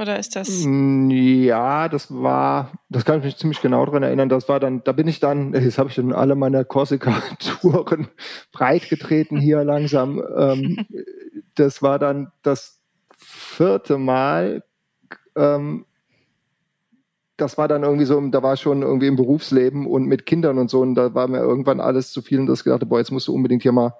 Oder 0.00 0.18
ist 0.18 0.34
das? 0.34 0.64
Mm, 0.64 1.10
ja, 1.10 1.90
das 1.90 2.10
war, 2.10 2.72
das 2.88 3.04
kann 3.04 3.18
ich 3.18 3.24
mich 3.24 3.36
ziemlich 3.36 3.60
genau 3.60 3.84
daran 3.84 4.02
erinnern. 4.02 4.30
Das 4.30 4.48
war 4.48 4.58
dann, 4.58 4.82
da 4.82 4.92
bin 4.92 5.06
ich 5.06 5.20
dann, 5.20 5.52
jetzt 5.52 5.76
habe 5.76 5.90
ich 5.90 5.96
dann 5.96 6.14
alle 6.14 6.36
meine 6.36 6.64
Korsika-Touren 6.64 8.08
breitgetreten 8.52 9.38
hier 9.38 9.62
langsam. 9.64 10.22
Ähm, 10.38 10.86
das 11.54 11.82
war 11.82 11.98
dann 11.98 12.32
das 12.42 12.80
vierte 13.14 13.98
Mal. 13.98 14.64
Ähm, 15.36 15.84
das 17.36 17.58
war 17.58 17.68
dann 17.68 17.82
irgendwie 17.82 18.06
so, 18.06 18.18
da 18.28 18.42
war 18.42 18.54
ich 18.54 18.60
schon 18.60 18.80
irgendwie 18.80 19.06
im 19.06 19.16
Berufsleben 19.16 19.86
und 19.86 20.06
mit 20.06 20.24
Kindern 20.24 20.56
und 20.56 20.70
so. 20.70 20.80
Und 20.80 20.94
da 20.94 21.12
war 21.12 21.28
mir 21.28 21.40
irgendwann 21.40 21.80
alles 21.80 22.10
zu 22.10 22.22
viel 22.22 22.40
und 22.40 22.46
das 22.46 22.64
gedacht, 22.64 22.88
boah, 22.88 23.00
jetzt 23.00 23.10
musst 23.10 23.28
du 23.28 23.34
unbedingt 23.34 23.62
hier 23.62 23.72
mal 23.72 23.92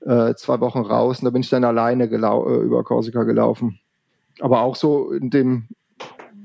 äh, 0.00 0.34
zwei 0.34 0.58
Wochen 0.58 0.80
raus. 0.80 1.20
Und 1.20 1.26
da 1.26 1.30
bin 1.30 1.42
ich 1.42 1.50
dann 1.50 1.62
alleine 1.62 2.04
äh, 2.04 2.64
über 2.64 2.82
Korsika 2.82 3.22
gelaufen 3.22 3.78
aber 4.40 4.62
auch 4.62 4.76
so 4.76 5.12
in 5.12 5.30
dem, 5.30 5.68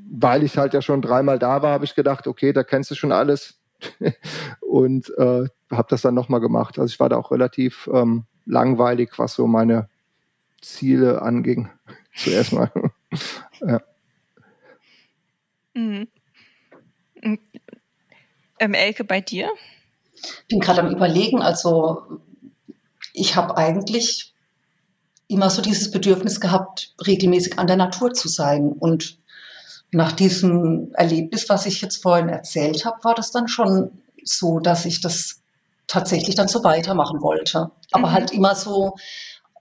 weil 0.09 0.43
ich 0.43 0.57
halt 0.57 0.73
ja 0.73 0.81
schon 0.81 1.01
dreimal 1.01 1.39
da 1.39 1.61
war, 1.61 1.71
habe 1.71 1.85
ich 1.85 1.95
gedacht, 1.95 2.27
okay, 2.27 2.53
da 2.53 2.63
kennst 2.63 2.91
du 2.91 2.95
schon 2.95 3.11
alles 3.11 3.59
und 4.61 5.09
äh, 5.17 5.47
habe 5.71 5.87
das 5.89 6.01
dann 6.01 6.15
nochmal 6.15 6.39
gemacht. 6.39 6.79
Also 6.79 6.91
ich 6.91 6.99
war 6.99 7.09
da 7.09 7.17
auch 7.17 7.31
relativ 7.31 7.89
ähm, 7.93 8.25
langweilig, 8.45 9.17
was 9.17 9.33
so 9.33 9.47
meine 9.47 9.89
Ziele 10.61 11.21
anging. 11.21 11.69
Zuerst 12.15 12.53
mal. 12.53 12.71
ja. 13.61 13.81
Mhm. 15.73 16.07
Ähm, 18.59 18.73
Elke, 18.73 19.03
bei 19.03 19.19
dir? 19.19 19.49
Ich 20.15 20.47
bin 20.47 20.59
gerade 20.59 20.81
am 20.81 20.95
Überlegen. 20.95 21.41
Also 21.41 22.21
ich 23.13 23.35
habe 23.35 23.57
eigentlich 23.57 24.34
immer 25.27 25.49
so 25.49 25.61
dieses 25.61 25.91
Bedürfnis 25.91 26.39
gehabt, 26.39 26.93
regelmäßig 27.05 27.57
an 27.59 27.67
der 27.67 27.77
Natur 27.77 28.13
zu 28.13 28.27
sein. 28.27 28.71
Und 28.71 29.17
nach 29.91 30.11
diesem 30.11 30.91
Erlebnis, 30.93 31.49
was 31.49 31.65
ich 31.65 31.81
jetzt 31.81 32.01
vorhin 32.01 32.29
erzählt 32.29 32.85
habe, 32.85 33.03
war 33.03 33.15
das 33.15 33.31
dann 33.31 33.47
schon 33.47 34.01
so, 34.23 34.59
dass 34.59 34.85
ich 34.85 35.01
das 35.01 35.41
tatsächlich 35.87 36.35
dann 36.35 36.47
so 36.47 36.63
weitermachen 36.63 37.21
wollte. 37.21 37.71
Aber 37.91 38.09
mhm. 38.09 38.11
halt 38.11 38.31
immer 38.31 38.55
so, 38.55 38.95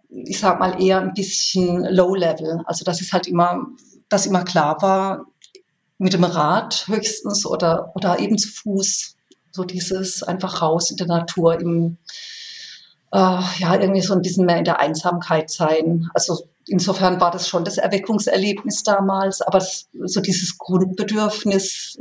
ich 0.08 0.38
sag 0.38 0.58
mal, 0.58 0.82
eher 0.82 1.00
ein 1.00 1.14
bisschen 1.14 1.84
low 1.84 2.14
level. 2.14 2.62
Also, 2.66 2.84
dass 2.84 3.00
es 3.00 3.12
halt 3.12 3.26
immer, 3.26 3.66
dass 4.08 4.26
immer 4.26 4.44
klar 4.44 4.80
war, 4.80 5.26
mit 5.98 6.12
dem 6.12 6.24
Rad 6.24 6.86
höchstens 6.88 7.46
oder, 7.46 7.92
oder 7.94 8.18
eben 8.18 8.36
zu 8.36 8.48
Fuß 8.48 9.16
So 9.52 9.64
dieses 9.64 10.22
einfach 10.22 10.60
raus 10.60 10.90
in 10.90 10.96
der 10.96 11.06
Natur, 11.06 11.60
im, 11.60 11.98
äh, 13.14 13.40
ja, 13.58 13.80
irgendwie 13.80 14.00
so 14.00 14.12
ein 14.12 14.22
bisschen 14.22 14.44
mehr 14.44 14.58
in 14.58 14.64
der 14.64 14.80
Einsamkeit 14.80 15.48
sein. 15.48 16.10
Also 16.14 16.48
insofern 16.66 17.20
war 17.20 17.30
das 17.30 17.48
schon 17.48 17.64
das 17.64 17.78
Erweckungserlebnis 17.78 18.82
damals, 18.82 19.40
aber 19.40 19.60
so 19.60 20.20
dieses 20.20 20.58
Grundbedürfnis, 20.58 22.00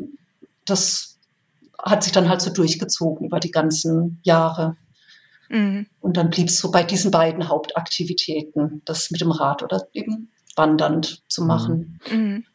das 0.65 1.19
hat 1.77 2.03
sich 2.03 2.13
dann 2.13 2.29
halt 2.29 2.41
so 2.41 2.51
durchgezogen 2.51 3.27
über 3.27 3.39
die 3.39 3.51
ganzen 3.51 4.21
Jahre. 4.23 4.75
Mhm. 5.49 5.85
Und 6.01 6.17
dann 6.17 6.31
blieb 6.31 6.47
es 6.47 6.57
so 6.57 6.71
bei 6.71 6.81
diesen 6.81 7.11
beiden 7.11 7.47
Hauptaktivitäten, 7.47 8.81
das 8.85 9.11
mit 9.11 9.21
dem 9.21 9.31
Rad 9.31 9.61
oder 9.61 9.87
eben 9.93 10.31
wandernd 10.55 11.21
zu 11.29 11.43
mhm. 11.43 11.47
machen. 11.47 11.99
Mhm. 12.11 12.45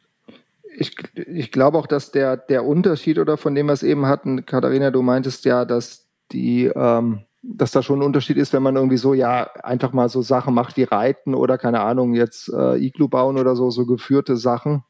Ich, 0.76 0.96
ich 1.14 1.52
glaube 1.52 1.78
auch, 1.78 1.86
dass 1.86 2.10
der, 2.10 2.36
der 2.36 2.64
Unterschied 2.64 3.20
oder 3.20 3.36
von 3.36 3.54
dem 3.54 3.66
wir 3.66 3.72
es 3.72 3.84
eben 3.84 4.06
hatten, 4.06 4.46
Katharina, 4.46 4.90
du 4.90 5.02
meintest 5.02 5.44
ja, 5.44 5.64
dass 5.64 6.08
die 6.32 6.64
ähm, 6.64 7.24
dass 7.42 7.70
da 7.70 7.82
schon 7.82 8.00
ein 8.00 8.06
Unterschied 8.06 8.36
ist, 8.36 8.52
wenn 8.52 8.62
man 8.62 8.76
irgendwie 8.76 8.96
so, 8.96 9.14
ja, 9.14 9.48
einfach 9.62 9.92
mal 9.92 10.08
so 10.08 10.22
Sachen 10.22 10.54
macht 10.54 10.76
wie 10.76 10.82
Reiten 10.82 11.34
oder 11.34 11.58
keine 11.58 11.80
Ahnung, 11.80 12.14
jetzt 12.14 12.48
äh, 12.48 12.76
Iglu 12.76 13.08
bauen 13.08 13.38
oder 13.38 13.54
so, 13.54 13.70
so 13.70 13.86
geführte 13.86 14.36
Sachen, 14.36 14.82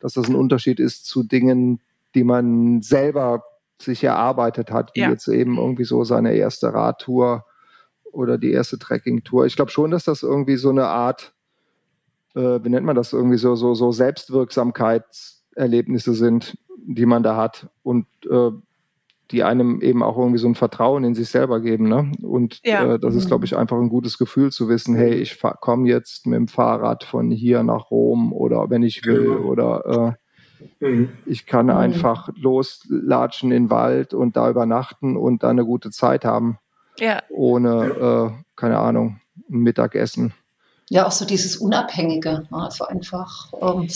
dass 0.00 0.14
das 0.14 0.28
ein 0.28 0.34
Unterschied 0.34 0.80
ist 0.80 1.06
zu 1.06 1.22
Dingen, 1.22 1.80
die 2.14 2.24
man 2.24 2.82
selber 2.82 3.44
sich 3.80 4.04
erarbeitet 4.04 4.70
hat, 4.70 4.90
wie 4.94 5.00
ja. 5.00 5.08
jetzt 5.10 5.28
eben 5.28 5.56
irgendwie 5.58 5.84
so 5.84 6.04
seine 6.04 6.34
erste 6.34 6.74
Radtour 6.74 7.46
oder 8.10 8.38
die 8.38 8.52
erste 8.52 8.78
Trekkingtour. 8.78 9.46
Ich 9.46 9.56
glaube 9.56 9.70
schon, 9.70 9.90
dass 9.90 10.04
das 10.04 10.22
irgendwie 10.22 10.56
so 10.56 10.70
eine 10.70 10.86
Art, 10.86 11.34
äh, 12.34 12.60
wie 12.62 12.68
nennt 12.68 12.86
man 12.86 12.96
das, 12.96 13.12
irgendwie 13.12 13.38
so, 13.38 13.56
so, 13.56 13.74
so 13.74 13.92
Selbstwirksamkeitserlebnisse 13.92 16.14
sind, 16.14 16.58
die 16.76 17.06
man 17.06 17.22
da 17.22 17.36
hat. 17.36 17.68
Und 17.82 18.06
äh, 18.28 18.50
die 19.32 19.42
einem 19.42 19.80
eben 19.80 20.02
auch 20.02 20.18
irgendwie 20.18 20.38
so 20.38 20.46
ein 20.46 20.54
Vertrauen 20.54 21.04
in 21.04 21.14
sich 21.14 21.30
selber 21.30 21.60
geben. 21.60 21.88
Ne? 21.88 22.12
Und 22.22 22.60
ja. 22.64 22.94
äh, 22.94 22.98
das 22.98 23.14
ist, 23.14 23.28
glaube 23.28 23.46
ich, 23.46 23.56
einfach 23.56 23.78
ein 23.78 23.88
gutes 23.88 24.18
Gefühl 24.18 24.52
zu 24.52 24.68
wissen, 24.68 24.94
hey, 24.94 25.14
ich 25.14 25.40
komme 25.60 25.88
jetzt 25.88 26.26
mit 26.26 26.36
dem 26.36 26.48
Fahrrad 26.48 27.02
von 27.02 27.30
hier 27.30 27.62
nach 27.62 27.90
Rom 27.90 28.32
oder 28.32 28.68
wenn 28.68 28.82
ich 28.82 29.04
will 29.06 29.24
genau. 29.24 29.48
oder 29.48 30.16
äh, 30.80 30.86
mhm. 30.86 31.12
ich 31.24 31.46
kann 31.46 31.66
mhm. 31.66 31.72
einfach 31.72 32.28
loslatschen 32.36 33.50
in 33.50 33.64
den 33.64 33.70
Wald 33.70 34.12
und 34.12 34.36
da 34.36 34.50
übernachten 34.50 35.16
und 35.16 35.42
da 35.42 35.48
eine 35.48 35.64
gute 35.64 35.90
Zeit 35.90 36.26
haben. 36.26 36.58
Ja. 36.98 37.22
Ohne, 37.30 38.34
äh, 38.36 38.44
keine 38.54 38.78
Ahnung, 38.78 39.20
ein 39.50 39.60
Mittagessen. 39.60 40.34
Ja, 40.90 41.06
auch 41.06 41.12
so 41.12 41.24
dieses 41.24 41.56
Unabhängige, 41.56 42.46
ne? 42.50 42.58
also 42.58 42.84
einfach, 42.84 43.50
ähm, 43.62 43.88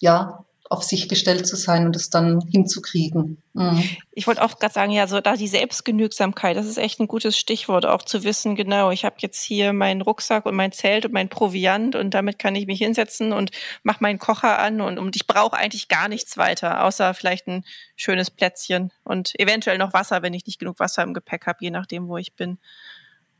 ja, 0.00 0.46
auf 0.70 0.82
sich 0.82 1.08
gestellt 1.08 1.46
zu 1.46 1.56
sein 1.56 1.86
und 1.86 1.96
es 1.96 2.10
dann 2.10 2.42
hinzukriegen. 2.42 3.42
Mhm. 3.54 3.82
Ich 4.12 4.26
wollte 4.26 4.42
auch 4.42 4.58
gerade 4.58 4.74
sagen, 4.74 4.92
ja, 4.92 5.06
so 5.06 5.20
da 5.20 5.34
die 5.34 5.48
Selbstgenügsamkeit, 5.48 6.56
das 6.56 6.66
ist 6.66 6.76
echt 6.76 7.00
ein 7.00 7.08
gutes 7.08 7.38
Stichwort, 7.38 7.86
auch 7.86 8.02
zu 8.02 8.22
wissen, 8.22 8.54
genau, 8.54 8.90
ich 8.90 9.04
habe 9.04 9.16
jetzt 9.20 9.42
hier 9.42 9.72
meinen 9.72 10.02
Rucksack 10.02 10.44
und 10.44 10.54
mein 10.54 10.72
Zelt 10.72 11.06
und 11.06 11.12
mein 11.12 11.30
Proviant 11.30 11.96
und 11.96 12.12
damit 12.12 12.38
kann 12.38 12.54
ich 12.54 12.66
mich 12.66 12.78
hinsetzen 12.80 13.32
und 13.32 13.50
mache 13.82 14.02
meinen 14.02 14.18
Kocher 14.18 14.58
an 14.58 14.82
und, 14.82 14.98
und 14.98 15.16
ich 15.16 15.26
brauche 15.26 15.56
eigentlich 15.56 15.88
gar 15.88 16.08
nichts 16.08 16.36
weiter, 16.36 16.84
außer 16.84 17.14
vielleicht 17.14 17.46
ein 17.46 17.64
schönes 17.96 18.30
Plätzchen 18.30 18.92
und 19.04 19.38
eventuell 19.40 19.78
noch 19.78 19.94
Wasser, 19.94 20.20
wenn 20.20 20.34
ich 20.34 20.46
nicht 20.46 20.58
genug 20.58 20.78
Wasser 20.80 21.02
im 21.02 21.14
Gepäck 21.14 21.46
habe, 21.46 21.58
je 21.62 21.70
nachdem, 21.70 22.08
wo 22.08 22.18
ich 22.18 22.34
bin. 22.34 22.58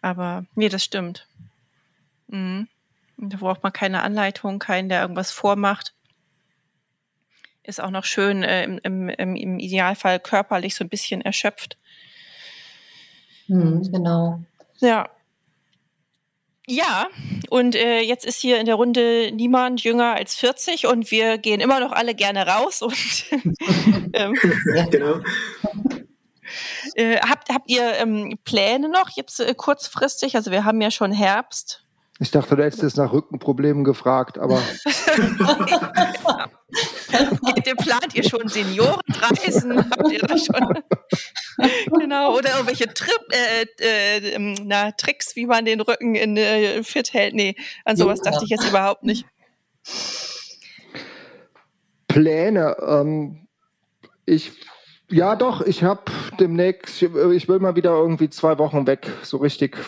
Aber 0.00 0.46
nee, 0.54 0.70
das 0.70 0.82
stimmt. 0.82 1.26
Mhm. 2.28 2.68
Da 3.18 3.36
braucht 3.36 3.64
man 3.64 3.72
keine 3.72 4.02
Anleitung, 4.02 4.60
keinen, 4.60 4.88
der 4.88 5.02
irgendwas 5.02 5.32
vormacht 5.32 5.92
ist 7.68 7.80
auch 7.80 7.90
noch 7.90 8.04
schön 8.04 8.42
äh, 8.42 8.64
im, 8.64 9.08
im, 9.08 9.36
im, 9.36 9.58
Idealfall 9.58 10.18
körperlich 10.18 10.74
so 10.74 10.82
ein 10.82 10.88
bisschen 10.88 11.20
erschöpft. 11.20 11.76
Hm, 13.46 13.82
genau. 13.92 14.40
Ja. 14.80 15.08
Ja, 16.70 17.08
und 17.48 17.74
äh, 17.74 18.00
jetzt 18.00 18.26
ist 18.26 18.40
hier 18.40 18.60
in 18.60 18.66
der 18.66 18.74
Runde 18.74 19.32
niemand 19.32 19.82
jünger 19.82 20.14
als 20.14 20.34
40 20.34 20.86
und 20.86 21.10
wir 21.10 21.38
gehen 21.38 21.60
immer 21.60 21.80
noch 21.80 21.92
alle 21.92 22.14
gerne 22.14 22.46
raus 22.46 22.82
und 22.82 22.94
ähm, 24.12 24.34
ja, 24.74 24.84
genau. 24.86 25.20
Äh, 26.94 27.20
habt, 27.20 27.48
habt 27.48 27.70
ihr 27.70 27.94
ähm, 27.96 28.38
Pläne 28.44 28.90
noch 28.90 29.08
jetzt 29.10 29.40
äh, 29.40 29.54
kurzfristig? 29.54 30.36
Also 30.36 30.50
wir 30.50 30.66
haben 30.66 30.82
ja 30.82 30.90
schon 30.90 31.10
Herbst. 31.10 31.84
Ich 32.18 32.30
dachte, 32.32 32.56
du 32.56 32.64
hättest 32.64 32.82
es 32.82 32.96
nach 32.96 33.12
Rückenproblemen 33.12 33.84
gefragt, 33.84 34.38
aber. 34.38 34.60
ihr 37.66 37.74
plant 37.76 38.14
ihr 38.14 38.24
schon 38.24 38.48
Seniorenreisen? 38.48 39.90
Habt 39.90 40.12
ihr 40.12 40.20
das 40.20 40.46
schon? 40.46 40.82
genau. 41.98 42.36
Oder 42.36 42.50
irgendwelche 42.52 42.92
Trip, 42.92 43.20
äh, 43.30 43.66
äh, 43.80 44.34
ähm, 44.34 44.54
na, 44.64 44.92
Tricks, 44.92 45.36
wie 45.36 45.46
man 45.46 45.64
den 45.64 45.80
Rücken 45.80 46.14
in 46.14 46.36
äh, 46.36 46.82
fit 46.82 47.12
hält? 47.12 47.34
Nee, 47.34 47.54
an 47.84 47.96
sowas 47.96 48.20
dachte 48.20 48.44
ich 48.44 48.50
jetzt 48.50 48.68
überhaupt 48.68 49.04
nicht. 49.04 49.24
Pläne. 52.08 52.76
Ähm, 52.80 53.48
ich 54.26 54.52
ja, 55.10 55.36
doch, 55.36 55.62
ich 55.62 55.84
habe 55.84 56.02
demnächst, 56.38 57.00
ich 57.00 57.48
will 57.48 57.60
mal 57.60 57.76
wieder 57.76 57.92
irgendwie 57.92 58.28
zwei 58.28 58.58
Wochen 58.58 58.86
weg, 58.86 59.10
so 59.22 59.38
richtig 59.38 59.78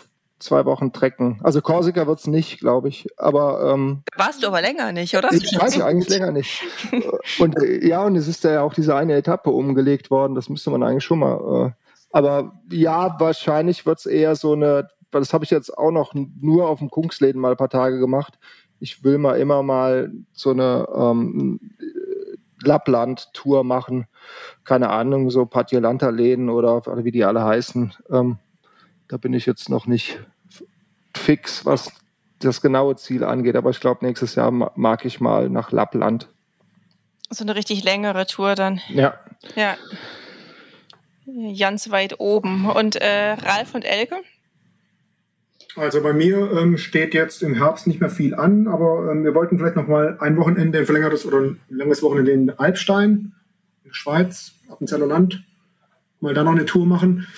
zwei 0.40 0.64
Wochen 0.64 0.92
trecken. 0.92 1.38
Also 1.42 1.60
Korsika 1.60 2.06
wird 2.06 2.18
es 2.18 2.26
nicht, 2.26 2.58
glaube 2.58 2.88
ich. 2.88 3.06
Aber 3.16 3.72
ähm, 3.72 4.02
warst 4.16 4.42
du 4.42 4.48
aber 4.48 4.60
länger 4.60 4.92
nicht, 4.92 5.16
oder? 5.16 5.32
Ich 5.32 5.56
weiß 5.58 5.76
ja 5.76 5.86
eigentlich 5.86 6.08
länger 6.08 6.32
nicht. 6.32 6.62
Und 7.38 7.62
äh, 7.62 7.86
ja, 7.86 8.04
und 8.04 8.16
es 8.16 8.26
ist 8.26 8.42
ja 8.44 8.62
auch 8.62 8.74
diese 8.74 8.96
eine 8.96 9.14
Etappe 9.14 9.50
umgelegt 9.50 10.10
worden. 10.10 10.34
Das 10.34 10.48
müsste 10.48 10.70
man 10.70 10.82
eigentlich 10.82 11.04
schon 11.04 11.20
mal. 11.20 11.68
Äh, 11.68 11.86
aber 12.10 12.60
ja, 12.70 13.16
wahrscheinlich 13.20 13.86
wird 13.86 14.00
es 14.00 14.06
eher 14.06 14.34
so 14.34 14.54
eine. 14.54 14.88
Das 15.10 15.32
habe 15.32 15.44
ich 15.44 15.50
jetzt 15.50 15.76
auch 15.76 15.90
noch 15.90 16.14
nur 16.14 16.68
auf 16.68 16.78
dem 16.78 16.90
Kungsläden 16.90 17.40
mal 17.40 17.52
ein 17.52 17.56
paar 17.56 17.68
Tage 17.68 17.98
gemacht. 17.98 18.38
Ich 18.78 19.04
will 19.04 19.18
mal 19.18 19.38
immer 19.38 19.62
mal 19.62 20.10
so 20.32 20.50
eine 20.50 20.86
ähm, 20.94 21.60
Lappland-Tour 22.62 23.64
machen. 23.64 24.06
Keine 24.64 24.90
Ahnung, 24.90 25.30
so 25.30 25.46
Patiolanta-Läden 25.46 26.48
oder 26.48 26.82
wie 27.04 27.10
die 27.10 27.24
alle 27.24 27.44
heißen. 27.44 27.92
Ähm, 28.10 28.38
da 29.08 29.16
bin 29.16 29.34
ich 29.34 29.44
jetzt 29.44 29.68
noch 29.68 29.86
nicht 29.86 30.20
fix, 31.20 31.64
was 31.64 31.92
das 32.40 32.62
genaue 32.62 32.96
Ziel 32.96 33.24
angeht. 33.24 33.56
Aber 33.56 33.70
ich 33.70 33.80
glaube, 33.80 34.04
nächstes 34.04 34.34
Jahr 34.34 34.50
mag 34.50 35.04
ich 35.04 35.20
mal 35.20 35.48
nach 35.48 35.72
Lappland. 35.72 36.28
So 37.28 37.44
eine 37.44 37.54
richtig 37.54 37.84
längere 37.84 38.26
Tour 38.26 38.54
dann. 38.54 38.80
Ja. 38.88 39.14
Ja. 39.54 39.76
Ganz 41.58 41.90
weit 41.90 42.18
oben. 42.18 42.68
Und 42.68 42.96
äh, 42.96 43.32
Ralf 43.32 43.74
und 43.74 43.84
Elke? 43.84 44.16
Also 45.76 46.02
bei 46.02 46.12
mir 46.12 46.50
ähm, 46.58 46.76
steht 46.76 47.14
jetzt 47.14 47.42
im 47.42 47.54
Herbst 47.54 47.86
nicht 47.86 48.00
mehr 48.00 48.10
viel 48.10 48.34
an, 48.34 48.66
aber 48.66 49.12
ähm, 49.12 49.22
wir 49.22 49.34
wollten 49.34 49.56
vielleicht 49.56 49.76
noch 49.76 49.86
mal 49.86 50.18
ein 50.18 50.36
Wochenende, 50.36 50.78
ein 50.80 50.84
verlängertes 50.84 51.24
oder 51.24 51.38
ein 51.38 51.60
langes 51.68 52.02
Wochenende 52.02 52.32
in 52.32 52.50
Alpstein, 52.50 53.32
in 53.84 53.90
der 53.90 53.94
Schweiz, 53.94 54.52
ab 54.68 54.78
dem 54.78 54.88
Zellerland, 54.88 55.44
mal 56.18 56.34
da 56.34 56.42
noch 56.42 56.52
eine 56.52 56.64
Tour 56.64 56.86
machen. 56.86 57.28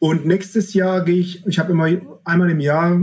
Und 0.00 0.26
nächstes 0.26 0.74
Jahr 0.74 1.04
gehe 1.04 1.16
ich, 1.16 1.46
ich 1.46 1.58
habe 1.60 1.72
immer 1.72 1.88
einmal 2.26 2.50
im 2.50 2.60
Jahr, 2.60 3.00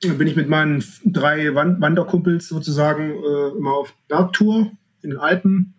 bin 0.00 0.26
ich 0.26 0.36
mit 0.36 0.48
meinen 0.48 0.84
drei 1.04 1.54
Wanderkumpels 1.54 2.48
sozusagen 2.48 3.10
äh, 3.10 3.56
immer 3.56 3.72
auf 3.72 3.94
Bergtour 4.06 4.70
in 5.02 5.10
den 5.10 5.18
Alpen 5.18 5.74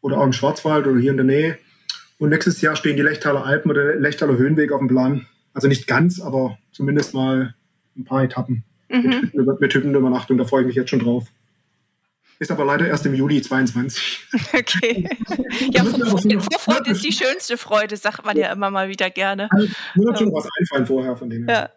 oder 0.00 0.18
auch 0.18 0.24
im 0.24 0.32
Schwarzwald 0.32 0.86
oder 0.86 0.98
hier 0.98 1.12
in 1.12 1.16
der 1.16 1.26
Nähe. 1.26 1.58
Und 2.18 2.30
nächstes 2.30 2.60
Jahr 2.60 2.76
stehen 2.76 2.96
die 2.96 3.02
Lechtaler 3.02 3.44
Alpen 3.44 3.70
oder 3.70 3.94
Lechtaler 3.94 4.36
Höhenweg 4.36 4.72
auf 4.72 4.80
dem 4.80 4.88
Plan. 4.88 5.26
Also 5.54 5.68
nicht 5.68 5.86
ganz, 5.86 6.20
aber 6.20 6.58
zumindest 6.72 7.14
mal 7.14 7.54
ein 7.96 8.04
paar 8.04 8.24
Etappen 8.24 8.64
mhm. 8.88 9.30
mit, 9.32 9.60
mit 9.60 9.74
Hüttenübernachtung. 9.74 10.38
Da 10.38 10.44
freue 10.44 10.62
ich 10.62 10.66
mich 10.66 10.76
jetzt 10.76 10.90
schon 10.90 11.00
drauf. 11.00 11.26
Ist 12.38 12.50
aber 12.50 12.64
leider 12.64 12.88
erst 12.88 13.06
im 13.06 13.14
Juli 13.14 13.40
22. 13.40 14.26
Okay. 14.52 15.08
Ja, 15.70 15.84
Vorfreude 15.84 16.90
ist 16.90 17.04
die 17.04 17.12
schönste 17.12 17.56
Freude, 17.56 17.96
sagt 17.96 18.24
man 18.24 18.36
ja 18.36 18.52
immer 18.52 18.70
mal 18.70 18.88
wieder 18.88 19.10
gerne. 19.10 19.48
Mir 19.94 20.06
wird 20.06 20.18
schon 20.18 20.32
was 20.32 20.48
einfallen 20.58 20.86
vorher 20.86 21.14
von 21.14 21.30
dem. 21.30 21.46
Ja. 21.48 21.70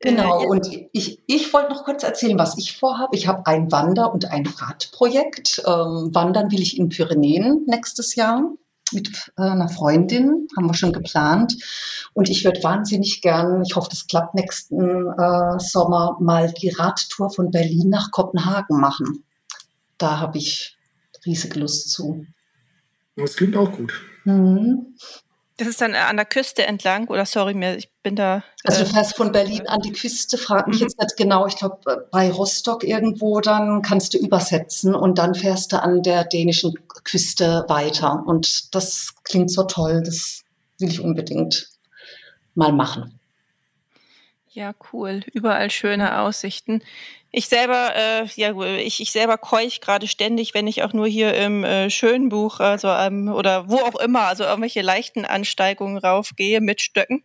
Genau, 0.00 0.46
und 0.46 0.68
ich, 0.92 1.20
ich 1.26 1.52
wollte 1.52 1.70
noch 1.70 1.84
kurz 1.84 2.04
erzählen, 2.04 2.38
was 2.38 2.56
ich 2.56 2.76
vorhabe. 2.76 3.16
Ich 3.16 3.26
habe 3.26 3.46
ein 3.46 3.72
Wander- 3.72 4.12
und 4.12 4.30
ein 4.30 4.46
Radprojekt. 4.46 5.62
Ähm, 5.66 6.10
wandern 6.14 6.52
will 6.52 6.60
ich 6.60 6.78
in 6.78 6.88
Pyrenäen 6.88 7.64
nächstes 7.66 8.14
Jahr 8.14 8.52
mit 8.92 9.32
äh, 9.36 9.42
einer 9.42 9.68
Freundin, 9.68 10.46
haben 10.56 10.66
wir 10.66 10.74
schon 10.74 10.92
geplant. 10.92 11.56
Und 12.14 12.28
ich 12.28 12.44
würde 12.44 12.62
wahnsinnig 12.62 13.20
gern, 13.22 13.62
ich 13.62 13.74
hoffe, 13.74 13.88
das 13.90 14.06
klappt 14.06 14.34
nächsten 14.34 14.80
äh, 14.80 15.58
Sommer, 15.58 16.16
mal 16.20 16.52
die 16.52 16.70
Radtour 16.70 17.30
von 17.30 17.50
Berlin 17.50 17.90
nach 17.90 18.12
Kopenhagen 18.12 18.80
machen. 18.80 19.24
Da 19.98 20.20
habe 20.20 20.38
ich 20.38 20.76
riesige 21.26 21.58
Lust 21.58 21.90
zu. 21.90 22.24
Das 23.16 23.36
klingt 23.36 23.56
auch 23.56 23.72
gut. 23.72 23.92
Mhm. 24.24 24.94
Das 25.58 25.66
ist 25.66 25.80
dann 25.80 25.96
an 25.96 26.16
der 26.16 26.24
Küste 26.24 26.64
entlang 26.64 27.08
oder 27.08 27.26
sorry, 27.26 27.52
mir, 27.52 27.76
ich 27.76 27.90
bin 28.04 28.14
da. 28.14 28.44
Also 28.62 28.84
du 28.84 28.90
äh, 28.90 28.92
fährst 28.92 29.16
von 29.16 29.32
Berlin 29.32 29.66
an 29.66 29.80
die 29.80 29.92
Küste, 29.92 30.38
frag 30.38 30.68
mich 30.68 30.76
mhm. 30.76 30.82
jetzt 30.82 31.00
nicht 31.00 31.16
genau, 31.16 31.48
ich 31.48 31.56
glaube 31.56 32.06
bei 32.12 32.30
Rostock 32.30 32.84
irgendwo, 32.84 33.40
dann 33.40 33.82
kannst 33.82 34.14
du 34.14 34.18
übersetzen 34.18 34.94
und 34.94 35.18
dann 35.18 35.34
fährst 35.34 35.72
du 35.72 35.82
an 35.82 36.04
der 36.04 36.22
dänischen 36.24 36.74
Küste 37.02 37.64
weiter. 37.68 38.22
Und 38.24 38.72
das 38.72 39.14
klingt 39.24 39.50
so 39.50 39.64
toll, 39.64 40.00
das 40.04 40.44
will 40.78 40.90
ich 40.90 41.00
unbedingt 41.00 41.70
mal 42.54 42.72
machen. 42.72 43.17
Ja, 44.50 44.74
cool. 44.92 45.20
Überall 45.32 45.70
schöne 45.70 46.20
Aussichten. 46.20 46.82
Ich 47.30 47.48
selber, 47.48 47.94
äh, 47.94 48.26
ja, 48.36 48.58
ich, 48.78 49.00
ich 49.00 49.12
selber 49.12 49.36
keuch 49.36 49.80
gerade 49.80 50.08
ständig, 50.08 50.54
wenn 50.54 50.66
ich 50.66 50.82
auch 50.82 50.94
nur 50.94 51.06
hier 51.06 51.34
im 51.34 51.62
äh, 51.62 51.90
Schönbuch, 51.90 52.58
also 52.60 52.88
ähm, 52.88 53.28
oder 53.28 53.68
wo 53.68 53.76
auch 53.76 54.00
immer, 54.00 54.22
also 54.22 54.44
irgendwelche 54.44 54.80
leichten 54.80 55.26
Ansteigungen 55.26 55.98
raufgehe 55.98 56.62
mit 56.62 56.80
Stöcken. 56.80 57.22